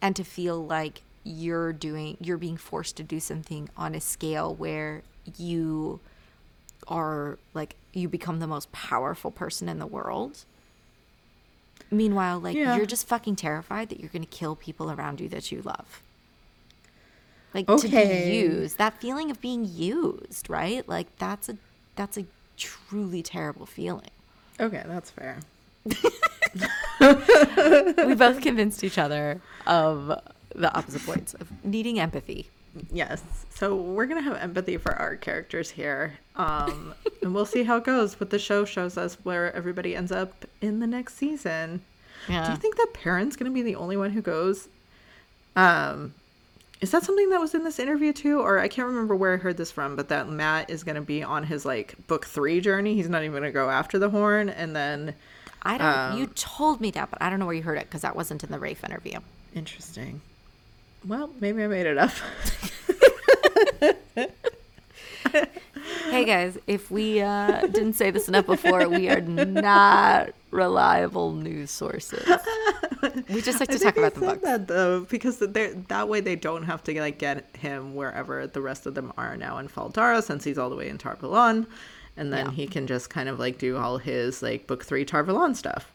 And 0.01 0.15
to 0.15 0.23
feel 0.23 0.63
like 0.63 1.01
you're 1.23 1.73
doing 1.73 2.17
you're 2.19 2.37
being 2.37 2.57
forced 2.57 2.97
to 2.97 3.03
do 3.03 3.19
something 3.19 3.67
on 3.75 3.95
a 3.95 4.01
scale 4.01 4.53
where 4.53 5.01
you 5.37 5.99
are 6.87 7.39
like 7.55 7.75
you 7.93 8.07
become 8.07 8.39
the 8.39 8.45
most 8.45 8.71
powerful 8.71 9.31
person 9.31 9.67
in 9.67 9.79
the 9.79 9.87
world 9.87 10.45
Meanwhile, 11.91 12.39
like 12.39 12.55
Yeah. 12.55 12.75
you're 12.75 12.85
just 12.85 13.07
fucking 13.07 13.35
terrified 13.35 13.89
that 13.89 13.99
you're 13.99 14.09
gonna 14.09 14.25
kill 14.25 14.55
people 14.55 14.91
around 14.91 15.21
you 15.21 15.29
that 15.29 15.51
you 15.51 15.61
love. 15.61 16.01
Like 17.53 17.67
to 17.67 17.87
be 17.87 18.33
used, 18.33 18.77
that 18.77 18.99
feeling 18.99 19.31
of 19.31 19.39
being 19.39 19.63
used, 19.65 20.49
right? 20.49 20.87
Like 20.87 21.15
that's 21.17 21.47
a 21.47 21.57
that's 21.95 22.17
a 22.17 22.25
truly 22.57 23.23
terrible 23.23 23.65
feeling. 23.65 24.09
Okay, 24.59 24.83
that's 24.85 25.09
fair. 25.09 25.39
we 28.05 28.15
both 28.15 28.41
convinced 28.41 28.83
each 28.83 28.97
other 28.97 29.41
of 29.67 30.19
the 30.53 30.73
opposite 30.75 31.05
points 31.05 31.33
of 31.35 31.49
needing 31.63 31.99
empathy. 31.99 32.49
Yes. 32.91 33.21
So 33.49 33.75
we're 33.75 34.05
gonna 34.05 34.21
have 34.21 34.37
empathy 34.37 34.77
for 34.77 34.93
our 34.93 35.15
characters 35.15 35.69
here, 35.69 36.13
um, 36.35 36.93
and 37.21 37.33
we'll 37.33 37.45
see 37.45 37.63
how 37.63 37.77
it 37.77 37.83
goes. 37.83 38.15
But 38.15 38.29
the 38.29 38.39
show 38.39 38.65
shows 38.65 38.97
us 38.97 39.17
where 39.23 39.53
everybody 39.55 39.95
ends 39.95 40.11
up 40.11 40.45
in 40.61 40.79
the 40.79 40.87
next 40.87 41.15
season. 41.15 41.81
Do 42.27 42.33
you 42.33 42.57
think 42.57 42.75
that 42.77 42.87
Perrin's 42.93 43.35
gonna 43.35 43.51
be 43.51 43.61
the 43.61 43.75
only 43.75 43.97
one 43.97 44.09
who 44.09 44.21
goes? 44.21 44.67
Um, 45.55 46.13
is 46.81 46.91
that 46.91 47.03
something 47.03 47.29
that 47.29 47.39
was 47.39 47.55
in 47.55 47.63
this 47.63 47.79
interview 47.79 48.11
too, 48.11 48.39
or 48.39 48.59
I 48.59 48.67
can't 48.67 48.87
remember 48.87 49.15
where 49.15 49.33
I 49.33 49.37
heard 49.37 49.57
this 49.57 49.71
from? 49.71 49.95
But 49.95 50.09
that 50.09 50.27
Mat 50.27 50.69
is 50.69 50.83
gonna 50.83 51.01
be 51.01 51.23
on 51.23 51.43
his 51.43 51.65
like 51.65 51.95
book 52.07 52.25
three 52.25 52.59
journey. 52.61 52.95
He's 52.95 53.09
not 53.09 53.23
even 53.23 53.33
gonna 53.33 53.51
go 53.51 53.69
after 53.69 53.97
the 53.99 54.09
horn, 54.09 54.49
and 54.49 54.75
then 54.75 55.13
I 55.61 55.77
don't. 55.77 55.87
Um, 55.87 56.17
you 56.17 56.27
told 56.27 56.81
me 56.81 56.91
that, 56.91 57.09
but 57.09 57.21
I 57.21 57.29
don't 57.29 57.39
know 57.39 57.45
where 57.45 57.55
you 57.55 57.63
heard 57.63 57.77
it 57.77 57.85
because 57.85 58.01
that 58.01 58.15
wasn't 58.15 58.43
in 58.43 58.51
the 58.51 58.59
Rafe 58.59 58.83
interview. 58.83 59.19
interesting. 59.53 60.21
Well, 61.07 61.29
maybe 61.39 61.63
I 61.63 61.67
made 61.67 61.85
it 61.85 61.97
up. 61.97 62.11
Hey 66.09 66.23
guys, 66.23 66.57
if 66.65 66.89
we 66.89 67.19
uh, 67.21 67.61
didn't 67.67 67.93
say 67.93 68.09
this 68.09 68.27
enough 68.29 68.45
before, 68.45 68.87
we 68.87 69.09
are 69.09 69.19
not 69.21 70.29
reliable 70.51 71.33
news 71.33 71.71
sources. 71.71 72.25
We 73.29 73.41
just 73.41 73.59
like 73.59 73.69
to 73.69 73.75
I 73.75 73.77
talk 73.77 73.97
about 73.97 74.13
I 74.15 74.19
the 74.19 74.25
books. 74.25 74.41
that 74.43 74.67
though 74.67 75.01
because 75.01 75.39
they're- 75.39 75.73
that 75.89 76.07
way 76.07 76.21
they 76.21 76.35
don't 76.35 76.63
have 76.63 76.83
to 76.85 76.99
like 76.99 77.17
get 77.17 77.49
him 77.57 77.95
wherever 77.95 78.47
the 78.47 78.61
rest 78.61 78.85
of 78.85 78.93
them 78.95 79.11
are 79.17 79.35
now 79.35 79.57
in 79.57 79.67
Fal 79.67 79.89
Dara 79.89 80.21
since 80.21 80.43
he's 80.43 80.57
all 80.57 80.69
the 80.69 80.75
way 80.75 80.87
in 80.89 80.97
Tar 80.97 81.15
Valon, 81.17 81.65
and 82.15 82.31
then 82.31 82.45
Yeah. 82.47 82.51
he 82.51 82.67
can 82.67 82.87
just 82.87 83.09
kind 83.09 83.27
of 83.27 83.37
like 83.39 83.57
do 83.57 83.75
all 83.75 83.97
his 83.97 84.41
like 84.41 84.67
book 84.67 84.85
three 84.85 85.05
Tar 85.05 85.23
Valon 85.23 85.55
stuff. 85.55 85.91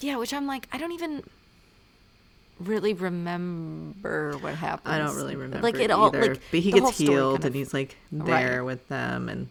Yeah, 0.00 0.16
which 0.16 0.32
I'm 0.32 0.46
like, 0.46 0.68
I 0.72 0.78
don't 0.78 0.92
even 0.92 1.22
really 2.64 2.94
remember 2.94 4.36
what 4.38 4.54
happened. 4.54 4.94
I 4.94 4.98
don't 4.98 5.16
really 5.16 5.36
remember 5.36 5.62
Like 5.62 5.76
it 5.76 5.84
either, 5.90 5.94
all, 5.94 6.10
like 6.10 6.40
but 6.50 6.60
he 6.60 6.72
gets 6.72 6.98
healed 6.98 7.36
kind 7.42 7.46
and 7.46 7.54
he's 7.54 7.72
like 7.74 7.96
Right. 8.10 8.42
there 8.42 8.64
with 8.64 8.86
them, 8.88 9.28
and 9.28 9.48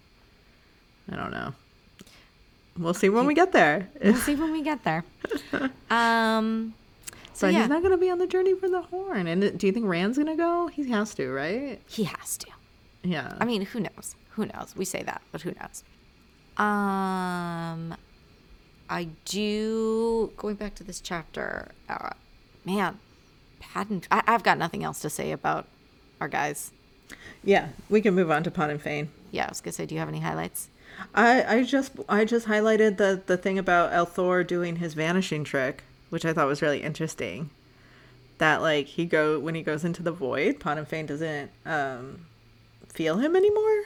I 1.12 1.16
don't 1.16 1.32
know. 1.32 1.54
We'll 2.78 2.94
see 2.94 3.10
when 3.10 3.26
we 3.26 3.34
get 3.34 3.52
there. 3.52 3.90
We'll 4.04 4.16
see 4.16 4.36
when 4.36 4.52
we 4.52 4.62
get 4.64 4.84
there. 4.84 5.04
Um, 5.90 6.74
so 7.34 7.48
but 7.48 7.54
yeah, 7.54 7.60
he's 7.62 7.70
not 7.70 7.84
gonna 7.84 7.98
be 7.98 8.10
on 8.10 8.18
the 8.18 8.28
journey 8.28 8.56
for 8.56 8.70
the 8.70 8.82
horn. 8.82 9.28
And 9.28 9.58
do 9.60 9.68
you 9.68 9.74
think 9.74 9.86
Rand's 9.88 10.18
gonna 10.18 10.38
go? 10.38 10.68
He 10.68 10.90
has 10.90 11.14
to, 11.16 11.30
right? 11.32 11.82
he 11.88 12.04
has 12.06 12.38
to. 12.38 12.48
Yeah. 13.04 13.36
I 13.40 13.46
mean, 13.46 13.64
who 13.64 13.80
knows? 13.82 14.16
Who 14.32 14.46
knows? 14.46 14.74
We 14.78 14.86
say 14.86 15.04
that, 15.04 15.22
but 15.32 15.42
who 15.42 15.52
knows? 15.60 15.84
Um, 16.58 17.96
I 18.90 19.08
do. 19.26 20.32
Going 20.38 20.56
back 20.56 20.76
to 20.76 20.84
this 20.84 21.02
chapter, 21.02 21.72
uh, 21.90 22.12
man, 22.66 23.00
Patton. 23.60 24.04
I, 24.12 24.24
I've 24.28 24.44
got 24.44 24.58
nothing 24.58 24.84
else 24.84 25.00
to 25.02 25.10
say 25.10 25.32
about 25.32 25.68
our 26.20 26.28
guys. 26.28 26.72
yeah. 27.44 27.70
We 27.90 28.02
can 28.02 28.14
move 28.14 28.32
on 28.32 28.44
to 28.44 28.52
Padan 28.52 28.80
Fain. 28.80 29.10
Yeah, 29.32 29.46
I 29.46 29.50
was 29.50 29.62
gonna 29.62 29.74
say, 29.74 29.86
do 29.86 29.96
you 29.96 30.00
have 30.00 30.10
any 30.10 30.20
highlights? 30.20 30.70
I, 31.16 31.58
I 31.58 31.64
just 31.64 31.94
I 32.10 32.26
just 32.26 32.48
highlighted 32.48 32.98
the 32.98 33.22
the 33.26 33.38
thing 33.38 33.58
about 33.58 33.92
al'Thor 33.92 34.46
doing 34.46 34.76
his 34.78 34.94
vanishing 34.94 35.44
trick, 35.44 35.84
which 36.10 36.26
I 36.26 36.34
thought 36.34 36.48
was 36.48 36.62
really 36.62 36.84
interesting. 36.84 37.50
That 38.40 38.62
like 38.62 38.88
he 38.88 39.06
go 39.06 39.40
when 39.40 39.56
he 39.56 39.62
goes 39.64 39.84
into 39.86 40.04
the 40.04 40.12
void, 40.12 40.60
Padan 40.60 40.86
Fain 40.86 41.06
doesn't 41.06 41.50
um 41.66 42.26
feel 42.90 43.18
him 43.18 43.36
anymore. 43.36 43.84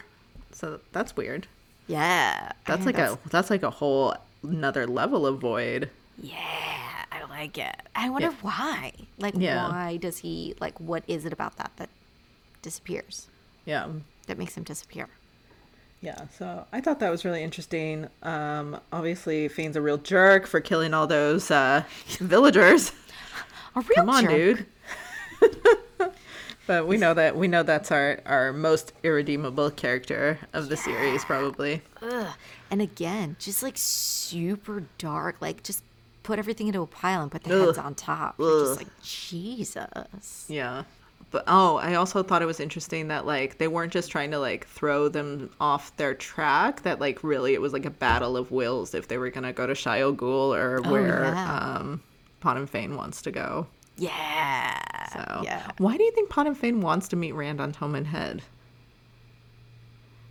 So 0.52 0.80
that's 0.92 1.16
weird. 1.16 1.48
Yeah, 1.88 2.52
That's 2.66 2.86
like 2.86 2.98
a 2.98 3.20
that's 3.30 3.50
like 3.52 3.62
a 3.62 3.70
whole 3.70 4.16
another 4.42 4.88
level 4.88 5.28
of 5.28 5.40
void. 5.40 5.90
Yeah, 6.18 6.65
like 7.40 7.58
it. 7.58 7.76
I 7.96 8.10
wonder 8.10 8.28
Yeah. 8.30 8.36
why. 8.42 8.92
Like, 9.18 9.34
Yeah. 9.38 9.70
why 9.70 9.98
does 9.98 10.20
he 10.20 10.56
like? 10.60 10.80
What 10.80 11.04
is 11.08 11.26
it 11.26 11.34
about 11.34 11.58
that 11.58 11.72
that 11.78 11.90
disappears? 12.62 13.28
Yeah. 13.66 13.88
That 14.28 14.38
makes 14.38 14.56
him 14.58 14.64
disappear? 14.64 15.08
Yeah, 16.02 16.26
so 16.38 16.66
I 16.72 16.82
thought 16.82 17.00
that 17.00 17.10
was 17.10 17.26
really 17.26 17.42
interesting. 17.42 18.08
Um, 18.22 18.80
obviously, 18.92 19.48
Fain's 19.48 19.76
a 19.76 19.82
real 19.82 19.98
jerk 19.98 20.46
for 20.46 20.60
killing 20.62 20.94
all 20.94 21.08
those 21.08 21.50
uh, 21.50 21.84
villagers. 22.20 22.92
A 23.76 23.82
real 23.82 23.96
Come 23.96 24.10
on, 24.10 24.24
jerk. 24.24 24.32
dude. 24.32 24.66
but 26.68 26.88
we 26.88 26.98
know 26.98 27.14
that 27.14 27.36
we 27.36 27.48
know 27.48 27.64
that's 27.64 27.92
our 27.92 28.20
our 28.26 28.54
most 28.54 28.94
irredeemable 29.04 29.70
character 29.72 30.40
of 30.54 30.70
the 30.70 30.78
series, 30.78 31.24
probably. 31.26 31.82
Ugh. 32.02 32.34
And 32.72 32.82
again, 32.82 33.36
just 33.40 33.62
like 33.64 33.76
super 33.78 34.84
dark. 34.98 35.38
Like, 35.40 35.64
just 35.64 35.84
put 36.26 36.40
everything 36.40 36.68
into 36.68 36.82
a 36.82 36.88
pile 36.88 37.22
and 37.22 37.32
put 37.32 37.44
the 37.44 37.66
heads 37.66 37.78
on 37.78 37.96
top. 37.96 38.36
You're 38.40 38.66
just 38.66 38.80
like 38.80 39.04
Jesus. 39.04 40.46
Yeah. 40.50 40.84
But 41.32 41.44
oh, 41.48 41.78
I 41.78 41.96
also 41.96 42.24
thought 42.24 42.42
it 42.42 42.46
was 42.46 42.60
interesting 42.60 43.10
that 43.10 43.26
like 43.26 43.58
they 43.58 43.68
weren't 43.68 43.94
just 43.94 44.10
trying 44.12 44.32
to 44.32 44.40
like 44.40 44.66
throw 44.68 45.08
them 45.08 45.50
off 45.60 45.96
their 45.98 46.14
track. 46.14 46.82
That 46.84 47.00
like 47.00 47.24
really 47.24 47.54
it 47.54 47.62
was 47.62 47.74
like 47.74 47.86
a 47.86 47.90
battle 47.90 48.36
of 48.38 48.52
wills 48.52 48.94
if 48.94 49.08
they 49.08 49.18
were 49.18 49.30
gonna 49.30 49.54
go 49.54 49.68
to 49.68 49.74
Shayol 49.74 50.16
Ghul 50.16 50.56
or 50.56 50.82
where 50.90 51.26
yeah. 51.26 51.78
um, 51.78 52.02
Padan 52.42 52.68
Fain 52.68 52.96
wants 52.96 53.22
to 53.24 53.32
go. 53.32 53.68
Yeah. 53.98 54.80
So 55.14 55.42
yeah. 55.44 55.72
why 55.78 55.98
do 55.98 56.04
you 56.04 56.12
think 56.12 56.30
Padan 56.30 56.56
Fain 56.56 56.82
wants 56.82 57.08
to 57.10 57.16
meet 57.16 57.34
Rand 57.34 57.62
on 57.62 57.72
Toman 57.72 58.06
Head? 58.06 58.42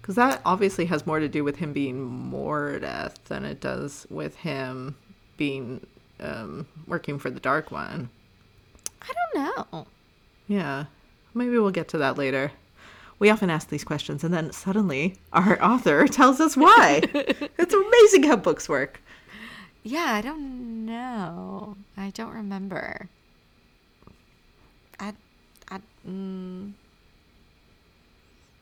Because 0.01 0.17
that 0.17 0.43
obviously 0.45 0.85
has 0.87 1.07
more 1.07 1.19
to 1.19 1.29
do 1.29 1.45
with 1.45 1.57
him 1.57 1.73
being 1.73 2.31
Mordeth 2.31 3.15
than 3.25 3.45
it 3.47 3.61
does 3.61 4.07
with 4.11 4.37
him 4.37 4.97
being 5.37 5.87
um, 6.21 6.67
working 6.87 7.19
for 7.19 7.31
the 7.31 7.41
Dark 7.41 7.71
One. 7.71 8.09
I 9.03 9.13
don't 9.13 9.45
know. 9.73 9.87
Yeah, 10.47 10.85
maybe 11.35 11.59
we'll 11.59 11.71
get 11.71 11.89
to 11.89 11.99
that 11.99 12.19
later. 12.19 12.53
We 13.19 13.31
often 13.31 13.51
ask 13.51 13.69
these 13.69 13.85
questions, 13.85 14.25
and 14.25 14.35
then 14.35 14.53
suddenly 14.53 15.17
our 15.33 15.63
author 15.65 16.07
tells 16.07 16.41
us 16.41 16.57
why. 16.57 17.03
it's 17.13 17.75
amazing 17.75 18.25
how 18.25 18.37
books 18.37 18.69
work. 18.69 19.01
Yeah, 19.83 20.13
I 20.15 20.21
don't 20.21 20.87
know. 20.87 21.77
I 21.97 22.11
don't 22.11 22.33
remember. 22.33 23.09
I, 24.99 25.13
I, 25.71 25.81
mm, 26.09 26.73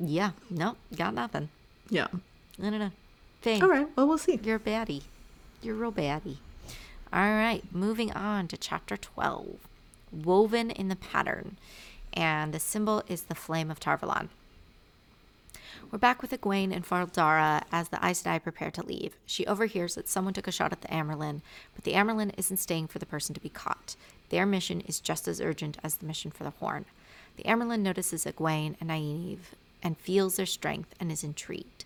yeah, 0.00 0.32
no, 0.50 0.76
got 0.96 1.14
nothing. 1.14 1.48
Yeah. 1.88 2.08
No, 2.58 2.70
no, 2.70 2.78
no. 2.78 2.90
Thing. 3.40 3.62
All 3.62 3.68
right. 3.68 3.86
Well, 3.96 4.08
we'll 4.08 4.18
see. 4.18 4.38
You're 4.42 4.56
a 4.56 4.60
baddie. 4.60 5.02
You're 5.62 5.74
a 5.74 5.78
real 5.78 5.92
baddie. 5.92 6.38
All 7.14 7.20
right, 7.20 7.62
moving 7.70 8.10
on 8.12 8.48
to 8.48 8.56
chapter 8.56 8.96
12 8.96 9.58
Woven 10.12 10.70
in 10.70 10.88
the 10.88 10.96
Pattern. 10.96 11.58
And 12.14 12.54
the 12.54 12.58
symbol 12.58 13.02
is 13.06 13.24
the 13.24 13.34
flame 13.34 13.70
of 13.70 13.78
Tar 13.78 13.98
Valon. 13.98 14.28
We're 15.90 15.98
back 15.98 16.22
with 16.22 16.30
Egwene 16.30 16.74
and 16.74 16.86
Fal 16.86 17.04
Dara 17.04 17.64
as 17.70 17.90
the 17.90 18.02
Aes 18.02 18.22
Sedai 18.22 18.42
prepare 18.42 18.70
to 18.70 18.86
leave. 18.86 19.14
She 19.26 19.46
overhears 19.46 19.94
that 19.96 20.08
someone 20.08 20.32
took 20.32 20.48
a 20.48 20.52
shot 20.52 20.72
at 20.72 20.80
the 20.80 20.88
Amyrlin, 20.88 21.42
but 21.74 21.84
the 21.84 21.92
Amyrlin 21.92 22.32
isn't 22.38 22.56
staying 22.56 22.86
for 22.86 22.98
the 22.98 23.04
person 23.04 23.34
to 23.34 23.42
be 23.42 23.50
caught. 23.50 23.94
Their 24.30 24.46
mission 24.46 24.80
is 24.80 24.98
just 24.98 25.28
as 25.28 25.38
urgent 25.38 25.76
as 25.84 25.96
the 25.96 26.06
mission 26.06 26.30
for 26.30 26.44
the 26.44 26.50
Horn. 26.60 26.86
The 27.36 27.44
Amyrlin 27.44 27.80
notices 27.80 28.24
Egwene 28.24 28.76
and 28.80 28.88
Nynaeve 28.88 29.52
and 29.82 29.98
feels 29.98 30.36
their 30.36 30.46
strength 30.46 30.94
and 30.98 31.12
is 31.12 31.22
intrigued. 31.22 31.81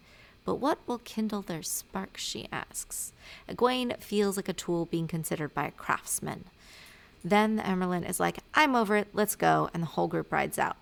But 0.47 0.55
what 0.55 0.79
will 0.87 0.99
kindle 0.99 1.43
their 1.43 1.65
spark, 1.65 2.17
she 2.17 2.49
asks. 2.53 3.13
Egwene 3.49 4.01
feels 4.01 4.37
like 4.37 4.49
a 4.49 4.55
tool 4.55 4.87
being 4.87 5.09
considered 5.09 5.53
by 5.53 5.67
a 5.67 5.73
craftsman. 5.73 6.45
Then 7.25 7.57
the 7.57 7.65
Amyrlin 7.65 8.09
is 8.09 8.21
like, 8.21 8.39
I'm 8.55 8.77
over 8.77 8.95
it, 8.95 9.09
let's 9.13 9.35
go, 9.35 9.69
and 9.75 9.83
the 9.83 9.89
whole 9.89 10.07
group 10.07 10.31
rides 10.31 10.59
out. 10.59 10.77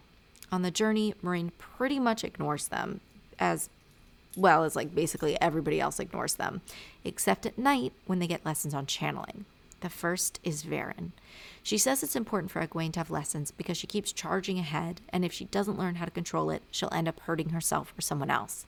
On 0.53 0.61
the 0.61 0.71
journey, 0.71 1.15
Moiraine 1.25 1.51
pretty 1.57 1.99
much 1.99 2.23
ignores 2.23 2.69
them, 2.69 3.01
as 3.39 3.71
well 4.37 4.65
as 4.65 4.77
like 4.77 4.95
basically 4.95 5.41
everybody 5.41 5.81
else 5.81 5.99
ignores 5.99 6.35
them, 6.35 6.61
except 7.03 7.47
at 7.47 7.57
night 7.57 7.95
when 8.07 8.19
they 8.19 8.27
get 8.27 8.45
lessons 8.45 8.75
on 8.75 8.85
channeling. 8.85 9.47
The 9.81 9.89
first 9.89 10.41
is 10.45 10.65
Verin. 10.65 11.13
She 11.63 11.79
says 11.79 12.03
it's 12.03 12.17
important 12.17 12.51
for 12.51 12.61
Egwene 12.61 12.93
to 12.93 13.01
have 13.01 13.11
lessons 13.11 13.51
because 13.51 13.79
she 13.79 13.87
keeps 13.87 14.13
charging 14.13 14.59
ahead, 14.59 15.01
and 15.09 15.25
if 15.25 15.33
she 15.33 15.47
doesn't 15.47 15.79
learn 15.79 15.95
how 15.95 16.05
to 16.05 16.11
control 16.11 16.51
it, 16.51 16.63
she'll 16.71 16.93
end 16.93 17.09
up 17.09 17.21
hurting 17.21 17.51
herself 17.51 17.95
or 17.97 18.03
someone 18.03 18.31
else. 18.31 18.67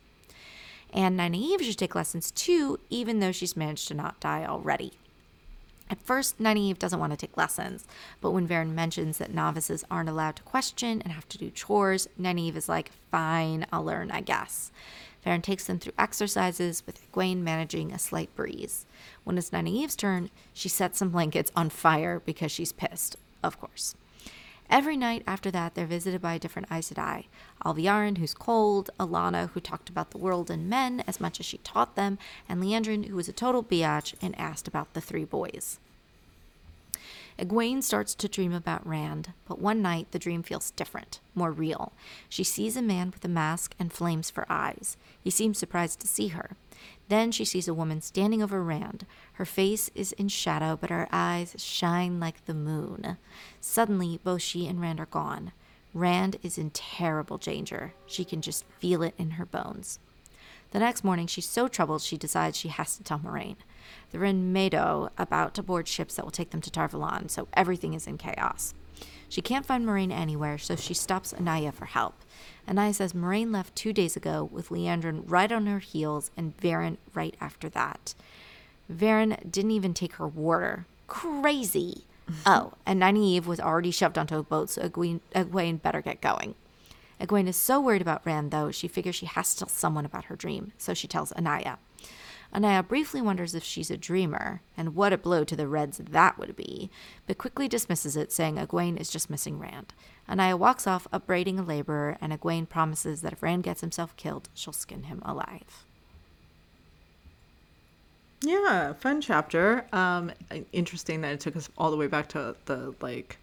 And 0.93 1.19
Nynaeve 1.19 1.63
should 1.63 1.79
take 1.79 1.95
lessons 1.95 2.31
too, 2.31 2.81
even 2.91 3.21
though 3.21 3.33
she's 3.33 3.57
managed 3.57 3.89
to 3.89 3.95
not 3.95 4.21
die 4.21 4.45
already. 4.45 4.93
At 5.89 6.03
first, 6.03 6.41
Nynaeve 6.41 6.79
doesn't 6.79 6.99
want 6.99 7.13
to 7.13 7.17
take 7.17 7.37
lessons, 7.37 7.87
but 8.21 8.33
when 8.33 8.49
Verin 8.49 8.73
mentions 8.73 9.19
that 9.19 9.33
novices 9.33 9.85
aren't 9.91 10.09
allowed 10.09 10.35
to 10.37 10.43
question 10.43 11.01
and 11.03 11.13
have 11.13 11.29
to 11.29 11.39
do 11.39 11.51
chores, 11.51 12.09
Nynaeve 12.21 12.57
is 12.57 12.69
like, 12.69 12.91
fine, 13.11 13.67
I'll 13.73 13.85
learn, 13.85 14.11
I 14.11 14.21
guess. 14.21 14.73
Verin 15.25 15.43
takes 15.43 15.65
them 15.65 15.79
through 15.79 15.93
exercises, 15.99 16.83
with 16.87 17.13
Egwene 17.13 17.43
managing 17.43 17.93
a 17.93 17.99
slight 17.99 18.35
breeze. 18.35 18.85
When 19.23 19.39
it's 19.39 19.51
Nynaeve's 19.51 19.97
turn, 19.97 20.31
she 20.53 20.69
sets 20.69 20.99
some 20.99 21.11
blankets 21.11 21.53
on 21.55 21.71
fire 21.71 22.21
because 22.25 22.51
she's 22.51 22.73
pissed, 22.73 23.17
of 23.43 23.61
course. 23.61 23.95
Every 24.69 24.97
night 24.97 25.23
after 25.27 25.51
that, 25.53 25.75
they're 25.75 25.87
visited 25.87 26.21
by 26.21 26.35
a 26.35 26.39
different 26.39 26.69
Aes 26.71 26.91
Sedai. 26.91 27.27
Alviarin, 27.65 28.19
who's 28.19 28.35
cold, 28.35 28.91
Alana, 28.99 29.51
who 29.51 29.61
talked 29.61 29.89
about 29.89 30.11
the 30.11 30.19
world 30.19 30.51
and 30.51 30.69
men 30.69 31.05
as 31.07 31.21
much 31.21 31.39
as 31.39 31.47
she 31.47 31.59
taught 31.59 31.95
them, 31.95 32.19
and 32.49 32.63
Liandrin, 32.63 33.07
who 33.07 33.17
was 33.17 33.29
a 33.29 33.33
total 33.33 33.63
biatch 33.63 34.15
and 34.21 34.39
asked 34.39 34.67
about 34.67 34.95
the 34.95 35.01
three 35.01 35.25
boys. 35.25 35.79
Egwene 37.39 37.83
starts 37.83 38.15
to 38.15 38.29
dream 38.29 38.55
about 38.55 38.87
Rand, 38.87 39.33
but 39.47 39.59
one 39.61 39.83
night 39.83 40.11
the 40.11 40.19
dream 40.19 40.43
feels 40.43 40.71
different, 40.71 41.21
more 41.35 41.53
real. 41.53 41.93
She 42.31 42.43
sees 42.43 42.77
a 42.77 42.83
man 42.83 43.11
with 43.11 43.25
a 43.27 43.29
mask 43.29 43.75
and 43.79 43.93
flames 43.93 44.31
for 44.31 44.47
eyes. 44.49 44.97
He 45.23 45.31
seems 45.31 45.59
surprised 45.59 46.01
to 46.01 46.07
see 46.07 46.29
her. 46.29 46.57
Then 47.09 47.31
she 47.31 47.45
sees 47.45 47.69
a 47.69 47.75
woman 47.75 48.01
standing 48.01 48.43
over 48.43 48.63
Rand. 48.63 49.07
Her 49.37 49.45
face 49.45 49.91
is 49.95 50.13
in 50.13 50.29
shadow, 50.29 50.79
but 50.81 50.89
her 50.89 51.09
eyes 51.13 51.55
shine 51.59 52.19
like 52.19 52.47
the 52.47 52.55
moon. 52.55 53.19
Suddenly, 53.61 54.19
both 54.25 54.41
she 54.41 54.67
and 54.67 54.81
Rand 54.81 54.99
are 54.99 55.07
gone. 55.07 55.53
Rand 55.93 56.37
is 56.43 56.57
in 56.57 56.71
terrible 56.71 57.37
danger. 57.37 57.93
She 58.07 58.25
can 58.25 58.41
just 58.41 58.65
feel 58.79 59.03
it 59.03 59.15
in 59.19 59.33
her 59.33 59.45
bones. 59.45 59.99
The 60.71 60.79
next 60.79 61.05
morning, 61.05 61.27
she's 61.27 61.47
so 61.47 61.69
troubled 61.69 62.01
she 62.01 62.17
decides 62.17 62.57
she 62.57 62.69
has 62.69 62.97
to 62.97 63.03
tell 63.03 63.19
Moiraine. 63.19 63.57
They're 64.11 64.25
in 64.25 64.55
Medo, 64.55 65.11
about 65.19 65.55
to 65.55 65.63
board 65.63 65.87
ships 65.87 66.17
that 66.17 66.25
will 66.25 66.33
take 66.33 66.51
them 66.51 66.63
to 66.63 66.71
Tar 66.71 66.89
Valon, 66.89 67.31
so 67.31 67.47
everything 67.53 67.93
is 67.93 68.07
in 68.07 68.17
chaos. 68.17 68.73
She 69.29 69.43
can't 69.43 69.67
find 69.67 69.85
Moiraine 69.85 70.13
anywhere, 70.13 70.57
so 70.57 70.77
she 70.77 70.95
stops 70.95 71.35
Anaiya 71.35 71.75
for 71.75 71.85
help. 71.85 72.15
Anaiya 72.67 72.95
says 72.95 73.13
Moiraine 73.13 73.53
left 73.53 73.77
two 73.77 73.93
days 73.93 74.17
ago 74.17 74.49
with 74.51 74.71
Liandrin 74.71 75.25
right 75.27 75.53
on 75.53 75.67
her 75.67 75.79
heels 75.79 76.31
and 76.37 76.57
Verin 76.57 76.97
right 77.13 77.37
after 77.39 77.69
that. 77.69 78.15
Verin 78.93 79.51
didn't 79.51 79.71
even 79.73 79.95
take 79.95 80.15
her 80.15 80.29
water. 80.29 80.87
Crazy. 81.07 82.05
oh, 82.47 82.73
and 82.85 83.01
Nynaeve 83.01 83.47
was 83.47 83.61
already 83.61 83.91
shoved 83.91 84.19
onto 84.19 84.37
a 84.37 84.43
boat, 84.43 84.71
so 84.71 84.89
Egwene, 84.89 85.21
Egwene 85.35 85.81
better 85.81 86.01
get 86.01 86.21
going. 86.21 86.55
Egwene 87.21 87.49
is 87.49 87.57
so 87.57 87.81
worried 87.81 88.03
about 88.03 88.27
Rand, 88.27 88.51
though, 88.51 88.71
she 88.71 88.89
figures 88.89 89.15
she 89.15 89.27
has 89.27 89.55
to 89.55 89.61
tell 89.61 89.69
someone 89.69 90.05
about 90.05 90.27
her 90.27 90.37
dream, 90.37 90.73
so 90.77 90.93
she 90.93 91.09
tells 91.09 91.33
Anaiya. 91.33 91.79
Anaiya 92.55 92.87
briefly 92.87 93.21
wonders 93.21 93.55
if 93.55 93.65
she's 93.65 93.91
a 93.91 93.97
dreamer, 93.97 94.61
and 94.77 94.95
what 94.95 95.13
a 95.13 95.19
blow 95.19 95.45
to 95.45 95.57
the 95.57 95.67
Reds 95.67 95.99
that 95.99 96.39
would 96.39 96.57
be, 96.57 96.91
but 97.27 97.39
quickly 97.39 97.69
dismisses 97.69 98.17
it, 98.17 98.33
saying 98.33 98.57
Egwene 98.57 99.01
is 99.01 99.11
just 99.11 99.31
missing 99.31 99.59
Rand. 99.59 99.95
Anaiya 100.29 100.59
walks 100.59 100.87
off, 100.87 101.09
upbraiding 101.13 101.59
a 101.59 101.63
laborer, 101.63 102.19
and 102.21 102.33
Egwene 102.33 102.69
promises 102.69 103.23
that 103.23 103.33
if 103.33 103.43
Rand 103.43 103.63
gets 103.63 103.81
himself 103.81 104.17
killed, 104.17 104.49
she'll 104.55 104.73
skin 104.73 105.05
him 105.05 105.23
alive. 105.25 105.86
Yeah, 108.43 108.93
fun 108.95 109.21
chapter. 109.21 109.87
Um, 109.93 110.31
interesting 110.73 111.23
that 111.23 111.33
it 111.33 111.41
took 111.41 111.57
us 111.57 111.69
all 111.79 111.91
the 111.91 111.97
way 111.97 112.07
back 112.07 112.29
to 112.31 112.55
the 112.67 112.95
like 113.01 113.39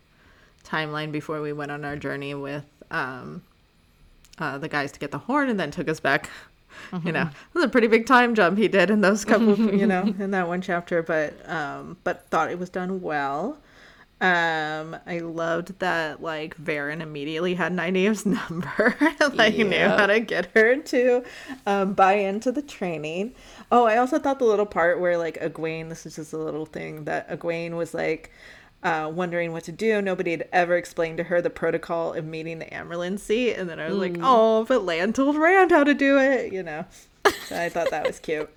timeline 0.64 1.12
before 1.12 1.42
we 1.42 1.54
went 1.54 1.72
on 1.72 1.84
our 1.84 1.96
journey 1.96 2.34
with 2.36 2.66
um, 2.92 3.42
uh, 4.40 4.58
the 4.58 4.68
guys 4.68 4.92
to 4.92 5.00
get 5.00 5.12
the 5.12 5.18
horn, 5.18 5.50
and 5.50 5.60
then 5.60 5.72
took 5.72 5.88
us 5.88 6.00
back. 6.00 6.26
Mm-hmm. 6.26 6.34
You 7.06 7.14
know, 7.14 7.22
it 7.22 7.54
was 7.54 7.64
a 7.64 7.70
pretty 7.70 7.86
big 7.88 8.08
time 8.08 8.34
jump 8.34 8.58
he 8.58 8.68
did 8.68 8.90
in 8.90 9.02
those 9.02 9.26
couple, 9.26 9.58
you 9.76 9.86
know, 9.86 10.02
in 10.18 10.32
that 10.32 10.48
one 10.48 10.62
chapter. 10.62 11.04
But 11.04 11.48
um, 11.48 11.98
but 12.04 12.28
thought 12.30 12.50
it 12.50 12.58
was 12.58 12.70
done 12.70 13.02
well. 13.02 13.58
Um, 14.22 14.96
I 15.06 15.20
loved 15.20 15.80
that 15.80 16.22
like 16.22 16.56
Verin 16.58 17.02
immediately 17.02 17.56
had 17.56 17.74
Nynaeve's 17.74 18.26
number, 18.50 18.96
like 19.34 19.58
yeah. 19.58 19.64
knew 19.64 19.88
how 19.98 20.06
to 20.06 20.20
get 20.22 20.52
her 20.54 20.78
to 20.78 21.24
um, 21.66 21.94
buy 21.94 22.14
into 22.14 22.52
the 22.52 22.62
training. 22.62 23.36
Oh, 23.72 23.86
I 23.86 23.98
also 23.98 24.20
thought 24.20 24.40
the 24.40 24.46
little 24.46 24.66
part 24.66 25.02
where 25.02 25.18
like 25.18 25.40
Egwene, 25.42 25.90
this 25.90 26.06
is 26.06 26.16
just 26.16 26.32
a 26.32 26.38
little 26.38 26.66
thing 26.66 27.04
that 27.04 27.30
Egwene 27.30 27.74
was 27.74 27.94
like 27.94 28.32
uh, 28.84 29.12
wondering 29.14 29.52
what 29.52 29.64
to 29.66 29.72
do. 29.72 30.02
Nobody 30.02 30.32
had 30.32 30.48
ever 30.52 30.78
explained 30.78 31.18
to 31.18 31.24
her 31.24 31.42
the 31.42 31.50
protocol 31.50 32.14
of 32.14 32.26
meeting 32.26 32.60
the 32.60 32.66
Amyrlin 32.66 33.20
seat, 33.20 33.56
and 33.56 33.70
then 33.70 33.80
I 33.80 33.90
was 33.90 33.98
mm. 33.98 34.00
like, 34.00 34.18
oh, 34.22 34.66
but 34.66 34.84
Lan 34.84 35.14
told 35.14 35.36
Rand 35.38 35.72
how 35.72 35.84
to 35.84 35.94
do 35.94 36.18
it, 36.18 36.54
you 36.54 36.64
know. 36.64 36.86
So 37.48 37.62
I 37.62 37.70
thought 37.70 37.90
that 37.92 38.06
was 38.06 38.20
cute. 38.20 38.50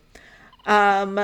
Um, 0.67 1.21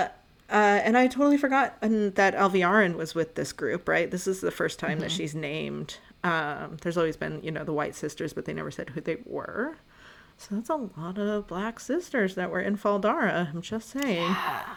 uh, 0.53 0.81
and 0.85 0.97
I 0.97 1.07
totally 1.09 1.39
forgot 1.39 1.81
that 1.81 2.35
Alviarin 2.37 2.97
was 2.97 3.15
with 3.15 3.35
this 3.35 3.53
group, 3.53 3.89
right? 3.89 4.11
This 4.11 4.27
is 4.27 4.41
the 4.41 4.51
first 4.51 4.79
time 4.79 4.93
mm-hmm. 4.93 5.01
that 5.01 5.11
she's 5.11 5.35
named. 5.35 5.97
Um, 6.23 6.77
there's 6.83 6.97
always 6.99 7.17
been, 7.17 7.43
you 7.43 7.51
know, 7.51 7.65
the 7.65 7.73
White 7.73 7.95
Sisters, 7.95 8.33
but 8.33 8.45
they 8.45 8.53
never 8.53 8.71
said 8.71 8.91
who 8.91 9.01
they 9.01 9.17
were. 9.25 9.77
So 10.39 10.55
that's 10.57 10.71
a 10.71 10.77
lot 10.77 11.19
of 11.19 11.47
black 11.47 11.81
sisters 11.81 12.35
that 12.35 12.51
were 12.51 12.61
in 12.61 12.77
Fal 12.77 12.99
Dara. 12.99 13.49
I'm 13.53 13.63
just 13.63 13.91
saying. 13.91 14.29
Yeah. 14.31 14.77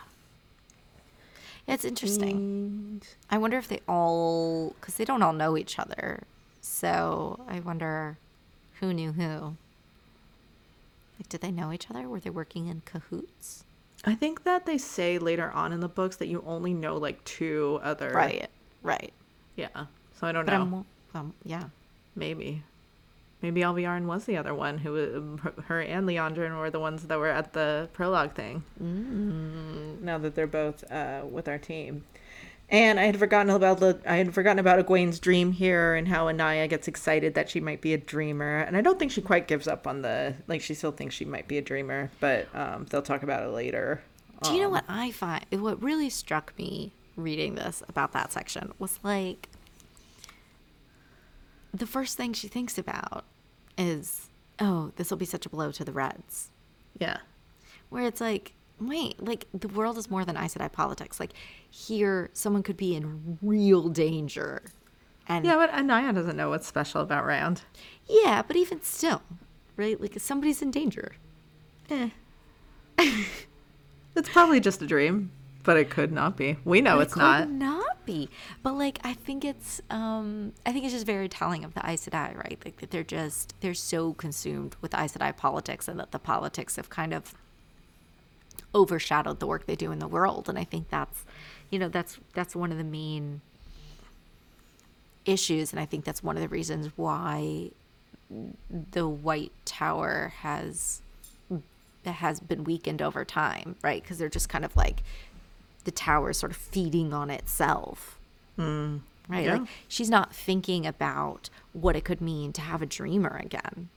It's 1.68 1.84
interesting. 1.84 2.32
And... 2.32 3.08
I 3.30 3.38
wonder 3.38 3.58
if 3.58 3.68
they 3.68 3.82
all, 3.88 4.76
because 4.80 4.96
they 4.96 5.06
don't 5.06 5.24
all 5.24 5.34
know 5.34 5.58
each 5.58 5.80
other. 5.80 6.24
So 6.62 7.40
I 7.48 7.60
wonder 7.60 8.18
who 8.80 8.94
knew 8.94 9.12
who. 9.14 9.56
Like, 11.20 11.30
did 11.30 11.42
they 11.42 11.52
know 11.52 11.72
each 11.72 11.90
other? 11.90 12.08
Were 12.08 12.20
they 12.20 12.30
working 12.30 12.68
in 12.68 12.82
cahoots? 12.86 13.64
I 14.06 14.16
think 14.16 14.44
that 14.44 14.66
they 14.66 14.78
say 14.78 15.18
later 15.18 15.52
on 15.52 15.72
in 15.74 15.80
the 15.80 15.88
books 15.88 16.18
that 16.18 16.28
you 16.28 16.44
only 16.46 16.74
know 16.74 16.98
like 16.98 17.24
two 17.24 17.80
other. 17.84 18.12
Right. 18.12 18.48
Right. 18.84 19.14
Yeah. 19.56 19.68
So 20.20 20.28
I 20.28 20.32
don't 20.32 20.46
but 20.46 20.58
know. 20.58 20.86
Um, 21.14 21.34
yeah. 21.44 21.64
Maybe. 22.16 22.64
Maybe 23.42 23.62
Alviarin 23.62 24.06
was 24.06 24.26
the 24.26 24.38
other 24.38 24.54
one 24.54 24.78
who 24.78 25.18
um, 25.18 25.54
her 25.66 25.82
and 25.82 26.08
Liandrin 26.08 26.58
were 26.58 26.70
the 26.70 26.80
ones 26.80 27.04
that 27.04 27.18
were 27.18 27.30
at 27.30 27.54
the 27.54 27.90
prologue 27.94 28.34
thing. 28.34 28.64
Mm. 28.82 30.02
Now 30.02 30.18
that 30.18 30.36
they're 30.36 30.48
both 30.48 30.90
uh, 30.92 31.22
with 31.30 31.48
our 31.48 31.58
team. 31.58 32.04
And 32.70 33.00
I 33.00 33.04
had 33.04 33.20
forgotten 33.20 33.52
about 33.52 33.80
the 33.80 34.00
I 34.06 34.16
had 34.16 34.34
forgotten 34.34 34.60
about 34.60 34.84
Egwene's 34.84 35.20
dream 35.20 35.52
here 35.52 35.94
and 35.94 36.08
how 36.08 36.26
Anaiya 36.26 36.68
gets 36.68 36.88
excited 36.88 37.36
that 37.36 37.50
she 37.50 37.60
might 37.60 37.82
be 37.82 37.94
a 37.94 37.98
dreamer. 37.98 38.60
And 38.60 38.76
I 38.76 38.82
don't 38.82 38.98
think 38.98 39.12
she 39.12 39.22
quite 39.22 39.48
gives 39.48 39.68
up 39.68 39.86
on 39.86 40.02
the 40.02 40.34
like 40.48 40.62
she 40.62 40.74
still 40.74 40.92
thinks 40.92 41.14
she 41.14 41.26
might 41.26 41.48
be 41.48 41.58
a 41.58 41.62
dreamer, 41.62 42.10
but 42.20 42.48
um, 42.56 42.86
they'll 42.90 43.02
talk 43.02 43.24
about 43.24 43.44
it 43.44 43.50
later. 43.50 44.02
Do 44.44 44.54
you 44.54 44.62
know 44.62 44.68
um, 44.68 44.74
what 44.74 44.86
I 44.88 45.12
find 45.12 45.46
what 45.52 45.82
really 45.82 46.10
struck 46.10 46.54
me 46.58 46.92
reading 47.16 47.56
this 47.56 47.82
about 47.88 48.12
that 48.12 48.32
section 48.32 48.74
was 48.80 49.00
like 49.04 49.48
the 51.74 51.88
first 51.88 52.18
thing 52.18 52.34
she 52.34 52.48
thinks 52.48 52.78
about 52.78 53.26
is, 53.78 54.30
oh, 54.60 54.92
this 54.96 55.10
will 55.10 55.18
be 55.18 55.26
such 55.26 55.46
a 55.46 55.50
blow 55.50 55.72
to 55.72 55.84
the 55.84 55.92
Reds. 55.92 56.50
Yeah. 56.98 57.18
Where 57.90 58.04
it's 58.04 58.22
like, 58.22 58.54
wait, 58.80 59.22
like 59.22 59.48
the 59.54 59.68
world 59.68 59.98
is 59.98 60.10
more 60.10 60.26
than 60.26 60.38
Aes 60.38 60.56
Sedai 60.56 60.72
politics. 60.72 61.20
Like 61.20 61.32
here, 61.70 62.30
someone 62.34 62.64
could 62.64 62.78
be 62.78 62.96
in 62.96 63.38
real 63.42 63.90
danger. 63.90 64.64
And 65.28 65.46
yeah, 65.46 65.56
but 65.56 65.72
Anaiya 65.72 66.14
doesn't 66.14 66.38
know 66.38 66.50
what's 66.50 66.68
special 66.68 67.02
about 67.02 67.26
Rand. 67.26 67.62
Yeah, 68.08 68.44
but 68.46 68.56
even 68.56 68.82
still, 68.82 69.22
right? 69.76 70.00
Like 70.00 70.20
somebody's 70.20 70.62
in 70.62 70.72
danger. 70.72 71.14
Eh. 71.90 72.10
it's 74.16 74.30
probably 74.30 74.60
just 74.60 74.82
a 74.82 74.88
dream, 74.88 75.32
but 75.64 75.78
it 75.78 75.90
could 75.90 76.12
not 76.12 76.38
be. 76.38 76.58
We 76.64 76.82
know 76.82 76.98
but 76.98 77.08
it's 77.08 77.16
it 77.16 77.20
not. 77.20 77.50
Not 77.50 78.06
be, 78.06 78.30
but 78.62 78.74
like 78.74 79.00
I 79.04 79.14
think 79.14 79.44
it's, 79.44 79.82
um 79.90 80.54
I 80.66 80.72
think 80.72 80.86
it's 80.86 80.94
just 80.94 81.06
very 81.08 81.28
telling 81.28 81.64
of 81.64 81.74
the 81.74 81.90
Aes 81.90 82.08
Sedai, 82.08 82.36
right? 82.38 82.62
Like 82.64 82.78
that 82.78 82.92
they're 82.92 83.04
just 83.04 83.56
they're 83.62 83.74
so 83.74 84.14
consumed 84.14 84.76
with 84.82 84.94
Aes 84.94 85.14
Sedai 85.14 85.36
politics, 85.36 85.88
and 85.88 86.00
that 86.00 86.12
the 86.12 86.20
politics 86.20 86.76
have 86.76 86.90
kind 86.90 87.14
of 87.14 87.34
overshadowed 88.76 89.40
the 89.40 89.48
work 89.48 89.66
they 89.66 89.76
do 89.76 89.92
in 89.92 90.00
the 90.00 90.08
world. 90.08 90.48
And 90.50 90.60
i 90.60 90.64
think 90.64 90.90
that's 90.90 91.24
you 91.72 91.80
know 91.80 91.88
that's 91.90 92.20
that's 92.34 92.56
one 92.56 92.72
of 92.72 92.78
the 92.78 92.84
main 92.84 93.42
issues. 95.26 95.72
And 95.72 95.80
i 95.80 95.86
think 95.86 96.06
that's 96.06 96.22
one 96.22 96.36
of 96.36 96.42
the 96.42 96.50
reasons 96.50 96.90
why 96.96 97.72
the 98.92 99.08
white 99.08 99.52
tower 99.66 100.34
has 100.40 101.02
has 102.06 102.40
been 102.40 102.64
weakened 102.64 103.02
over 103.02 103.26
time 103.26 103.76
right? 103.82 104.04
Because 104.04 104.18
they're 104.20 104.30
just 104.30 104.50
kind 104.50 104.64
of 104.66 104.76
like 104.76 105.02
the 105.86 105.92
tower 105.92 106.34
sort 106.34 106.52
of 106.52 106.58
feeding 106.58 107.14
on 107.14 107.30
itself. 107.30 108.20
Mm, 108.60 109.02
right? 109.28 109.46
Yeah. 109.46 109.54
like 109.58 109.68
she's 109.88 110.10
not 110.10 110.34
thinking 110.34 110.86
about 110.86 111.50
what 111.74 111.96
it 111.96 112.04
could 112.04 112.22
mean 112.22 112.54
to 112.54 112.62
have 112.62 112.82
a 112.82 112.86
dreamer 112.86 113.40
again 113.44 113.90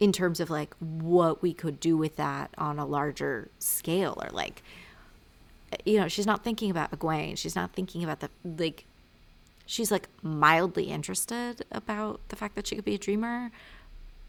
in 0.00 0.12
terms 0.12 0.40
of 0.40 0.50
like 0.50 0.74
what 0.78 1.42
we 1.42 1.52
could 1.54 1.78
do 1.80 1.96
with 1.96 2.16
that 2.16 2.50
on 2.58 2.78
a 2.78 2.86
larger 2.86 3.48
scale 3.58 4.20
or 4.22 4.28
like 4.30 4.62
you 5.84 5.98
know 5.98 6.08
she's 6.08 6.26
not 6.26 6.42
thinking 6.44 6.70
about 6.70 6.90
Egwene 6.90 7.36
she's 7.38 7.56
not 7.56 7.72
thinking 7.72 8.02
about 8.04 8.20
the 8.20 8.30
like 8.44 8.84
she's 9.66 9.90
like 9.90 10.08
mildly 10.22 10.84
interested 10.84 11.64
about 11.72 12.20
the 12.28 12.36
fact 12.36 12.54
that 12.54 12.66
she 12.66 12.76
could 12.76 12.84
be 12.84 12.94
a 12.94 12.98
dreamer 12.98 13.50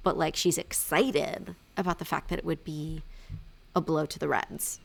but 0.03 0.17
like 0.17 0.35
she's 0.35 0.57
excited 0.57 1.55
about 1.77 1.99
the 1.99 2.05
fact 2.05 2.29
that 2.29 2.39
it 2.39 2.45
would 2.45 2.63
be 2.63 3.01
a 3.75 3.81
blow 3.81 4.05
to 4.05 4.17
the 4.19 4.27
reds 4.27 4.79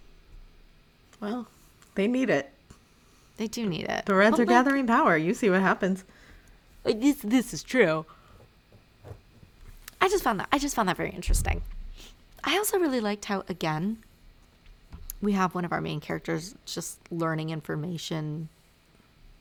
well 1.20 1.47
they 1.95 2.07
need 2.09 2.31
it 2.31 2.53
They 3.37 3.47
do 3.49 3.66
need 3.66 3.87
it. 3.89 4.05
The 4.05 4.14
Reds 4.14 4.33
But, 4.37 4.43
are 4.43 4.47
like, 4.47 4.55
gathering 4.55 4.87
power. 4.87 5.16
You 5.16 5.33
see 5.33 5.49
what 5.49 5.61
happens. 5.62 6.05
This 6.85 7.16
this 7.24 7.55
is 7.55 7.62
true. 7.62 8.05
I 10.01 10.09
just 10.09 10.24
found 10.24 10.40
that 10.40 10.48
I 10.53 10.59
just 10.59 10.74
found 10.74 10.88
that 10.88 10.96
very 10.96 11.11
interesting. 11.11 11.62
I 12.42 12.57
also 12.57 12.78
really 12.78 13.01
liked 13.01 13.26
how 13.26 13.44
again 13.48 13.98
we 15.20 15.32
have 15.32 15.55
one 15.55 15.64
of 15.66 15.72
our 15.72 15.80
main 15.82 16.01
characters 16.01 16.55
just 16.64 16.98
learning 17.11 17.51
information 17.51 18.48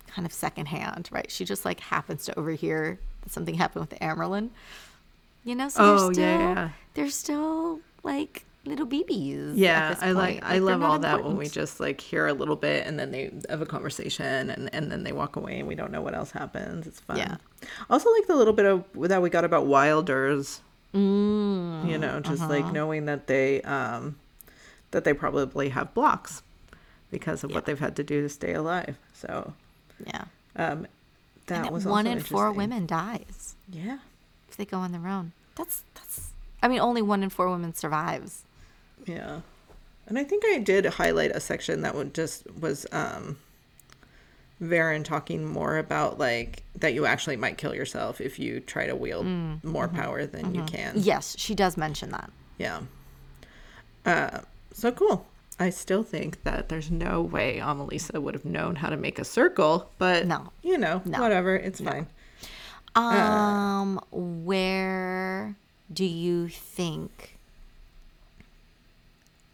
kind 0.08 0.26
of 0.26 0.34
secondhand, 0.34 1.08
right? 1.12 1.32
She 1.32 1.46
just 1.46 1.64
like 1.66 1.80
happens 1.80 2.26
to 2.26 2.38
overhear 2.38 3.00
that 3.22 3.32
something 3.32 3.56
happened 3.56 3.88
with 3.90 4.00
Amyrlin. 4.00 4.50
You 5.46 5.56
know, 5.56 5.70
so 5.70 5.82
Oh, 5.82 5.88
they're 5.88 6.14
still 6.14 6.24
yeah, 6.24 6.54
yeah. 6.54 6.70
they're 6.96 7.10
still 7.10 7.80
like 8.04 8.44
little 8.66 8.86
BBs. 8.86 9.54
Yeah, 9.56 9.96
I 10.02 10.12
like. 10.12 10.44
I 10.44 10.60
love 10.60 10.82
all 10.84 11.00
that 11.00 11.18
when 11.24 11.38
we 11.38 11.46
important. 11.46 11.54
just 11.54 11.80
like 11.80 12.02
hear 12.02 12.28
a 12.28 12.34
little 12.34 12.56
bit 12.56 12.86
and 12.86 13.00
then 13.00 13.12
they 13.12 13.32
have 13.50 13.62
a 13.62 13.66
conversation 13.66 14.50
and, 14.50 14.70
and 14.74 14.92
then 14.92 15.04
they 15.04 15.12
walk 15.12 15.36
away 15.36 15.60
and 15.60 15.68
we 15.68 15.76
don't 15.76 15.92
know 15.92 16.02
what 16.02 16.14
else 16.14 16.32
happens. 16.32 16.86
It's 16.88 17.00
fun. 17.00 17.18
Yeah. 17.18 17.38
Also 17.90 18.12
like 18.12 18.28
the 18.28 18.36
little 18.36 18.54
bit 18.54 18.66
of 18.66 18.84
that 19.10 19.22
we 19.22 19.30
got 19.30 19.44
about 19.46 19.66
Wilders. 19.66 20.62
Mm, 20.94 21.88
You 21.88 21.98
know, 21.98 22.20
just 22.20 22.42
uh-huh. 22.44 22.52
like 22.52 22.72
knowing 22.74 23.06
that 23.06 23.28
they 23.28 23.62
um 23.62 24.18
that 24.92 25.04
they 25.04 25.14
probably 25.14 25.70
have 25.70 25.94
blocks 25.94 26.42
because 27.12 27.44
of 27.44 27.52
what 27.52 27.58
Yeah. 27.64 27.66
they've 27.68 27.80
had 27.80 27.96
to 27.98 28.04
do 28.04 28.22
to 28.22 28.30
stay 28.30 28.54
alive. 28.54 28.98
So 29.14 29.54
yeah. 30.06 30.26
um 30.56 30.88
that 31.48 31.64
that 31.64 31.72
was 31.74 31.86
one 31.86 32.08
in 32.08 32.20
four 32.20 32.52
women 32.52 32.86
dies. 32.86 33.56
Yeah. 33.72 34.00
if 34.50 34.58
they 34.58 34.66
go 34.66 34.80
on 34.80 34.92
their 34.92 35.08
own. 35.08 35.32
That's 35.56 35.84
that's. 35.94 36.32
I 36.62 36.68
mean, 36.68 36.80
only 36.80 37.02
one 37.02 37.24
in 37.24 37.30
four 37.30 37.50
women 37.50 37.74
survives. 37.74 38.44
Yeah. 39.06 39.42
And 40.08 40.18
I 40.18 40.24
think 40.24 40.44
I 40.46 40.58
did 40.60 40.86
highlight 40.86 41.32
a 41.32 41.40
section 41.40 41.82
that 41.82 41.94
would 41.96 42.14
just 42.14 42.50
was 42.60 42.86
um 42.92 43.38
Verin 44.62 45.04
talking 45.06 45.46
more 45.46 45.78
about 45.78 46.20
like 46.20 46.64
that 46.76 46.94
you 46.94 47.06
actually 47.06 47.38
might 47.38 47.58
kill 47.58 47.74
yourself 47.74 48.20
if 48.20 48.40
you 48.40 48.60
try 48.60 48.88
to 48.88 48.96
wield 48.96 49.26
more 49.64 49.88
power 49.88 50.26
than 50.26 50.54
you 50.54 50.64
can. 50.64 50.94
Yes, 50.98 51.36
she 51.38 51.56
does 51.56 51.78
mention 51.78 52.12
that. 52.12 52.30
Yeah. 52.58 52.82
Uh 54.06 54.40
so 54.74 54.92
cool. 54.92 55.26
I 55.62 55.70
still 55.72 56.04
think 56.04 56.44
that 56.44 56.70
there's 56.70 56.90
no 56.90 57.22
way 57.22 57.60
Amalisa 57.62 58.22
would 58.22 58.34
have 58.34 58.46
known 58.46 58.76
how 58.78 58.90
to 58.90 58.96
make 58.98 59.20
a 59.20 59.26
circle, 59.26 59.90
but 59.98 60.26
No. 60.26 60.52
you 60.64 60.78
know, 60.78 61.02
No. 61.06 61.20
whatever, 61.20 61.56
it's 61.56 61.82
fine. 61.82 62.08
Um, 62.96 64.00
where 64.12 65.56
do 65.92 66.06
you 66.06 66.48
think? 66.48 67.38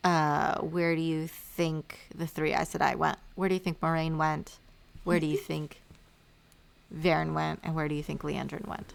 Uh, 0.06 0.60
where 0.62 0.95
do 0.95 1.01
you 1.01 1.26
think 1.28 1.97
the 2.16 2.28
three 2.28 2.53
I 2.53 2.64
said 2.64 2.82
I 2.82 2.93
went? 2.95 3.18
Where 3.34 3.49
do 3.49 3.56
you 3.56 3.60
think 3.60 3.80
Moiraine 3.82 4.18
went? 4.18 4.60
Where 5.03 5.20
do 5.20 5.26
you 5.26 5.38
think 5.49 5.82
Verin 6.95 7.34
went? 7.34 7.60
And 7.64 7.74
where 7.76 7.88
do 7.88 7.95
you 7.95 8.03
think 8.03 8.22
Liandrin 8.22 8.68
went? 8.68 8.93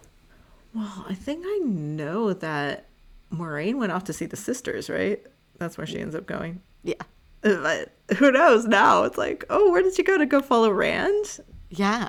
Well, 0.73 1.05
I 1.09 1.15
think 1.15 1.45
I 1.45 1.59
know 1.65 2.33
that 2.33 2.87
Moiraine 3.33 3.75
went 3.79 3.91
off 3.91 4.05
to 4.05 4.13
see 4.13 4.27
the 4.27 4.37
sisters, 4.37 4.89
right? 4.89 5.21
That's 5.59 5.77
where 5.77 5.87
she 5.87 5.99
ends 5.99 6.15
up 6.15 6.27
going. 6.27 6.61
Yeah, 6.85 6.95
But 7.43 7.93
who 8.17 8.31
knows 8.31 8.67
now? 8.67 9.03
It's 9.03 9.19
like, 9.19 9.45
oh, 9.51 9.71
where 9.73 9.83
did 9.83 9.95
she 9.95 10.03
go 10.05 10.17
to 10.17 10.25
go 10.27 10.41
follow 10.41 10.71
Rand? 10.71 11.41
yeah. 11.71 12.09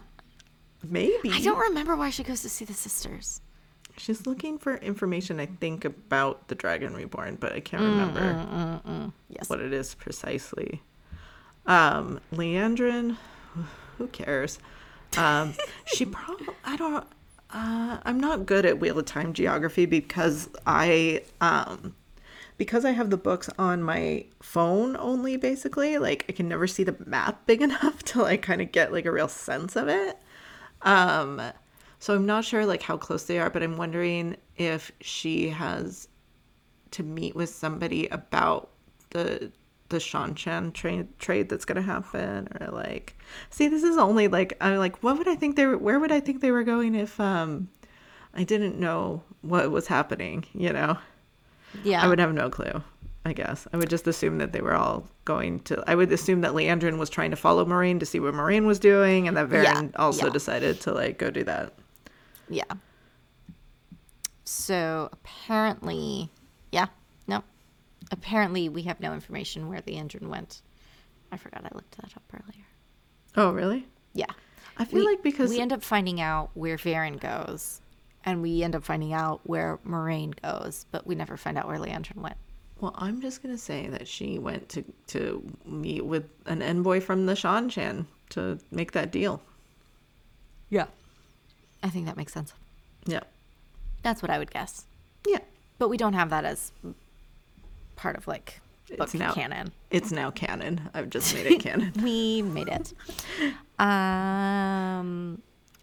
Maybe. 0.84 1.30
I 1.32 1.42
don't 1.42 1.60
remember 1.60 1.96
why 1.96 2.10
she 2.10 2.24
goes 2.24 2.42
to 2.42 2.50
see 2.50 2.66
the 2.66 2.74
sisters. 2.74 3.40
She's 4.02 4.26
looking 4.26 4.58
for 4.58 4.78
information, 4.78 5.40
I 5.40 5.46
think, 5.46 5.86
about 5.86 6.48
the 6.48 6.56
Dragon 6.56 6.96
Reborn, 6.96 7.38
but 7.40 7.54
I 7.54 7.60
can't 7.60 7.84
Mm, 7.84 7.86
remember 7.86 8.48
Yes. 9.30 9.48
what 9.48 9.60
it 9.62 9.72
is 9.72 9.94
precisely. 9.94 10.82
Um, 11.68 12.20
Liandrin, 12.34 13.18
who 14.00 14.08
cares? 14.08 14.58
Um, 15.18 15.54
she 15.86 16.06
probably, 16.06 16.48
I 16.66 16.78
don't, 16.78 17.06
uh, 17.52 18.00
I'm 18.04 18.20
not 18.20 18.48
good 18.48 18.66
at 18.66 18.80
Wheel 18.80 18.98
of 18.98 19.06
Time 19.06 19.34
geography 19.34 19.86
because 19.86 20.50
I, 20.66 21.22
um, 21.40 21.94
because 22.58 22.86
I 22.86 22.92
have 22.92 23.12
the 23.12 23.18
books 23.18 23.52
on 23.60 23.84
my 23.84 24.26
phone 24.42 24.98
only, 24.98 25.38
basically, 25.38 26.00
like 26.00 26.26
I 26.28 26.32
can 26.32 26.48
never 26.50 26.66
see 26.66 26.84
the 26.84 26.96
map 27.06 27.46
big 27.46 27.62
enough 27.70 28.02
to 28.06 28.24
like 28.24 28.42
kind 28.42 28.62
of 28.62 28.72
get 28.72 28.92
like 28.92 29.06
a 29.06 29.12
real 29.12 29.28
sense 29.28 29.76
of 29.76 29.88
it. 29.88 30.18
Um, 30.82 31.40
so 32.02 32.16
I'm 32.16 32.26
not 32.26 32.44
sure 32.44 32.66
like 32.66 32.82
how 32.82 32.98
close 32.98 33.26
they 33.26 33.38
are, 33.40 33.50
but 33.52 33.62
I'm 33.62 33.78
wondering 33.78 34.36
if 34.58 34.92
she 35.02 35.50
has 35.50 36.08
to 36.90 37.04
meet 37.04 37.36
with 37.36 37.50
somebody 37.50 38.08
about 38.08 38.70
the 39.12 39.52
the 39.90 39.98
Seanchan 39.98 40.74
trade 40.74 41.08
trade 41.20 41.48
that's 41.48 41.64
gonna 41.64 41.82
happen, 41.84 42.48
or 42.60 42.68
like, 42.72 43.16
see, 43.52 43.68
this 43.68 43.84
is 43.84 43.98
only 43.98 44.28
like 44.28 44.58
I'm 44.60 44.78
like, 44.78 45.04
what 45.04 45.18
would 45.20 45.28
I 45.28 45.36
think 45.36 45.56
they 45.56 45.68
were? 45.68 45.78
Where 45.78 46.00
would 46.00 46.12
I 46.12 46.20
think 46.20 46.42
they 46.42 46.52
were 46.52 46.64
going 46.64 46.96
if 46.96 47.20
um 47.20 47.70
I 48.34 48.44
didn't 48.46 48.80
know 48.80 49.22
what 49.42 49.70
was 49.70 49.86
happening? 49.88 50.46
You 50.54 50.74
know, 50.74 50.98
Yeah. 51.84 52.02
I 52.04 52.08
would 52.08 52.20
have 52.20 52.34
no 52.34 52.50
clue. 52.50 52.82
I 53.26 53.34
guess 53.34 53.68
I 53.72 53.78
would 53.78 53.90
just 53.92 54.08
assume 54.08 54.40
that 54.40 54.52
they 54.54 54.62
were 54.62 54.74
all 54.74 55.06
going 55.26 55.60
to. 55.66 55.84
I 55.86 55.94
would 55.94 56.12
assume 56.12 56.42
that 56.42 56.54
Liandrin 56.54 56.98
was 56.98 57.12
trying 57.12 57.30
to 57.30 57.38
follow 57.38 57.64
Moiraine 57.64 58.00
to 58.00 58.06
see 58.08 58.20
what 58.20 58.34
Moiraine 58.34 58.66
was 58.66 58.80
doing, 58.80 59.28
and 59.28 59.38
that 59.38 59.50
Verin 59.50 59.92
Yeah, 59.92 60.02
also 60.02 60.26
yeah. 60.26 60.34
decided 60.34 60.82
to 60.82 60.94
like 60.94 61.20
go 61.20 61.30
do 61.30 61.44
that. 61.44 61.74
Yeah. 62.52 62.64
So 64.44 65.10
apparently, 65.12 66.30
yeah, 66.72 66.88
no. 67.28 67.44
Apparently, 68.12 68.70
we 68.70 68.84
have 68.84 69.00
no 69.00 69.14
information 69.14 69.70
where 69.70 69.82
the 69.82 69.98
engine 69.98 70.30
went. 70.30 70.62
I 71.32 71.38
forgot 71.38 71.64
I 71.64 71.74
looked 71.74 71.96
that 71.98 72.12
up 72.16 72.24
earlier. 72.34 72.66
Oh, 73.38 73.52
really? 73.52 73.88
Yeah. 74.14 74.26
I 74.78 74.86
feel 74.86 75.06
like 75.06 75.24
because 75.24 75.50
we 75.50 75.60
end 75.60 75.72
up 75.72 75.84
finding 75.84 76.20
out 76.20 76.50
where 76.54 76.78
Verin 76.78 77.20
goes, 77.20 77.82
and 78.26 78.42
we 78.42 78.64
end 78.64 78.76
up 78.76 78.84
finding 78.84 79.14
out 79.14 79.42
where 79.44 79.80
Moiraine 79.88 80.34
goes, 80.42 80.86
but 80.92 81.08
we 81.08 81.16
never 81.16 81.38
find 81.38 81.58
out 81.58 81.68
where 81.68 81.78
Liandrin 81.78 82.18
went. 82.18 82.38
Well, 82.80 82.94
I'm 82.98 83.22
just 83.22 83.44
gonna 83.44 83.58
say 83.60 83.88
that 83.88 84.08
she 84.08 84.40
went 84.40 84.68
to 84.70 84.84
to 85.08 85.44
meet 85.66 86.04
with 86.04 86.26
an 86.48 86.62
envoy 86.62 87.00
from 87.00 87.28
the 87.28 87.34
Seanchan 87.34 88.06
to 88.32 88.60
make 88.72 88.92
that 88.94 89.12
deal. 89.12 89.42
Yeah. 90.70 90.88
I 91.84 91.90
think 91.90 92.06
that 92.06 92.18
makes 92.18 92.34
sense. 92.34 92.54
Yeah, 93.06 93.22
That's 94.04 94.22
what 94.22 94.30
I 94.30 94.38
would 94.38 94.52
guess. 94.52 94.86
yeah. 95.28 95.40
But 95.80 95.90
we 95.90 95.98
don't 95.98 96.14
have 96.14 96.30
that 96.30 96.46
as 96.46 96.72
part 97.96 98.16
of 98.16 98.28
like 98.28 98.62
book 98.90 99.00
It's 99.08 99.14
now 99.16 99.34
canon. 99.34 99.72
It's 99.90 100.12
now 100.12 100.30
canon. 100.30 100.90
I've 100.94 101.10
just 101.10 101.34
made 101.34 101.48
it 101.48 101.60
canon. 101.64 101.92
We 102.04 102.44
made 102.44 102.68
it. 102.68 102.94
Um, 103.80 105.42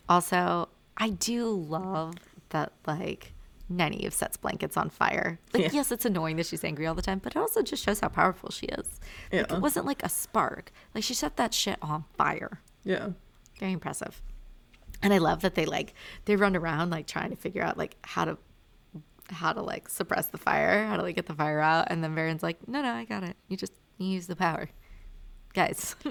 also, 0.09 0.69
I 0.97 1.11
do 1.11 1.47
love 1.51 2.15
that 2.51 2.73
like 2.87 3.33
Nynaeve 3.73 4.13
sets 4.13 4.37
blankets 4.37 4.77
on 4.77 4.89
fire. 4.89 5.39
Like, 5.53 5.65
Yeah. 5.65 5.71
yes, 5.73 5.91
it's 5.93 6.05
annoying 6.05 6.37
that 6.37 6.47
she's 6.47 6.63
angry 6.65 6.87
all 6.87 6.95
the 6.95 7.03
time, 7.03 7.19
but 7.19 7.35
it 7.35 7.39
also 7.39 7.63
just 7.63 7.85
shows 7.85 8.01
how 8.01 8.09
powerful 8.09 8.51
she 8.51 8.67
is. 8.67 9.01
Like, 9.33 9.49
Yeah. 9.51 9.57
it 9.57 9.61
wasn't 9.61 9.85
like 9.87 10.03
a 10.05 10.09
spark. 10.09 10.71
Like 10.95 11.03
she 11.05 11.15
set 11.15 11.37
that 11.37 11.53
shit 11.53 11.79
on 11.83 12.05
fire. 12.17 12.61
Yeah. 12.85 13.11
Very 13.59 13.73
impressive. 13.73 14.23
And 15.03 15.13
I 15.13 15.19
love 15.19 15.43
that 15.43 15.55
they 15.55 15.65
like 15.65 15.95
they 16.25 16.37
run 16.37 16.57
around 16.57 16.91
like 16.91 17.07
trying 17.07 17.31
to 17.31 17.37
figure 17.37 17.63
out 17.63 17.79
like 17.79 17.97
how 18.03 18.25
to 18.25 18.39
how 19.31 19.53
to 19.53 19.63
like 19.63 19.89
suppress 19.89 20.27
the 20.29 20.39
fire, 20.39 20.87
how 20.87 20.97
to 20.97 21.03
like 21.03 21.17
get 21.17 21.27
the 21.27 21.35
fire 21.35 21.61
out, 21.61 21.87
and 21.91 22.03
then 22.03 22.15
Verin's 22.15 22.43
like, 22.43 22.67
no, 22.67 22.83
no, 22.83 22.93
I 22.93 23.05
got 23.05 23.23
it. 23.23 23.37
You 23.49 23.57
just 23.57 23.73
you 23.99 24.09
use 24.09 24.27
the 24.27 24.37
power, 24.37 24.71
guys. 25.55 25.95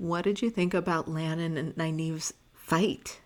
What 0.00 0.24
did 0.24 0.40
you 0.40 0.48
think 0.48 0.72
about 0.72 1.08
Lannon 1.08 1.58
and 1.58 1.76
Nynaeve's 1.76 2.32
fight? 2.54 3.20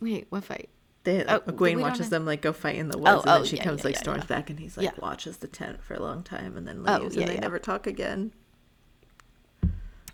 Wait, 0.00 0.26
what 0.28 0.44
fight? 0.44 0.68
They, 1.02 1.24
Oh, 1.24 1.40
Egwene 1.40 1.80
watches 1.80 2.10
them 2.10 2.24
like 2.24 2.40
go 2.40 2.52
fight 2.52 2.76
in 2.76 2.90
the 2.90 2.96
oh, 2.96 3.00
woods, 3.00 3.10
Oh, 3.10 3.18
and 3.18 3.26
then 3.26 3.40
oh, 3.40 3.44
she 3.44 3.56
yeah, 3.56 3.64
comes 3.64 3.80
yeah, 3.80 3.86
like 3.86 3.94
yeah, 3.96 4.00
storms 4.02 4.24
back, 4.26 4.50
and 4.50 4.60
he's 4.60 4.76
like 4.76 5.02
watches 5.02 5.38
the 5.38 5.48
tent 5.48 5.82
for 5.82 5.94
a 5.94 6.00
long 6.00 6.22
time, 6.22 6.56
and 6.56 6.64
then 6.66 6.84
Oh, 6.86 6.98
leaves, 6.98 7.16
and 7.16 7.26
they 7.26 7.38
never 7.38 7.58
talk 7.58 7.88
again. 7.88 8.32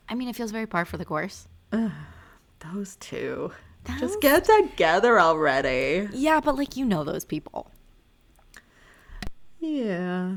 I 0.09 0.15
mean, 0.15 0.29
it 0.29 0.35
feels 0.35 0.51
very 0.51 0.67
par 0.67 0.87
for 0.87 0.97
the 0.97 1.05
course. 1.05 1.47
Those 2.73 2.97
two, 2.97 3.53
Those- 3.85 4.01
just 4.01 4.21
get 4.21 4.45
together 4.45 5.19
already. 5.21 6.09
Yeah, 6.13 6.41
but 6.41 6.57
like 6.57 6.77
you 6.77 6.85
know 6.85 7.05
those 7.05 7.25
people. 7.25 7.71
Yeah. 9.59 10.37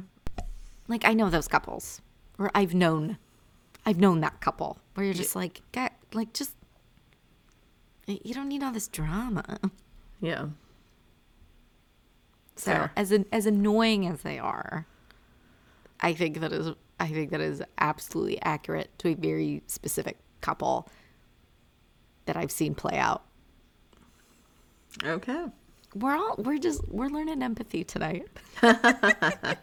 Like 0.87 1.05
I 1.05 1.13
know 1.13 1.29
those 1.29 1.47
couples, 1.47 2.01
or 2.37 2.51
I've 2.53 2.73
known, 2.73 3.17
I've 3.85 3.99
known 3.99 4.21
that 4.21 4.39
couple 4.41 4.77
where 4.93 5.05
you're 5.05 5.13
just 5.13 5.35
like, 5.35 5.61
get 5.71 5.93
like 6.13 6.33
just. 6.33 6.51
You 8.05 8.33
don't 8.33 8.49
need 8.49 8.63
all 8.63 8.71
this 8.73 8.87
drama. 8.89 9.59
Yeah. 10.19 10.47
So 12.55 12.71
Fair. 12.71 12.91
as 12.95 13.11
an, 13.11 13.25
as 13.31 13.45
annoying 13.45 14.05
as 14.07 14.21
they 14.21 14.39
are, 14.39 14.85
I 16.01 16.13
think 16.13 16.39
that 16.41 16.51
is 16.51 16.71
I 16.99 17.07
think 17.07 17.31
that 17.31 17.41
is 17.41 17.61
absolutely 17.77 18.41
accurate 18.41 18.97
to 18.99 19.09
a 19.09 19.13
very 19.15 19.63
specific 19.67 20.17
couple 20.41 20.87
that 22.25 22.37
I've 22.37 22.51
seen 22.51 22.75
play 22.75 22.97
out. 22.97 23.23
Okay. 25.03 25.45
We're 25.95 26.15
all 26.15 26.35
we're 26.37 26.57
just 26.57 26.87
we're 26.87 27.07
learning 27.07 27.43
empathy 27.43 27.83
tonight. 27.83 28.27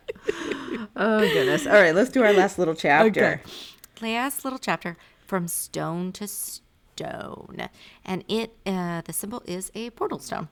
Oh 0.97 1.21
goodness. 1.21 1.67
All 1.67 1.73
right, 1.73 1.95
let's 1.95 2.11
do 2.11 2.23
our 2.23 2.33
last 2.33 2.59
little 2.59 2.75
chapter. 2.75 3.43
Okay. 4.01 4.13
last 4.15 4.45
little 4.45 4.59
chapter 4.59 4.97
from 5.27 5.49
stone 5.49 6.13
to 6.13 6.29
stone, 6.29 7.69
and 8.05 8.25
it 8.29 8.57
uh, 8.67 9.01
the 9.03 9.13
symbol 9.13 9.43
is 9.47 9.71
a 9.75 9.91
portal 9.91 10.19
stone. 10.19 10.49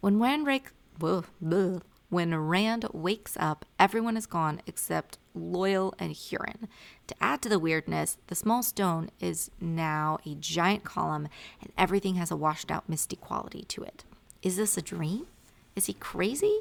When 0.00 0.18
Rake, 0.44 0.70
whoa, 0.98 1.24
bleh. 1.42 1.80
When 2.12 2.34
Rand 2.34 2.86
wakes 2.92 3.38
up, 3.40 3.64
everyone 3.78 4.18
is 4.18 4.26
gone 4.26 4.60
except 4.66 5.16
Loial 5.34 5.94
and 5.98 6.12
Hurin. 6.12 6.68
To 7.06 7.14
add 7.22 7.40
to 7.40 7.48
the 7.48 7.58
weirdness, 7.58 8.18
the 8.26 8.34
small 8.34 8.62
stone 8.62 9.08
is 9.18 9.50
now 9.62 10.18
a 10.26 10.34
giant 10.34 10.84
column, 10.84 11.28
and 11.62 11.72
everything 11.78 12.16
has 12.16 12.30
a 12.30 12.36
washed 12.36 12.70
out, 12.70 12.86
misty 12.86 13.16
quality 13.16 13.62
to 13.68 13.82
it. 13.82 14.04
Is 14.42 14.58
this 14.58 14.76
a 14.76 14.82
dream? 14.82 15.26
Is 15.74 15.86
he 15.86 15.94
crazy? 15.94 16.60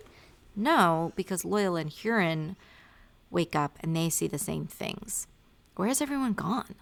No, 0.55 1.11
because 1.17 1.43
Loial 1.43 1.77
and 1.77 1.89
Hurin 1.89 2.55
wake 3.29 3.53
up 3.53 3.77
and 3.81 3.93
they 3.93 4.09
see 4.09 4.27
the 4.29 4.37
same 4.37 4.67
things. 4.67 5.27
Where 5.75 5.89
has 5.89 5.99
everyone 5.99 6.31
gone? 6.31 6.75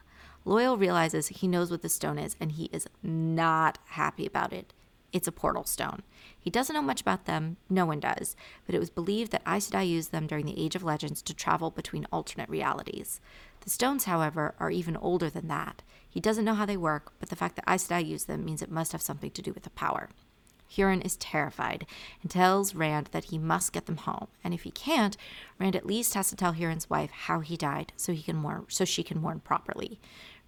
Loial 0.46 0.80
realizes 0.80 1.30
he 1.30 1.48
knows 1.48 1.72
what 1.72 1.82
the 1.82 1.90
stone 1.90 2.20
is 2.20 2.36
and 2.40 2.52
he 2.52 2.66
is 2.66 2.86
not 3.02 3.80
happy 3.86 4.28
about 4.28 4.54
it. 4.54 4.74
It's 5.12 5.28
a 5.28 5.32
portal 5.32 5.64
stone. 5.64 6.04
He 6.40 6.50
doesn't 6.50 6.74
know 6.74 6.82
much 6.82 7.02
about 7.02 7.26
them, 7.26 7.58
no 7.70 7.86
one 7.86 8.00
does, 8.00 8.36
but 8.66 8.76
it 8.76 8.80
was 8.80 8.90
believed 8.90 9.32
that 9.32 9.42
Aes 9.48 9.70
Sedai 9.70 9.88
used 9.88 10.12
them 10.12 10.28
during 10.28 10.46
the 10.46 10.60
Age 10.64 10.76
of 10.76 10.84
Legends 10.84 11.22
to 11.24 11.34
travel 11.34 11.72
between 11.72 12.06
alternate 12.12 12.50
realities. 12.50 13.20
The 13.62 13.70
stones, 13.70 14.06
however, 14.06 14.54
are 14.60 14.72
even 14.72 14.96
older 14.96 15.30
than 15.30 15.48
that. 15.48 15.82
He 16.08 16.20
doesn't 16.20 16.46
know 16.46 16.54
how 16.54 16.66
they 16.66 16.78
work, 16.78 17.14
but 17.20 17.30
the 17.30 17.36
fact 17.36 17.56
that 17.56 17.68
Aes 17.68 17.88
Sedai 17.88 18.06
used 18.06 18.28
them 18.28 18.46
means 18.46 18.62
it 18.62 18.72
must 18.72 18.92
have 18.92 19.02
something 19.02 19.32
to 19.32 19.42
do 19.42 19.52
with 19.52 19.64
the 19.64 19.70
power. 19.72 20.10
Hurin 20.72 21.04
is 21.04 21.16
terrified 21.18 21.86
and 22.22 22.30
tells 22.30 22.76
Rand 22.76 23.10
that 23.12 23.26
he 23.26 23.40
must 23.40 23.74
get 23.74 23.88
them 23.88 23.98
home, 23.98 24.28
and 24.44 24.54
if 24.54 24.62
he 24.64 24.72
can't, 24.72 25.18
Rand 25.60 25.76
at 25.76 25.86
least 25.86 26.14
has 26.14 26.30
to 26.30 26.36
tell 26.36 26.54
Hurin's 26.54 26.90
wife 26.90 27.12
how 27.12 27.40
he 27.40 27.58
died 27.58 27.92
so 27.98 28.14
he 28.14 28.22
can 28.22 28.36
mourn 28.36 28.66
so 28.70 28.86
she 28.86 29.04
can 29.04 29.20
mourn 29.20 29.40
properly. 29.40 30.00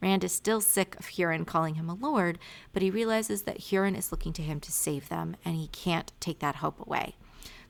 Rand 0.01 0.23
is 0.23 0.33
still 0.33 0.61
sick 0.61 0.99
of 0.99 1.07
Hurin 1.07 1.45
calling 1.45 1.75
him 1.75 1.89
a 1.89 1.93
lord, 1.93 2.39
but 2.73 2.81
he 2.81 2.89
realizes 2.89 3.43
that 3.43 3.59
Hurin 3.59 3.97
is 3.97 4.11
looking 4.11 4.33
to 4.33 4.41
him 4.41 4.59
to 4.59 4.71
save 4.71 5.09
them, 5.09 5.35
and 5.45 5.55
he 5.55 5.67
can't 5.67 6.11
take 6.19 6.39
that 6.39 6.55
hope 6.57 6.79
away. 6.79 7.15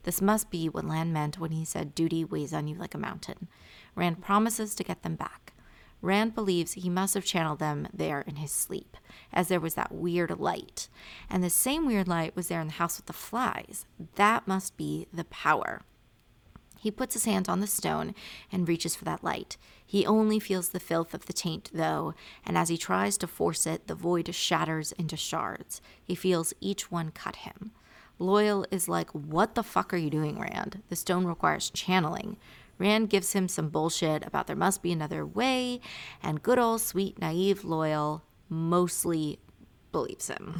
This 0.03 0.21
must 0.21 0.49
be 0.49 0.67
what 0.69 0.85
Lan 0.85 1.13
meant 1.13 1.39
when 1.39 1.51
he 1.51 1.65
said 1.65 1.93
duty 1.93 2.23
weighs 2.23 2.53
on 2.53 2.67
you 2.67 2.75
like 2.75 2.95
a 2.95 2.97
mountain. 2.97 3.47
Rand 3.95 4.21
promises 4.21 4.73
to 4.75 4.83
get 4.83 5.03
them 5.03 5.15
back. 5.15 5.53
Rand 6.01 6.33
believes 6.33 6.73
he 6.73 6.89
must 6.89 7.13
have 7.13 7.25
channeled 7.25 7.59
them 7.59 7.87
there 7.93 8.21
in 8.21 8.37
his 8.37 8.51
sleep, 8.51 8.97
as 9.31 9.49
there 9.49 9.59
was 9.59 9.75
that 9.75 9.91
weird 9.91 10.39
light. 10.39 10.89
And 11.29 11.43
the 11.43 11.49
same 11.49 11.85
weird 11.85 12.07
light 12.07 12.35
was 12.35 12.47
there 12.47 12.59
in 12.59 12.67
the 12.67 12.73
house 12.73 12.97
with 12.97 13.05
the 13.05 13.13
flies. 13.13 13.85
That 14.15 14.47
must 14.47 14.77
be 14.77 15.07
the 15.13 15.25
power. 15.25 15.81
He 16.81 16.89
puts 16.89 17.13
his 17.13 17.25
hand 17.25 17.47
on 17.47 17.59
the 17.59 17.67
stone 17.67 18.15
and 18.51 18.67
reaches 18.67 18.95
for 18.95 19.05
that 19.05 19.23
light. 19.23 19.55
He 19.85 20.03
only 20.03 20.39
feels 20.39 20.69
the 20.69 20.79
filth 20.79 21.13
of 21.13 21.27
the 21.27 21.33
taint, 21.33 21.69
though, 21.71 22.15
and 22.43 22.57
as 22.57 22.69
he 22.69 22.77
tries 22.77 23.19
to 23.19 23.27
force 23.27 23.67
it, 23.67 23.85
the 23.85 23.93
void 23.93 24.33
shatters 24.33 24.91
into 24.93 25.15
shards. 25.15 25.79
He 26.03 26.15
feels 26.15 26.55
each 26.59 26.89
one 26.89 27.11
cut 27.11 27.35
him. 27.37 27.69
Loial 28.19 28.65
is 28.71 28.89
like, 28.89 29.11
What 29.11 29.53
the 29.53 29.61
fuck 29.61 29.93
are 29.93 29.97
you 29.97 30.09
doing, 30.09 30.39
Rand? 30.39 30.81
The 30.89 30.95
stone 30.95 31.25
requires 31.25 31.69
channeling. 31.69 32.37
Rand 32.79 33.11
gives 33.11 33.33
him 33.33 33.47
some 33.47 33.69
bullshit 33.69 34.25
about 34.25 34.47
there 34.47 34.55
must 34.55 34.81
be 34.81 34.91
another 34.91 35.23
way, 35.23 35.81
and 36.23 36.41
good 36.41 36.57
old 36.57 36.81
sweet, 36.81 37.19
naive 37.19 37.61
Loial 37.61 38.21
mostly 38.49 39.37
believes 39.91 40.29
him. 40.29 40.59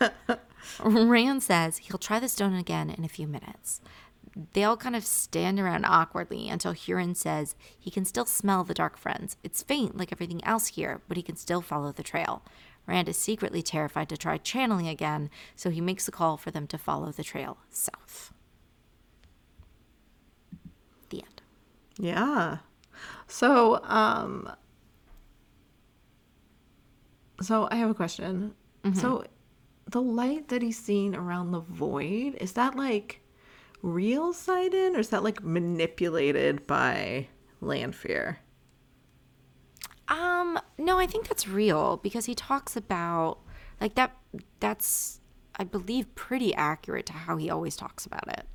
Rand 0.80 1.42
says 1.42 1.76
he'll 1.76 1.98
try 1.98 2.18
the 2.18 2.28
stone 2.28 2.54
again 2.54 2.88
in 2.88 3.04
a 3.04 3.08
few 3.08 3.26
minutes. 3.26 3.82
They 4.54 4.64
all 4.64 4.76
kind 4.76 4.96
of 4.96 5.04
stand 5.04 5.60
around 5.60 5.84
awkwardly 5.84 6.48
until 6.48 6.72
Hurin 6.72 7.14
says 7.16 7.54
he 7.78 7.90
can 7.90 8.04
still 8.04 8.24
smell 8.24 8.64
the 8.64 8.74
dark 8.74 8.96
friends. 8.96 9.36
It's 9.42 9.62
faint 9.62 9.96
like 9.96 10.10
everything 10.10 10.42
else 10.44 10.68
here, 10.68 11.02
but 11.06 11.16
he 11.16 11.22
can 11.22 11.36
still 11.36 11.60
follow 11.60 11.92
the 11.92 12.02
trail. 12.02 12.42
Rand 12.86 13.08
is 13.08 13.16
secretly 13.16 13.62
terrified 13.62 14.08
to 14.08 14.16
try 14.16 14.38
channeling 14.38 14.88
again, 14.88 15.30
so 15.54 15.70
he 15.70 15.80
makes 15.80 16.08
a 16.08 16.10
call 16.10 16.36
for 16.36 16.50
them 16.50 16.66
to 16.68 16.78
follow 16.78 17.12
the 17.12 17.22
trail 17.22 17.58
south. 17.70 18.32
The 21.10 21.22
end. 21.22 21.42
Yeah. 21.98 22.58
So, 23.28 23.80
um 23.84 24.50
so 27.40 27.68
I 27.70 27.76
have 27.76 27.90
a 27.90 27.94
question. 27.94 28.54
So 28.94 29.24
the 29.86 30.02
light 30.02 30.48
that 30.48 30.62
he's 30.62 30.78
seeing 30.78 31.14
around 31.14 31.52
the 31.52 31.60
void, 31.60 32.36
is 32.40 32.52
that 32.52 32.74
like 32.76 33.21
real 33.82 34.32
saidin, 34.32 34.94
or 34.96 35.00
is 35.00 35.08
that 35.10 35.22
like 35.22 35.42
manipulated 35.42 36.66
by 36.66 37.28
Lanfear? 37.60 38.38
Um, 40.08 40.58
no, 40.78 40.98
I 40.98 41.06
think 41.06 41.28
that's 41.28 41.48
real 41.48 41.96
because 41.98 42.26
he 42.26 42.34
talks 42.34 42.76
about 42.76 43.38
like 43.80 43.94
that 43.94 44.16
that's 44.60 45.20
I 45.56 45.64
believe 45.64 46.14
pretty 46.14 46.54
accurate 46.54 47.06
to 47.06 47.12
how 47.12 47.36
he 47.36 47.50
always 47.50 47.76
talks 47.76 48.06
about 48.06 48.28
it. 48.28 48.46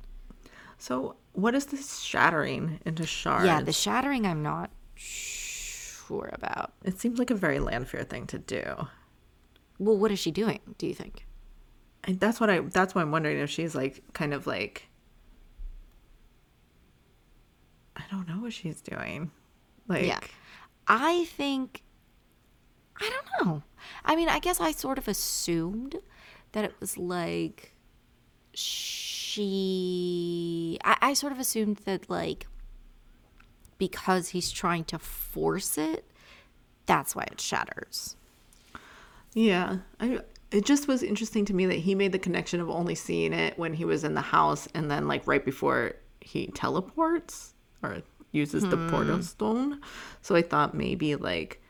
So 0.78 1.16
what 1.32 1.54
is 1.54 1.66
this 1.66 1.98
shattering 2.00 2.80
into 2.84 3.06
shards? 3.06 3.46
Yeah, 3.46 3.60
the 3.60 3.72
shattering 3.72 4.26
I'm 4.26 4.42
not 4.42 4.70
sure 4.94 6.30
about. 6.32 6.72
it 6.84 6.98
seems 6.98 7.18
like 7.18 7.30
a 7.30 7.34
very 7.34 7.58
Lanfear 7.58 8.04
thing 8.04 8.26
to 8.28 8.38
do. 8.38 8.88
Well, 9.78 9.96
what 9.96 10.10
is 10.10 10.18
she 10.18 10.30
doing, 10.30 10.60
do 10.78 10.86
you 10.86 10.94
think? 10.94 11.26
And 12.04 12.18
that's 12.18 12.40
what 12.40 12.50
I 12.50 12.60
that's 12.60 12.94
why 12.94 13.02
I'm 13.02 13.10
wondering 13.10 13.38
if 13.38 13.50
she's 13.50 13.74
like 13.74 14.02
kind 14.12 14.32
of 14.32 14.46
like 14.46 14.88
I 17.98 18.02
don't 18.10 18.28
know 18.28 18.40
what 18.40 18.52
she's 18.52 18.80
doing. 18.80 19.30
Like 19.86 20.06
Yeah. 20.06 20.20
I 20.86 21.24
think 21.24 21.82
I 23.00 23.10
don't 23.10 23.46
know. 23.46 23.62
I 24.04 24.16
mean, 24.16 24.28
I 24.28 24.38
guess 24.40 24.60
I 24.60 24.72
sort 24.72 24.98
of 24.98 25.06
assumed 25.06 25.96
that 26.52 26.64
it 26.64 26.74
was 26.80 26.98
like 26.98 27.74
she 28.54 29.38
I, 30.84 30.96
I 31.00 31.14
sort 31.14 31.32
of 31.32 31.38
assumed 31.38 31.78
that 31.84 32.10
like 32.10 32.46
because 33.78 34.30
he's 34.30 34.50
trying 34.50 34.84
to 34.84 34.98
force 34.98 35.78
it, 35.78 36.04
that's 36.86 37.14
why 37.14 37.24
it 37.30 37.40
shatters. 37.40 38.16
Yeah, 39.34 39.78
I 40.00 40.20
it 40.50 40.64
just 40.64 40.88
was 40.88 41.02
interesting 41.02 41.44
to 41.44 41.54
me 41.54 41.66
that 41.66 41.76
he 41.76 41.94
made 41.94 42.12
the 42.12 42.18
connection 42.18 42.60
of 42.60 42.70
only 42.70 42.94
seeing 42.94 43.32
it 43.32 43.58
when 43.58 43.74
he 43.74 43.84
was 43.84 44.02
in 44.02 44.14
the 44.14 44.20
house 44.20 44.66
and 44.74 44.90
then 44.90 45.06
like 45.06 45.26
right 45.26 45.44
before 45.44 45.94
he 46.20 46.46
teleports 46.48 47.54
or 47.82 48.02
uses 48.32 48.62
the 48.68 48.76
portal 48.90 49.22
stone. 49.22 49.80
So 50.22 50.34
I 50.34 50.42
thought 50.42 50.74
maybe 50.74 51.16
like 51.16 51.62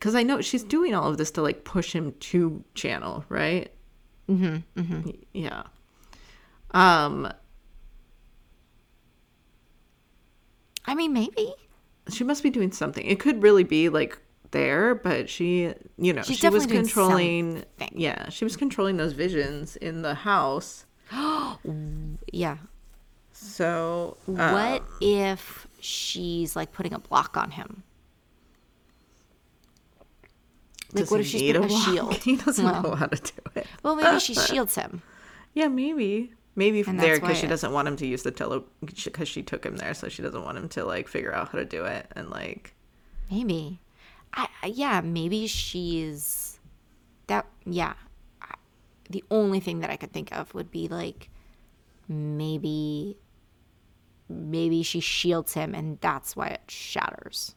cuz 0.00 0.14
I 0.14 0.22
know 0.22 0.40
she's 0.40 0.64
doing 0.64 0.94
all 0.94 1.08
of 1.10 1.16
this 1.18 1.30
to 1.32 1.42
like 1.42 1.64
push 1.64 1.92
him 1.94 2.12
to 2.30 2.64
channel, 2.74 3.24
right? 3.28 3.70
Mhm. 4.28 4.62
Mhm. 4.76 5.16
Yeah. 5.32 5.64
Um 6.72 7.32
I 10.84 10.94
mean, 10.94 11.12
maybe. 11.12 11.54
she 12.08 12.24
must 12.24 12.42
be 12.42 12.50
doing 12.50 12.72
something. 12.72 13.06
It 13.06 13.20
could 13.20 13.42
really 13.42 13.62
be 13.62 13.88
like 13.88 14.18
there, 14.50 14.94
but 14.94 15.30
she, 15.30 15.72
you 15.96 16.12
know, 16.12 16.22
She's 16.22 16.38
she 16.38 16.48
was 16.48 16.66
controlling. 16.66 17.64
Yeah, 17.92 18.28
she 18.30 18.44
was 18.44 18.56
controlling 18.56 18.96
those 18.96 19.12
visions 19.12 19.76
in 19.76 20.02
the 20.02 20.14
house. 20.14 20.86
Yeah. 22.32 22.56
So 23.42 24.16
uh, 24.28 24.50
what 24.52 24.82
if 25.00 25.66
she's 25.80 26.54
like 26.54 26.72
putting 26.72 26.92
a 26.94 26.98
block 26.98 27.36
on 27.36 27.50
him? 27.50 27.82
Like, 30.92 31.10
what 31.10 31.20
if 31.20 31.26
she's 31.26 31.42
putting 31.42 31.64
a 31.64 31.66
block? 31.66 31.84
shield? 31.84 32.14
He 32.22 32.36
doesn't 32.36 32.64
Well. 32.64 32.82
know 32.82 32.94
how 32.94 33.06
to 33.06 33.20
do 33.32 33.42
it. 33.60 33.66
Well, 33.82 33.96
maybe 33.96 34.20
she 34.20 34.34
shields 34.48 34.74
him. 34.74 35.02
Yeah, 35.54 35.68
maybe. 35.68 36.32
Maybe 36.54 36.84
And 36.86 37.00
there 37.00 37.18
because 37.18 37.38
she 37.38 37.46
doesn't 37.46 37.72
want 37.72 37.88
him 37.88 37.96
to 37.96 38.06
use 38.06 38.22
the 38.24 38.30
tele 38.30 38.62
because 38.84 39.26
she 39.26 39.42
took 39.42 39.64
him 39.64 39.76
there, 39.76 39.94
so 39.94 40.08
she 40.10 40.20
doesn't 40.22 40.44
want 40.44 40.58
him 40.58 40.68
to 40.70 40.84
like 40.84 41.08
figure 41.08 41.34
out 41.34 41.48
how 41.48 41.58
to 41.58 41.64
do 41.64 41.84
it 41.86 42.06
and 42.14 42.28
like 42.30 42.74
Maybe. 43.30 43.80
I, 44.34 44.48
yeah, 44.66 45.00
maybe 45.00 45.46
she's 45.46 46.58
that 47.28 47.46
yeah. 47.64 47.94
I- 48.42 48.54
The 49.08 49.24
only 49.30 49.60
thing 49.60 49.80
that 49.80 49.88
I 49.90 49.96
could 49.96 50.12
think 50.12 50.30
of 50.36 50.52
would 50.54 50.70
be 50.70 50.88
like 50.88 51.30
maybe 52.06 53.16
maybe 54.28 54.82
she 54.82 55.00
shields 55.00 55.54
him 55.54 55.74
and 55.74 55.98
that's 56.00 56.34
why 56.36 56.48
it 56.48 56.62
shatters. 56.68 57.54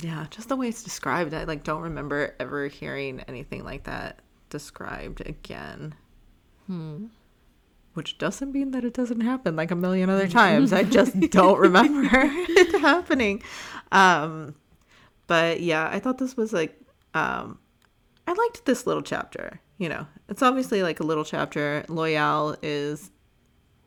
yeah, 0.00 0.26
just 0.30 0.48
the 0.48 0.56
way 0.56 0.68
it's 0.68 0.82
described. 0.82 1.34
I 1.34 1.44
like 1.44 1.64
don't 1.64 1.82
remember 1.82 2.34
ever 2.40 2.68
hearing 2.68 3.20
anything 3.28 3.64
like 3.64 3.84
that 3.84 4.20
described 4.50 5.20
again. 5.26 5.94
Hmm. 6.66 7.06
Which 7.94 8.16
doesn't 8.16 8.52
mean 8.52 8.70
that 8.70 8.84
it 8.84 8.94
doesn't 8.94 9.20
happen 9.20 9.54
like 9.54 9.70
a 9.70 9.76
million 9.76 10.08
other 10.08 10.28
times. 10.28 10.72
I 10.72 10.82
just 10.82 11.18
don't 11.30 11.58
remember 11.68 12.08
it 12.12 12.80
happening. 12.80 13.42
Um, 13.90 14.54
but 15.26 15.60
yeah, 15.60 15.88
I 15.92 15.98
thought 15.98 16.16
this 16.16 16.36
was 16.36 16.54
like, 16.54 16.74
um, 17.12 17.58
I 18.26 18.32
liked 18.32 18.64
this 18.64 18.86
little 18.86 19.02
chapter. 19.02 19.60
You 19.76 19.90
know, 19.90 20.06
it's 20.28 20.42
obviously 20.42 20.82
like 20.82 21.00
a 21.00 21.04
little 21.04 21.24
chapter. 21.24 21.84
Loial 21.88 22.56
is 22.62 23.10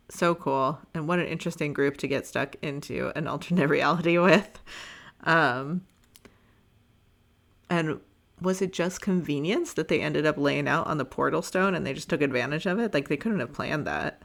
so 0.10 0.36
cool, 0.36 0.80
and 0.94 1.08
what 1.08 1.20
an 1.20 1.28
interesting 1.28 1.74
group 1.74 1.98
to 1.98 2.08
get 2.08 2.28
stuck 2.28 2.56
into 2.62 3.12
an 3.16 3.28
alternate 3.28 3.70
reality 3.70 4.18
with. 4.18 4.60
Um, 5.24 5.82
and 7.70 8.00
was 8.42 8.62
it 8.62 8.74
just 8.74 9.02
convenience 9.02 9.74
that 9.74 9.88
they 9.88 10.02
ended 10.02 10.26
up 10.26 10.38
laying 10.38 10.68
out 10.68 10.88
on 10.88 10.98
the 10.98 11.06
portal 11.06 11.42
stone 11.42 11.74
and 11.74 11.86
they 11.86 11.94
just 11.94 12.10
took 12.10 12.22
advantage 12.22 12.66
of 12.66 12.80
it? 12.80 12.94
Like 12.94 13.08
they 13.08 13.18
couldn't 13.18 13.40
have 13.40 13.54
planned 13.54 13.88
that. 13.88 14.22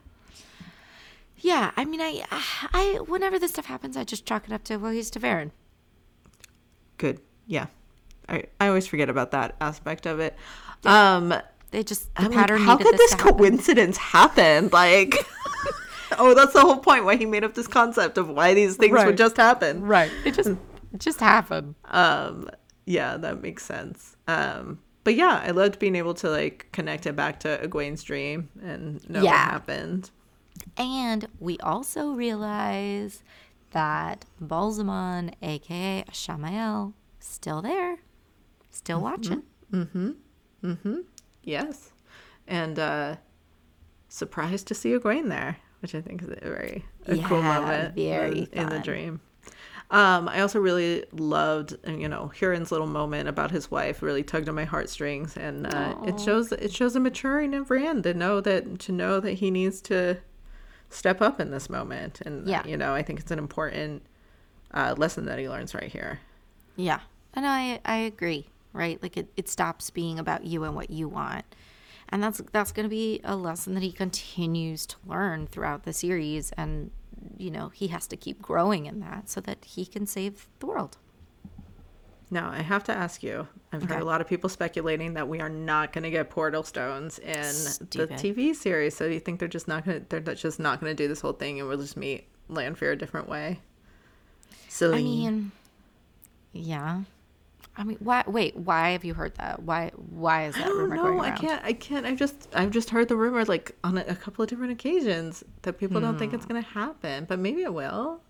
Yeah, 1.38 1.70
I 1.76 1.86
mean, 1.86 2.02
I, 2.02 2.22
I, 2.30 3.00
whenever 3.06 3.38
this 3.38 3.52
stuff 3.52 3.64
happens, 3.64 3.96
I 3.96 4.04
just 4.04 4.26
chalk 4.26 4.46
it 4.46 4.52
up 4.52 4.64
to 4.64 4.76
well, 4.76 4.92
he's 4.92 5.10
Ta'veren. 5.10 5.52
Good. 6.98 7.20
Yeah. 7.46 7.66
I, 8.28 8.44
I 8.60 8.68
always 8.68 8.86
forget 8.86 9.08
about 9.08 9.30
that 9.30 9.56
aspect 9.60 10.06
of 10.06 10.20
it. 10.20 10.36
Um, 10.84 11.34
They 11.70 11.82
just 11.84 12.14
the 12.16 12.22
I'm 12.22 12.32
like, 12.32 12.50
how 12.50 12.76
could 12.76 12.96
this 12.98 13.12
happen. 13.12 13.34
coincidence 13.36 13.96
happen? 13.96 14.68
Like, 14.72 15.16
oh, 16.18 16.34
that's 16.34 16.52
the 16.52 16.60
whole 16.60 16.78
point 16.78 17.04
why 17.04 17.16
he 17.16 17.26
made 17.26 17.44
up 17.44 17.54
this 17.54 17.68
concept 17.68 18.18
of 18.18 18.28
why 18.28 18.54
these 18.54 18.76
things 18.76 18.92
Right. 18.92 19.06
would 19.06 19.16
just 19.16 19.36
happen. 19.36 19.82
Right. 19.82 20.10
It 20.24 20.34
just, 20.34 20.48
it 20.92 20.98
just 20.98 21.20
happened. 21.20 21.76
Um, 21.86 22.50
yeah, 22.86 23.16
that 23.18 23.40
makes 23.40 23.64
sense. 23.64 24.16
Um, 24.26 24.80
but 25.04 25.14
yeah, 25.14 25.42
I 25.46 25.52
loved 25.52 25.78
being 25.78 25.94
able 25.96 26.14
to 26.14 26.28
like 26.28 26.66
connect 26.72 27.06
it 27.06 27.14
back 27.14 27.38
to 27.40 27.58
Egwene's 27.66 28.02
dream 28.02 28.48
and 28.62 29.08
know 29.08 29.20
what 29.24 29.30
happened. 29.38 30.10
And 30.76 31.26
we 31.38 31.56
also 31.60 32.10
realize 32.12 33.22
that 33.70 34.24
Ba'alzamon, 34.42 35.32
aka 35.40 36.04
Shamael, 36.12 36.94
still 37.20 37.62
there, 37.62 37.98
still 38.70 39.00
watching. 39.00 39.44
Yes, 41.42 41.90
and 42.46 42.78
uh, 42.78 43.16
surprised 44.08 44.66
to 44.68 44.74
see 44.74 44.90
Egwene 44.92 45.28
there, 45.28 45.56
which 45.80 45.94
I 45.94 46.00
think 46.00 46.22
is 46.22 46.28
a 46.28 46.36
very 46.40 46.84
a 47.06 47.18
cool 47.18 47.42
moment 47.42 47.94
very 47.94 48.48
in, 48.52 48.62
in 48.62 48.68
the 48.68 48.78
dream. 48.78 49.20
Um, 49.92 50.28
I 50.28 50.40
also 50.40 50.60
really 50.60 51.04
loved, 51.10 51.76
uh, 51.86 51.90
you 51.90 52.08
know, 52.08 52.30
Hurin's 52.38 52.70
little 52.70 52.86
moment 52.86 53.28
about 53.28 53.50
his 53.50 53.72
wife 53.72 54.02
really 54.02 54.22
tugged 54.22 54.48
on 54.48 54.54
my 54.54 54.64
heartstrings, 54.64 55.36
and 55.36 55.66
uh, 55.66 55.96
it 56.04 56.20
shows 56.20 56.52
it 56.52 56.72
shows 56.72 56.94
a 56.94 57.00
maturing 57.00 57.54
of 57.54 57.70
Rand 57.70 58.04
to 58.04 58.14
know 58.14 58.40
that 58.40 58.78
to 58.80 58.92
know 58.92 59.18
that 59.18 59.32
he 59.32 59.50
needs 59.50 59.80
to 59.82 60.18
step 60.90 61.20
up 61.20 61.40
in 61.40 61.50
this 61.50 61.68
moment, 61.68 62.20
and 62.24 62.46
uh, 62.46 62.50
Yeah. 62.50 62.66
you 62.66 62.76
know, 62.76 62.94
I 62.94 63.02
think 63.02 63.18
it's 63.18 63.32
an 63.32 63.38
important 63.40 64.02
uh, 64.72 64.94
lesson 64.96 65.24
that 65.24 65.38
he 65.40 65.48
learns 65.48 65.74
right 65.74 65.90
here. 65.90 66.20
Yeah. 66.76 67.00
And 67.34 67.44
I 67.46 67.80
I 67.84 67.96
agree, 67.96 68.49
right? 68.72 69.02
Like 69.02 69.16
it, 69.16 69.28
it 69.36 69.48
stops 69.48 69.90
being 69.90 70.18
about 70.18 70.44
you 70.44 70.64
and 70.64 70.74
what 70.74 70.90
you 70.90 71.08
want. 71.08 71.44
And 72.08 72.22
that's 72.22 72.40
that's 72.52 72.72
gonna 72.72 72.88
be 72.88 73.20
a 73.24 73.36
lesson 73.36 73.74
that 73.74 73.82
he 73.82 73.92
continues 73.92 74.86
to 74.86 74.96
learn 75.06 75.46
throughout 75.46 75.84
the 75.84 75.92
series 75.92 76.50
and 76.52 76.90
you 77.36 77.50
know, 77.50 77.68
he 77.68 77.88
has 77.88 78.06
to 78.08 78.16
keep 78.16 78.40
growing 78.40 78.86
in 78.86 79.00
that 79.00 79.28
so 79.28 79.40
that 79.42 79.64
he 79.64 79.84
can 79.84 80.06
save 80.06 80.48
the 80.58 80.66
world. 80.66 80.96
Now, 82.30 82.50
I 82.50 82.62
have 82.62 82.84
to 82.84 82.92
ask 82.92 83.22
you. 83.22 83.48
I've 83.72 83.82
heard 83.82 84.00
a 84.00 84.04
lot 84.04 84.20
of 84.20 84.28
people 84.28 84.48
speculating 84.48 85.14
that 85.14 85.28
we 85.28 85.40
are 85.40 85.48
not 85.48 85.92
going 85.92 86.04
to 86.04 86.10
get 86.10 86.30
portal 86.30 86.62
stones 86.62 87.18
in 87.18 87.44
Stupid. 87.44 88.10
the 88.10 88.14
TV 88.14 88.54
series. 88.54 88.96
So, 88.96 89.08
do 89.08 89.14
you 89.14 89.20
think 89.20 89.40
they're 89.40 89.48
just 89.48 89.66
not 89.66 89.84
going 89.84 90.04
to? 90.04 90.20
They're 90.20 90.34
just 90.34 90.60
not 90.60 90.80
going 90.80 90.96
to 90.96 91.02
do 91.02 91.08
this 91.08 91.20
whole 91.20 91.32
thing, 91.32 91.58
and 91.58 91.68
we'll 91.68 91.78
just 91.78 91.96
meet 91.96 92.28
Lanfear 92.48 92.92
a 92.92 92.96
different 92.96 93.28
way? 93.28 93.60
Silly. 94.68 94.98
I 94.98 95.02
mean 95.02 95.52
Yeah. 96.52 97.02
I 97.76 97.84
mean 97.84 97.96
why 98.00 98.24
wait, 98.26 98.56
why 98.56 98.90
have 98.90 99.04
you 99.04 99.14
heard 99.14 99.34
that? 99.36 99.62
Why 99.62 99.90
why 99.94 100.46
is 100.46 100.54
that 100.56 100.64
I 100.64 100.68
don't 100.68 100.78
rumor 100.78 100.96
going 100.96 101.16
know. 101.18 101.22
I 101.24 101.30
can't. 101.30 101.64
I 101.64 101.72
can't. 101.72 102.04
I've 102.04 102.18
just. 102.18 102.48
I've 102.54 102.70
just 102.72 102.90
heard 102.90 103.08
the 103.08 103.16
rumor 103.16 103.44
like 103.44 103.76
on 103.84 103.96
a, 103.96 104.04
a 104.08 104.14
couple 104.16 104.42
of 104.42 104.48
different 104.50 104.72
occasions 104.72 105.44
that 105.62 105.78
people 105.78 106.00
don't 106.00 106.18
think 106.18 106.34
it's 106.34 106.44
Hmm. 106.44 106.52
going 106.52 106.62
to 106.64 106.68
happen, 106.70 107.24
but 107.26 107.38
maybe 107.38 107.62
it 107.62 107.72
will. 107.72 108.20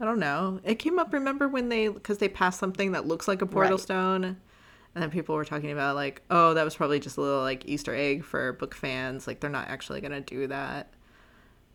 I 0.00 0.04
don't 0.04 0.18
know. 0.18 0.60
It 0.64 0.76
came 0.76 0.98
up. 0.98 1.12
Remember 1.12 1.48
when 1.48 1.68
they 1.70 1.88
because 1.88 2.18
they 2.18 2.28
passed 2.28 2.58
something 2.60 2.92
that 2.92 3.06
looks 3.06 3.26
like 3.26 3.42
a 3.42 3.46
portal 3.46 3.72
Right. 3.72 3.80
stone, 3.80 4.24
and 4.24 5.02
then 5.02 5.10
people 5.10 5.34
were 5.34 5.44
talking 5.44 5.72
about 5.72 5.96
like, 5.96 6.22
oh, 6.30 6.54
that 6.54 6.64
was 6.64 6.76
probably 6.76 7.00
just 7.00 7.16
a 7.16 7.20
little 7.20 7.42
like 7.42 7.66
Easter 7.66 7.94
egg 7.94 8.22
for 8.24 8.52
book 8.52 8.74
fans. 8.74 9.26
Like 9.26 9.40
they're 9.40 9.50
not 9.50 9.68
actually 9.68 10.00
going 10.02 10.12
to 10.12 10.20
do 10.20 10.46
that. 10.48 10.92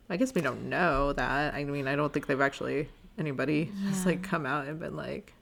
I 0.09 0.17
guess 0.17 0.33
we 0.35 0.41
don't 0.41 0.69
know 0.69 1.11
that. 1.13 1.53
I 1.55 1.63
mean, 1.63 1.87
I 1.87 1.95
don't 1.95 2.13
think 2.13 2.27
they've 2.27 2.39
actually 2.39 2.87
anybody 3.17 3.71
has 3.89 4.05
like 4.05 4.21
come 4.23 4.45
out 4.45 4.67
and 4.67 4.79
been 4.79 4.95
like. 4.95 5.33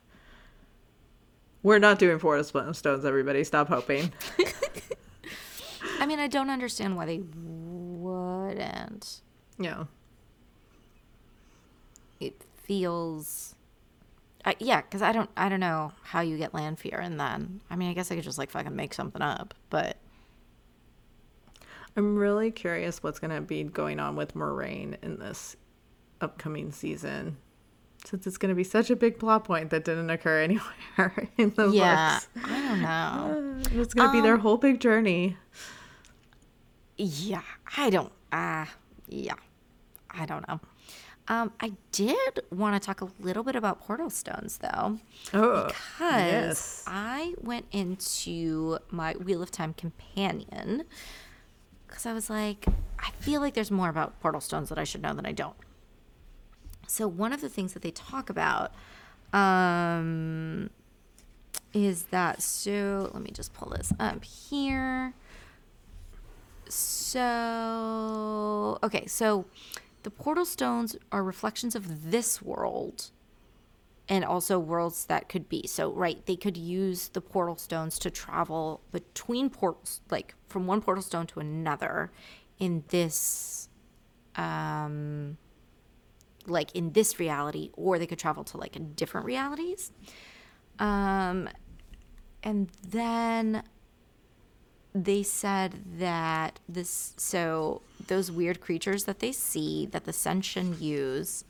We're 1.64 1.80
not 1.80 1.98
doing 1.98 2.20
portal 2.20 2.44
sp- 2.46 2.74
stones, 2.74 3.06
everybody. 3.06 3.44
Stop 3.44 3.70
hoping. 3.70 4.12
I 6.00 6.06
mean, 6.06 6.20
I 6.20 6.28
don't 6.28 6.50
understand 6.50 6.96
why 6.98 7.06
they 7.06 7.22
wouldn't. 7.36 9.22
Yeah. 9.58 9.86
It 12.20 12.42
feels 12.64 13.56
I, 14.46 14.56
yeah, 14.60 14.82
because 14.82 15.02
I 15.02 15.12
don't, 15.12 15.30
I 15.38 15.48
don't 15.48 15.62
know 15.62 15.94
how 16.04 16.22
you 16.22 16.38
get 16.38 16.54
Lanfear, 16.54 17.00
and 17.00 17.20
then 17.20 17.62
I 17.70 17.76
mean, 17.76 17.90
I 17.90 17.94
guess 17.94 18.12
I 18.12 18.16
could 18.16 18.24
just 18.24 18.38
like 18.38 18.50
fucking 18.52 18.76
make 18.76 18.94
something 18.94 19.22
up, 19.22 19.54
but 19.70 19.98
I'm 21.96 22.16
really 22.18 22.52
curious 22.52 23.02
what's 23.02 23.20
going 23.20 23.32
to 23.32 23.42
be 23.42 23.64
going 23.64 24.00
on 24.00 24.16
with 24.16 24.34
Moiraine 24.34 24.98
in 25.02 25.20
this 25.20 25.56
upcoming 26.20 26.72
season. 26.72 27.38
Since 28.06 28.28
it's 28.28 28.38
going 28.38 28.50
to 28.50 28.56
be 28.56 28.66
such 28.66 28.90
a 28.90 28.96
big 28.96 29.18
plot 29.18 29.46
point 29.46 29.70
that 29.70 29.86
didn't 29.86 30.10
occur 30.10 30.42
anywhere 30.48 31.30
in 31.38 31.52
the 31.56 31.70
yeah, 31.70 32.20
books. 32.36 32.50
I 32.50 32.60
don't 32.68 32.82
know. 32.82 33.82
It's 33.82 33.94
going 33.94 34.10
to 34.10 34.14
be 34.14 34.22
their 34.22 34.38
whole 34.38 34.58
big 34.58 34.80
journey. 34.82 35.38
Yeah, 36.98 37.42
I 37.78 37.90
don't. 37.90 38.12
Ah, 38.32 38.70
yeah, 39.08 39.36
I 40.12 40.26
don't 40.26 40.48
know. 40.48 40.60
Um, 41.30 41.54
I 41.62 41.72
did 41.94 42.42
want 42.52 42.80
to 42.82 42.86
talk 42.86 43.00
a 43.02 43.08
little 43.22 43.44
bit 43.44 43.56
about 43.56 43.80
portal 43.80 44.10
stones, 44.10 44.58
though, 44.58 45.00
Oh, 45.34 45.68
because 45.68 45.74
yes. 46.00 46.84
I 46.86 47.34
went 47.42 47.66
into 47.72 48.78
my 48.92 49.14
Wheel 49.14 49.42
of 49.42 49.50
Time 49.50 49.74
companion 49.74 50.84
because 51.88 52.06
I 52.06 52.12
was 52.12 52.30
like, 52.30 52.66
I 53.00 53.12
feel 53.20 53.40
like 53.40 53.54
there's 53.54 53.72
more 53.72 53.88
about 53.88 54.20
portal 54.20 54.42
stones 54.42 54.68
that 54.68 54.78
I 54.78 54.84
should 54.84 55.02
know 55.02 55.14
than 55.14 55.26
I 55.26 55.32
don't. 55.32 55.56
So 56.94 57.08
one 57.08 57.34
of 57.34 57.42
the 57.42 57.50
things 57.50 57.74
that 57.74 57.82
they 57.82 57.90
talk 57.90 58.30
about 58.30 58.72
um, 59.34 60.70
is 61.74 62.04
that. 62.12 62.44
So 62.44 63.10
let 63.12 63.24
me 63.24 63.32
just 63.32 63.52
pull 63.52 63.70
this 63.72 63.92
up 64.00 64.24
here. 64.24 65.16
So, 66.70 67.20
okay, 68.84 69.08
so 69.08 69.46
the 70.04 70.12
portal 70.12 70.46
stones 70.46 70.96
are 71.12 71.24
reflections 71.24 71.76
of 71.76 72.12
this 72.12 72.44
world 72.44 73.10
and 74.08 74.24
also 74.24 74.60
worlds 74.60 75.06
that 75.06 75.30
could 75.30 75.50
be. 75.50 75.66
So, 75.66 75.92
right, 75.92 76.24
they 76.28 76.36
could 76.36 76.58
use 76.58 77.08
the 77.08 77.22
portal 77.22 77.56
stones 77.56 77.98
to 78.00 78.12
travel 78.12 78.82
between 78.92 79.50
portals, 79.50 80.02
like 80.12 80.36
from 80.48 80.68
one 80.68 80.80
portal 80.80 81.02
stone 81.02 81.26
to 81.28 81.40
another 81.40 82.12
in 82.60 82.84
this, 82.90 83.68
um, 84.36 85.38
like 86.48 86.74
in 86.76 86.92
this 86.94 87.20
reality, 87.20 87.70
or 87.74 87.98
they 88.00 88.08
could 88.08 88.20
travel 88.20 88.44
to 88.46 88.58
like 88.58 88.78
different 88.96 89.26
realities. 89.26 89.92
Um, 90.80 91.50
and 92.44 92.70
then 92.88 93.64
they 94.94 95.24
said 95.24 95.84
that 95.98 96.60
this 96.70 97.14
so 97.18 97.82
those 98.08 98.32
weird 98.32 98.62
creatures 98.62 99.06
that 99.06 99.20
they 99.20 99.32
see 99.32 99.88
that 99.88 100.06
the 100.06 100.12
Seanchan 100.12 100.80
use 100.80 101.46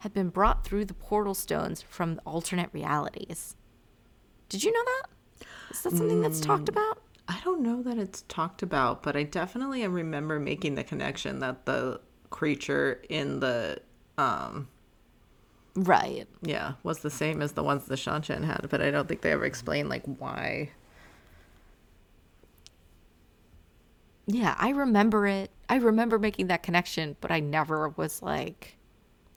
have 0.00 0.14
been 0.14 0.30
brought 0.30 0.64
through 0.64 0.84
the 0.84 0.94
portal 0.94 1.34
stones 1.34 1.82
from 1.82 2.20
alternate 2.24 2.70
realities. 2.72 3.56
Did 4.48 4.64
you 4.64 4.72
know 4.72 4.84
that? 4.84 5.46
Is 5.70 5.82
that 5.82 5.92
something 5.92 6.20
that's 6.20 6.40
talked 6.40 6.68
about? 6.68 7.02
I 7.28 7.38
don't 7.44 7.60
know 7.60 7.82
that 7.82 7.98
it's 7.98 8.22
talked 8.22 8.62
about, 8.62 9.02
but 9.02 9.16
I 9.16 9.24
definitely 9.24 9.86
remember 9.86 10.40
making 10.40 10.76
the 10.76 10.84
connection 10.84 11.40
that 11.40 11.66
the 11.66 12.00
creature 12.30 13.02
in 13.08 13.40
the 13.40 13.78
um 14.18 14.68
Right. 15.74 16.26
yeah 16.42 16.72
was 16.82 16.98
the 17.00 17.10
same 17.10 17.40
as 17.40 17.52
the 17.52 17.62
ones 17.62 17.84
the 17.86 17.94
Seanchan 17.94 18.44
had, 18.44 18.66
but 18.68 18.82
I 18.82 18.90
don't 18.90 19.06
think 19.08 19.20
they 19.20 19.30
ever 19.32 19.44
explained 19.44 19.88
like 19.88 20.02
why. 20.04 20.70
Yeah, 24.26 24.54
I 24.58 24.70
remember 24.70 25.26
it. 25.26 25.50
I 25.68 25.76
remember 25.76 26.18
making 26.18 26.48
that 26.48 26.62
connection, 26.62 27.16
but 27.20 27.30
I 27.30 27.40
never 27.40 27.88
was 27.90 28.20
like 28.22 28.76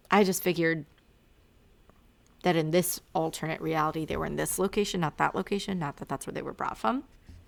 I 0.09 0.23
just 0.23 0.43
figured 0.43 0.85
that 2.43 2.55
in 2.55 2.71
this 2.71 2.99
alternate 3.13 3.61
reality 3.61 4.03
they 4.03 4.17
were 4.17 4.25
in 4.25 4.35
this 4.35 4.57
location, 4.57 4.99
not 5.01 5.17
that 5.17 5.35
location, 5.35 5.77
not 5.79 5.97
that 5.97 6.09
that's 6.09 6.25
where 6.25 6.33
they 6.33 6.41
were 6.41 6.53
brought 6.53 6.77
from. 6.77 7.03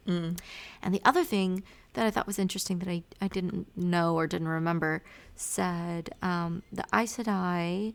And 0.05 0.93
the 0.93 1.01
other 1.03 1.23
thing 1.23 1.63
that 1.93 2.05
I 2.05 2.11
thought 2.11 2.27
was 2.27 2.39
interesting 2.39 2.79
that 2.79 2.89
I, 2.89 3.03
I 3.21 3.27
didn't 3.27 3.67
know 3.77 4.15
or 4.15 4.27
didn't 4.27 4.47
remember 4.47 5.03
said 5.35 6.09
um, 6.21 6.63
the 6.71 6.83
Aes 6.93 7.17
Sedai 7.17 7.93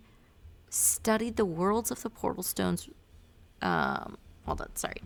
studied 0.70 1.36
the 1.36 1.44
worlds 1.44 1.90
of 1.90 2.02
the 2.02 2.10
portal 2.10 2.42
stones. 2.42 2.88
Um, 3.62 4.18
hold 4.44 4.60
on, 4.60 4.74
sorry. 4.76 5.02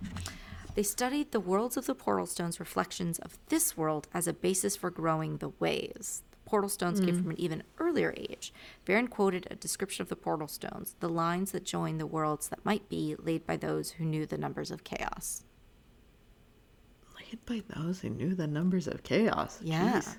They 0.75 0.83
studied 0.83 1.33
the 1.33 1.41
worlds 1.41 1.77
of 1.77 1.87
the 1.87 1.95
portal 1.95 2.27
stones 2.27 2.59
reflections 2.59 3.19
of 3.19 3.39
this 3.49 3.77
world 3.77 4.09
as 4.15 4.27
a 4.27 4.33
basis 4.33 4.77
for 4.77 4.91
growing 4.91 5.39
the 5.39 5.51
ways. 5.61 6.23
The 6.31 6.49
portal 6.49 6.71
stones 6.71 7.01
came 7.01 7.21
from 7.23 7.31
an 7.31 7.41
even 7.41 7.63
earlier 7.79 8.15
age. 8.17 8.53
Verin 8.87 9.09
quoted 9.09 9.47
a 9.51 9.55
description 9.55 10.03
of 10.03 10.09
the 10.09 10.17
portal 10.17 10.49
stones, 10.49 10.97
the 11.01 11.09
lines 11.09 11.53
that 11.53 11.65
join 11.65 11.99
the 11.99 12.07
worlds 12.07 12.49
that 12.49 12.65
might 12.65 12.89
be, 12.89 13.17
laid 13.19 13.47
by 13.47 13.57
those 13.57 13.93
who 13.93 14.05
knew 14.05 14.25
the 14.25 14.39
numbers 14.39 14.71
of 14.71 14.85
chaos. 14.85 15.45
Laid 17.33 17.47
by 17.47 17.75
those 17.77 18.01
who 18.01 18.11
knew 18.11 18.35
the 18.35 18.47
numbers 18.47 18.87
of 18.87 19.03
chaos. 19.03 19.59
Yeah. 19.63 20.01
Jeez. 20.01 20.17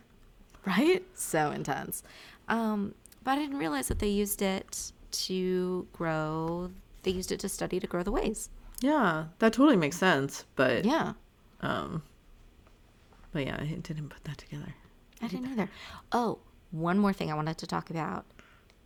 Right? 0.66 1.04
So 1.14 1.52
intense. 1.52 2.04
Um, 2.48 2.96
but 3.24 3.32
I 3.32 3.36
didn't 3.36 3.58
realize 3.58 3.88
that 3.90 4.00
they 4.00 4.08
used 4.08 4.42
it 4.42 4.92
to 5.12 5.88
grow, 5.94 6.72
they 7.04 7.12
used 7.12 7.32
it 7.32 7.40
to 7.42 7.50
study 7.50 7.80
to 7.80 7.86
grow 7.88 8.02
the 8.04 8.12
ways. 8.12 8.50
Yeah, 8.82 9.26
that 9.40 9.54
totally 9.54 9.78
makes 9.78 9.98
sense. 9.98 10.46
But 10.56 10.86
Yeah. 10.86 11.14
um, 11.62 12.02
but 13.32 13.46
yeah, 13.46 13.58
I 13.60 13.66
didn't 13.66 14.10
put 14.10 14.24
that 14.26 14.38
together. 14.40 14.74
I 15.22 15.28
didn't 15.28 15.52
either. 15.52 15.70
Oh, 16.12 16.40
one 16.72 16.98
more 17.00 17.14
thing 17.14 17.32
I 17.32 17.36
wanted 17.36 17.58
to 17.60 17.68
talk 17.68 17.90
about 17.90 18.26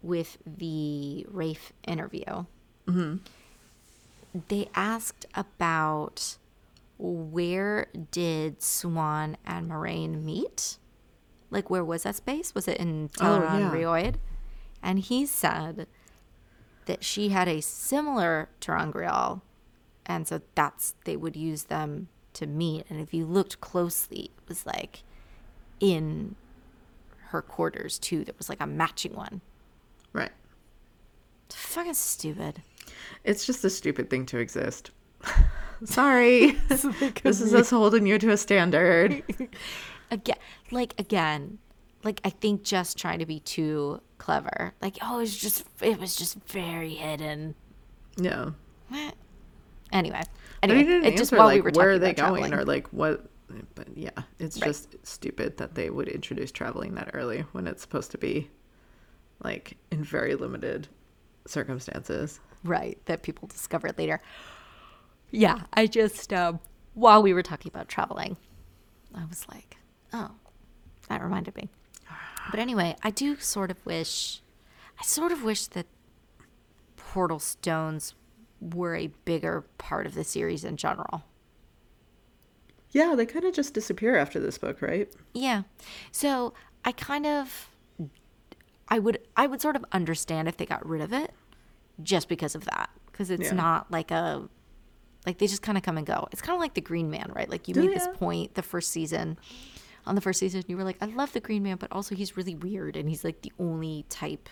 with 0.04 0.38
the 0.46 1.26
Rafe 1.32 1.72
interview. 1.88 2.46
They 4.50 4.70
asked 4.76 5.26
about 5.34 6.38
where 6.98 7.88
did 8.12 8.60
Siuan 8.60 9.36
and 9.46 9.70
Moiraine 9.70 10.24
meet? 10.24 10.78
Like, 11.50 11.70
where 11.70 11.86
was 11.86 12.04
that 12.04 12.16
space? 12.16 12.54
Was 12.56 12.68
it 12.68 12.78
in 12.78 13.10
Oh, 13.20 13.24
Tel'aran 13.24 13.60
yeah. 13.60 13.72
rhiod? 13.72 14.20
And 14.84 15.00
he 15.00 15.26
said 15.26 15.88
that 16.86 17.04
she 17.04 17.30
had 17.30 17.48
a 17.48 17.62
similar 17.62 18.50
ter'angreal, 18.62 19.42
and 20.06 20.28
so 20.28 20.42
that's 20.56 20.96
they 21.06 21.16
would 21.18 21.36
use 21.36 21.64
them 21.64 22.08
to 22.34 22.46
meet. 22.48 22.86
And 22.90 23.00
if 23.00 23.14
you 23.14 23.26
looked 23.26 23.60
closely, 23.62 24.32
it 24.38 24.48
was 24.50 24.66
like 24.66 25.04
in 25.80 26.36
her 27.30 27.42
quarters 27.42 28.00
too. 28.00 28.24
There 28.24 28.36
was 28.38 28.50
like 28.50 28.62
a 28.62 28.68
matching 28.68 29.14
one. 29.14 29.42
Right. 30.14 30.32
Fucking 31.50 31.94
stupid. 31.94 32.62
It's 33.24 33.46
just 33.46 33.64
a 33.66 33.70
stupid 33.70 34.10
thing 34.10 34.26
to 34.28 34.38
exist. 34.38 34.92
Sorry. 35.86 36.52
this 36.70 36.86
is 37.42 37.54
us 37.54 37.70
holding 37.70 38.06
you 38.06 38.18
to 38.20 38.32
a 38.32 38.38
standard. 38.38 39.24
Again, 40.12 40.38
like 40.72 40.94
again, 40.98 41.58
like 42.06 42.22
I 42.24 42.30
think 42.30 42.64
just 42.64 42.98
trying 42.98 43.20
to 43.20 43.26
be 43.26 43.42
too 43.42 44.00
clever. 44.20 44.74
Like 44.82 44.98
oh, 45.02 45.18
it 45.18 45.22
was 45.22 45.38
just 45.38 45.66
it 45.82 46.00
was 46.00 46.16
just 46.16 46.36
very 46.48 46.92
hidden. 46.94 47.56
Yeah. 48.16 48.52
Eh. 48.94 49.12
Anyway, 49.92 50.22
anyway, 50.64 50.84
didn't 50.84 51.04
it 51.06 51.12
just 51.18 51.34
answer 51.34 51.38
while 51.38 51.48
like 51.48 51.56
we 51.64 51.72
were 51.72 51.76
where 51.76 51.90
are 51.92 52.00
they 52.00 52.14
going 52.14 52.44
traveling. 52.44 52.54
or 52.54 52.64
like 52.64 52.88
what. 52.94 53.26
But 53.76 53.88
yeah, 53.96 54.12
it's 54.40 54.58
Right. 54.62 54.68
just 54.68 54.96
stupid 55.06 55.58
that 55.58 55.76
they 55.76 55.90
would 55.90 56.08
introduce 56.08 56.54
traveling 56.54 56.96
that 56.96 57.12
early 57.14 57.42
when 57.52 57.68
it's 57.68 57.82
supposed 57.82 58.12
to 58.12 58.18
be 58.18 58.50
like 59.44 59.76
in 59.92 60.04
very 60.06 60.36
limited 60.36 60.88
circumstances. 61.46 62.40
right 62.64 62.98
that 63.06 63.24
people 63.24 63.48
discover 63.50 63.90
later. 63.98 64.22
Yeah, 65.32 65.64
I 65.74 65.88
just 65.88 66.32
um, 66.34 66.60
while 66.94 67.22
we 67.22 67.34
were 67.34 67.44
talking 67.44 67.70
about 67.74 67.88
traveling, 67.90 68.38
I 69.14 69.26
was 69.26 69.46
like, 69.50 69.78
oh, 70.14 70.32
that 71.10 71.22
reminded 71.22 71.56
me. 71.56 71.70
But 72.50 72.60
anyway, 72.60 72.96
I 73.04 73.10
do 73.12 73.36
sort 73.38 73.72
of 73.72 73.86
wish, 73.86 74.42
I 75.00 75.04
sort 75.04 75.32
of 75.34 75.44
wish 75.44 75.68
that 75.68 75.86
portal 76.96 77.40
stones 77.40 78.16
were 78.62 78.96
a 78.96 79.08
bigger 79.26 79.66
part 79.78 80.06
of 80.06 80.14
the 80.14 80.24
series 80.24 80.64
in 80.64 80.78
general. 80.78 81.24
Yeah, 82.92 83.16
they 83.16 83.26
kind 83.26 83.44
of 83.46 83.54
just 83.54 83.74
disappear 83.74 84.16
after 84.16 84.40
this 84.40 84.58
book, 84.58 84.82
right? 84.82 85.12
Yeah. 85.34 85.64
So 86.12 86.54
I 86.86 86.94
kind 86.94 87.26
of 87.26 87.70
I 88.88 88.98
would 89.00 89.20
I 89.36 89.46
would 89.46 89.62
sort 89.62 89.76
of 89.76 89.84
understand 89.92 90.48
if 90.48 90.56
they 90.56 90.66
got 90.66 90.86
rid 90.88 91.02
of 91.02 91.12
it 91.12 91.32
just 92.02 92.30
because 92.30 92.56
of 92.56 92.64
that. 92.66 92.90
Because 93.12 93.30
it's 93.30 93.48
Yeah. 93.50 93.54
not 93.56 93.92
like 93.92 94.10
a 94.10 94.48
like 95.28 95.38
they 95.38 95.46
just 95.48 95.62
kind 95.62 95.78
of 95.78 95.84
come 95.84 95.98
and 95.98 96.08
go. 96.08 96.28
It's 96.32 96.42
kind 96.42 96.56
of 96.56 96.60
like 96.62 96.74
the 96.74 96.82
Green 96.82 97.12
Man, 97.12 97.32
right? 97.36 97.50
Like 97.50 97.68
you 97.68 97.76
made 97.76 97.92
this 97.92 98.08
point 98.16 98.56
the 98.56 98.64
first 98.64 98.90
season. 98.92 99.38
On 100.08 100.16
the 100.16 100.22
first 100.22 100.40
season, 100.40 100.64
you 100.68 100.78
were 100.78 100.86
like, 100.86 100.98
I 101.02 101.06
love 101.06 101.34
the 101.34 101.42
Green 101.42 101.62
Man, 101.64 101.76
but 101.76 101.92
also 101.92 102.16
he's 102.16 102.38
really 102.38 102.56
weird 102.56 102.96
and 102.96 103.10
he's 103.10 103.24
like 103.26 103.42
the 103.42 103.52
only 103.60 104.06
type 104.10 104.48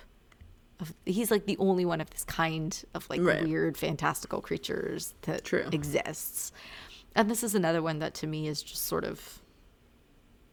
of 0.82 0.94
he's 1.06 1.32
like 1.32 1.46
the 1.46 1.56
only 1.58 1.86
one 1.86 2.02
of 2.02 2.10
this 2.10 2.26
kind 2.26 2.84
of 2.94 3.10
like 3.10 3.22
Right. 3.22 3.42
weird 3.44 3.78
fantastical 3.78 4.42
creatures 4.42 5.14
that 5.22 5.46
True. 5.46 5.66
exists. 5.72 6.52
And 7.16 7.32
this 7.32 7.42
is 7.42 7.56
another 7.56 7.82
one 7.82 8.00
that 8.00 8.14
to 8.16 8.28
me 8.28 8.50
is 8.50 8.62
just 8.62 8.84
sort 8.84 9.06
of 9.06 9.40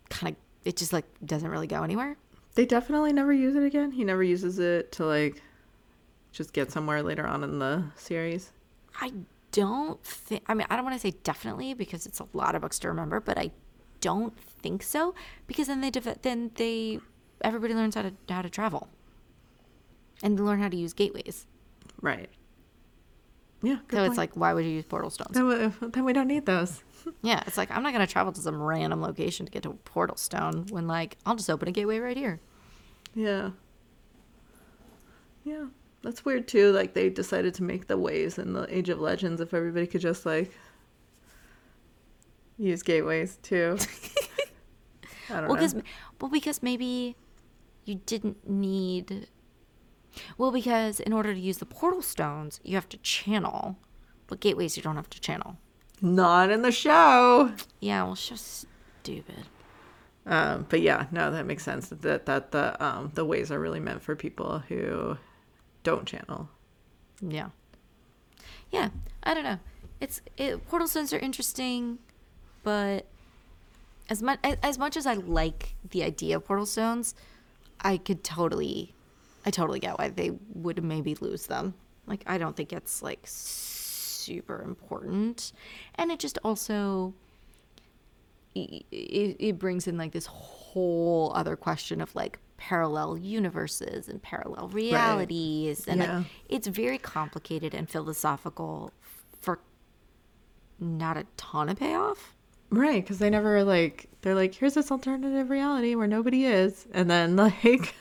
kind 0.09 0.37
of 0.37 0.37
it 0.65 0.77
just 0.77 0.93
like 0.93 1.05
doesn't 1.27 1.49
really 1.51 1.67
go 1.67 1.83
anywhere. 1.83 2.17
They 2.55 2.65
definitely 2.67 3.13
never 3.13 3.33
use 3.33 3.57
it 3.57 3.65
again. 3.65 3.91
He 3.91 4.05
never 4.05 4.23
uses 4.23 4.61
it 4.61 4.93
to 4.93 5.05
like 5.05 5.43
just 6.31 6.53
get 6.53 6.71
somewhere 6.71 7.03
later 7.03 7.27
on 7.27 7.43
in 7.43 7.59
the 7.59 7.83
series. 7.97 8.53
I 9.01 9.13
don't 9.53 10.03
think 10.05 10.43
I 10.49 10.55
mean 10.55 10.67
I 10.71 10.77
don't 10.77 10.85
want 10.85 10.97
to 10.97 11.01
say 11.01 11.15
definitely 11.23 11.73
because 11.75 12.07
it's 12.07 12.21
a 12.21 12.27
lot 12.33 12.55
of 12.55 12.63
books 12.63 12.79
to 12.81 12.89
remember, 12.89 13.21
but 13.21 13.39
I 13.39 13.51
don't 14.01 14.37
think 14.39 14.83
so 14.83 15.15
because 15.47 15.69
then 15.69 15.81
they 15.81 15.91
deve- 15.91 16.21
then 16.23 16.51
they 16.57 16.99
everybody 17.43 17.75
learns 17.75 17.95
how 17.95 18.03
to 18.03 18.13
how 18.29 18.43
to 18.43 18.51
travel. 18.51 18.89
And 20.23 20.39
they 20.39 20.43
learn 20.43 20.61
how 20.61 20.69
to 20.69 20.77
use 20.77 20.93
gateways. 20.93 21.47
Right. 22.01 22.29
Yeah. 23.63 23.79
So 23.91 24.03
it's 24.05 24.17
like 24.17 24.37
why 24.37 24.53
would 24.55 24.65
you 24.65 24.73
use 24.73 24.85
portal 24.85 25.11
stones? 25.11 25.31
then 25.35 25.47
we, 25.47 25.89
then 25.89 26.05
we 26.05 26.13
don't 26.13 26.29
need 26.29 26.47
those. 26.47 26.83
Yeah, 27.21 27.43
it's 27.49 27.57
like 27.59 27.69
I'm 27.73 27.83
not 27.83 27.93
going 27.93 28.07
to 28.07 28.13
travel 28.13 28.33
to 28.33 28.41
some 28.41 28.63
random 28.63 29.03
location 29.03 29.45
to 29.47 29.51
get 29.51 29.65
to 29.65 29.71
a 29.71 29.75
portal 29.75 30.17
stone 30.17 30.67
when 30.71 30.87
like 30.87 31.17
I'll 31.27 31.35
just 31.35 31.51
open 31.51 31.67
a 31.67 31.73
gateway 31.73 31.99
right 31.99 32.17
here. 32.17 32.39
Yeah. 33.13 33.51
Yeah. 35.45 35.65
That's 36.03 36.25
weird 36.25 36.49
too. 36.49 36.73
Like 36.73 36.95
they 36.95 37.09
decided 37.11 37.55
to 37.55 37.63
make 37.63 37.87
the 37.87 37.97
ways 37.99 38.39
in 38.39 38.53
the 38.53 38.67
Age 38.75 38.89
of 38.89 39.01
Legends 39.01 39.41
if 39.41 39.55
everybody 39.55 39.87
could 39.87 40.01
just 40.01 40.27
like 40.27 40.53
use 42.59 42.83
gateways 42.83 43.39
too. 43.43 43.79
I 45.31 45.41
don't 45.41 45.49
Well, 45.49 45.49
know. 45.49 45.55
because 45.55 45.75
well, 46.21 46.31
because 46.31 46.63
maybe 46.63 47.17
you 47.85 47.97
didn't 48.07 48.49
need. 48.49 49.29
Well, 50.37 50.51
because 50.51 51.01
in 51.01 51.13
order 51.13 51.33
to 51.33 51.41
use 51.41 51.59
the 51.59 51.67
portal 51.67 52.03
stones, 52.03 52.61
you 52.63 52.75
have 52.75 52.89
to 52.91 52.99
channel, 52.99 53.79
but 54.27 54.41
gateways 54.41 54.77
you 54.77 54.83
don't 54.83 54.97
have 54.97 55.09
to 55.11 55.21
channel. 55.21 55.57
Not 56.03 56.51
in 56.51 56.63
the 56.63 56.73
show. 56.73 57.53
Yeah, 57.81 58.03
well, 58.03 58.13
it's 58.13 58.29
just 58.29 58.67
stupid. 59.03 59.47
Um, 60.27 60.67
but 60.69 60.81
yeah, 60.83 61.07
no, 61.11 61.31
that 61.31 61.47
makes 61.47 61.65
sense. 61.65 61.89
That 61.89 62.27
that 62.27 62.51
the 62.53 62.85
um 62.85 63.11
the 63.15 63.25
ways 63.25 63.51
are 63.51 63.59
really 63.61 63.81
meant 63.81 64.03
for 64.03 64.15
people 64.17 64.61
who 64.69 65.17
don't 65.83 66.07
channel. 66.07 66.49
Yeah, 67.21 67.51
yeah. 68.71 68.91
I 69.23 69.35
don't 69.35 69.45
know. 69.45 69.59
It's 70.01 70.21
it, 70.37 70.67
portal 70.69 70.89
stones 70.89 71.13
are 71.13 71.19
interesting, 71.19 71.99
but 72.63 73.07
as 74.09 74.23
much 74.23 74.39
as 74.63 74.79
much 74.79 74.97
as 74.97 75.07
I 75.07 75.15
like 75.15 75.75
the 75.91 76.03
idea 76.03 76.37
of 76.37 76.45
portal 76.45 76.67
stones, 76.67 77.15
I 77.81 77.97
could 77.97 78.25
totally, 78.25 78.95
I 79.47 79.51
totally 79.51 79.79
get 79.79 79.99
why 79.99 80.09
they 80.09 80.33
would 80.55 80.83
maybe 80.83 81.15
lose 81.15 81.47
them. 81.47 81.75
Like 82.07 82.25
I 82.27 82.39
don't 82.39 82.57
think 82.57 82.73
it's 82.73 83.03
like 83.03 83.21
super 83.25 84.63
important, 84.63 85.53
and 85.95 86.11
it 86.11 86.19
just 86.19 86.39
also 86.43 87.15
it, 88.55 88.85
it, 88.91 89.37
it 89.39 89.59
brings 89.59 89.87
in 89.87 89.97
like 89.97 90.13
this 90.13 90.27
whole 90.27 91.33
other 91.35 91.57
question 91.57 92.01
of 92.01 92.15
like 92.15 92.39
parallel 92.69 93.19
universes 93.19 94.09
and 94.09 94.23
parallel 94.23 94.69
realities 94.69 95.89
and 95.89 96.01
Yeah. 96.01 96.19
like, 96.19 96.27
it's 96.49 96.69
very 96.69 96.97
complicated 96.97 97.75
and 97.75 97.91
philosophical 97.91 98.93
for 99.41 99.59
not 100.79 101.17
a 101.17 101.27
ton 101.37 101.69
of 101.69 101.77
payoff. 101.79 102.37
Right, 102.71 103.03
because 103.03 103.19
they 103.19 103.31
never 103.31 103.65
like 103.65 104.09
they're 104.23 104.37
like, 104.37 104.55
here's 104.55 104.75
this 104.75 104.93
alternative 104.93 105.51
reality 105.51 105.97
where 105.97 106.07
nobody 106.07 106.45
is, 106.45 106.87
and 106.93 107.11
then 107.11 107.35
like, 107.47 107.95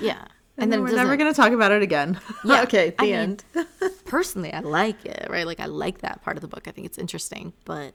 yeah. 0.00 0.24
and, 0.56 0.72
then, 0.72 0.78
it 0.80 0.82
we're 0.82 0.96
never 0.96 1.16
gonna 1.18 1.34
talk 1.34 1.52
about 1.52 1.70
it 1.70 1.82
again. 1.82 2.18
Yeah, 2.44 2.62
okay, 2.62 2.90
the 2.90 3.02
I 3.02 3.04
mean- 3.04 3.14
end. 3.14 3.44
personally 4.06 4.52
i 4.52 4.60
like 4.60 5.04
it 5.04 5.26
right? 5.30 5.46
Like 5.46 5.60
i 5.60 5.66
like 5.66 5.98
that 6.00 6.22
part 6.22 6.36
of 6.38 6.40
the 6.40 6.48
book. 6.48 6.66
I 6.66 6.70
think 6.70 6.86
it's 6.86 6.98
interesting 6.98 7.52
but 7.66 7.92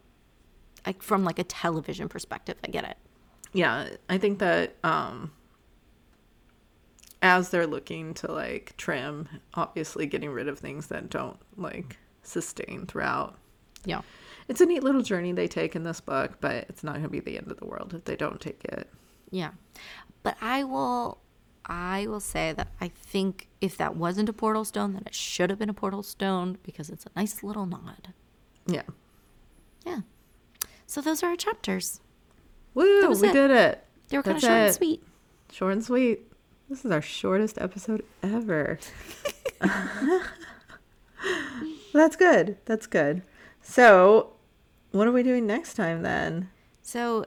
like 0.85 1.01
from 1.01 1.23
like 1.23 1.39
a 1.39 1.43
television 1.43 2.07
perspective 2.09 2.57
i 2.63 2.67
get 2.67 2.83
it. 2.85 2.97
Yeah, 3.53 3.89
I 4.09 4.17
think 4.17 4.39
that 4.39 4.75
um, 4.83 5.31
as 7.25 7.49
they're 7.49 7.67
looking 7.67 8.13
to 8.15 8.31
like 8.31 8.75
trim, 8.77 9.27
obviously 9.55 10.05
getting 10.05 10.29
rid 10.29 10.47
of 10.47 10.59
things 10.59 10.87
that 10.87 11.09
don't 11.09 11.37
like 11.57 11.97
sustain 12.23 12.85
throughout. 12.87 13.35
yeah 13.83 14.01
It's 14.47 14.61
a 14.61 14.65
neat 14.65 14.83
little 14.83 15.01
journey 15.01 15.31
they 15.33 15.47
take 15.47 15.75
in 15.75 15.83
this 15.83 15.99
book, 15.99 16.37
but 16.39 16.65
it's 16.69 16.83
not 16.83 16.95
gonna 16.95 17.09
be 17.09 17.19
the 17.19 17.37
end 17.37 17.51
of 17.51 17.57
the 17.59 17.65
world 17.65 17.93
if 17.93 18.05
they 18.05 18.15
don't 18.15 18.39
take 18.39 18.63
it. 18.65 18.89
Yeah. 19.31 19.51
But 20.23 20.37
I 20.41 20.63
will 20.63 21.19
I 21.67 22.05
will 22.07 22.19
say 22.19 22.53
that 22.53 22.67
I 22.79 22.89
think 22.89 23.47
if 23.59 23.75
that 23.77 23.95
wasn't 23.95 24.29
a 24.29 24.33
portal 24.33 24.65
stone, 24.65 24.93
then 24.93 25.03
it 25.05 25.15
should 25.15 25.49
have 25.49 25.57
been 25.57 25.69
a 25.69 25.73
portal 25.73 26.03
stone 26.03 26.59
because 26.63 26.89
it's 26.89 27.05
a 27.05 27.09
nice 27.15 27.41
little 27.41 27.65
nod. 27.65 28.13
Yeah. 28.67 28.83
Yeah. 29.85 30.01
So 30.85 31.01
those 31.01 31.23
are 31.23 31.31
our 31.31 31.35
chapters. 31.35 32.01
Woo! 32.75 33.09
We 33.09 33.29
it. 33.29 33.33
did 33.33 33.51
it. 33.51 33.83
They 34.09 34.17
were 34.17 34.23
kind 34.23 34.37
of 34.37 34.43
short 34.43 34.53
and 34.53 34.73
sweet. 34.75 35.03
Short 35.51 35.73
and 35.73 35.83
sweet. 35.83 36.31
This 36.69 36.83
is 36.83 36.91
our 36.91 37.01
shortest 37.01 37.59
episode 37.59 38.03
ever. 38.23 38.79
That's 41.93 42.15
good. 42.15 42.57
That's 42.65 42.87
good. 42.87 43.21
So, 43.61 44.33
what 44.91 45.07
are 45.07 45.11
we 45.11 45.21
doing 45.21 45.45
next 45.45 45.75
time 45.75 46.01
then? 46.01 46.49
So, 46.81 47.25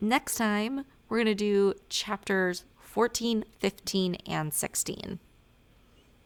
next 0.00 0.36
time 0.36 0.86
we're 1.08 1.18
going 1.18 1.26
to 1.26 1.34
do 1.34 1.74
chapters 1.90 2.64
14, 2.80 3.44
15, 3.58 4.14
and 4.26 4.52
16. 4.52 5.18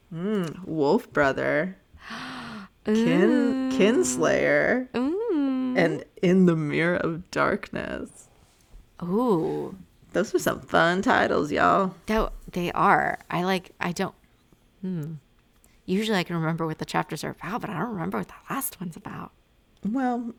Hmm, 0.09 0.45
Wolf 0.65 1.11
Brother, 1.11 1.77
Kin 2.85 3.69
Kinslayer, 3.71 4.87
and 4.93 6.05
In 6.21 6.45
the 6.45 6.55
Mirror 6.55 6.97
of 6.97 7.29
Darkness. 7.31 8.29
Ooh, 9.01 9.75
Those 10.13 10.33
are 10.33 10.39
some 10.39 10.61
fun 10.61 11.01
titles, 11.01 11.51
y'all. 11.51 11.95
that, 12.05 12.31
they 12.51 12.71
are. 12.71 13.19
I 13.29 13.43
like, 13.43 13.71
I 13.79 13.91
don't, 13.91 14.15
hmm. 14.81 15.13
Usually 15.85 16.17
I 16.17 16.23
can 16.23 16.37
remember 16.37 16.65
what 16.65 16.77
the 16.77 16.85
chapters 16.85 17.23
are 17.23 17.31
about, 17.31 17.61
but 17.61 17.69
I 17.69 17.79
don't 17.79 17.89
remember 17.89 18.19
what 18.19 18.29
the 18.29 18.33
last 18.49 18.79
one's 18.79 18.95
about. 18.95 19.31
Well, 19.83 20.33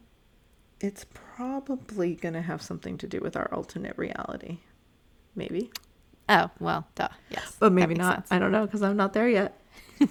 it's 0.80 1.04
probably 1.12 2.14
going 2.14 2.32
to 2.34 2.40
have 2.40 2.62
something 2.62 2.96
to 2.98 3.06
do 3.06 3.20
with 3.20 3.36
our 3.36 3.52
alternate 3.52 3.98
reality. 3.98 4.58
Maybe. 5.34 5.70
Oh, 6.28 6.50
well, 6.60 6.86
duh. 6.94 7.08
Yes. 7.30 7.56
But 7.58 7.72
maybe 7.72 7.94
not. 7.94 8.16
sense. 8.16 8.28
I 8.32 8.38
don't 8.38 8.52
know 8.52 8.64
because 8.64 8.82
I'm 8.82 8.96
not 8.96 9.12
there 9.12 9.28
yet. 9.28 9.60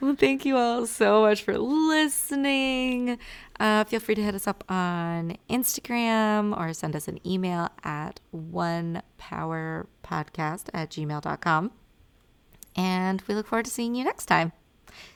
Well, 0.00 0.14
thank 0.14 0.44
you 0.44 0.56
all 0.56 0.86
so 0.86 1.22
much 1.22 1.42
for 1.42 1.58
listening. 1.58 3.18
Uh, 3.60 3.84
feel 3.84 4.00
free 4.00 4.14
to 4.14 4.22
hit 4.22 4.34
us 4.34 4.46
up 4.46 4.64
on 4.68 5.36
Instagram 5.50 6.56
or 6.56 6.72
send 6.72 6.94
us 6.94 7.08
an 7.08 7.18
email 7.26 7.68
at 7.82 8.20
onepowerpodcast 8.34 10.68
at 10.72 10.90
gmail.com. 10.90 11.72
And 12.76 13.22
we 13.26 13.34
look 13.34 13.48
forward 13.48 13.64
to 13.64 13.70
seeing 13.70 13.96
you 13.96 14.04
next 14.04 14.26
time. 14.26 14.52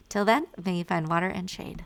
Till 0.09 0.25
then, 0.25 0.47
may 0.63 0.77
you 0.77 0.85
find 0.85 1.09
water 1.09 1.29
and 1.29 1.49
shade. 1.49 1.85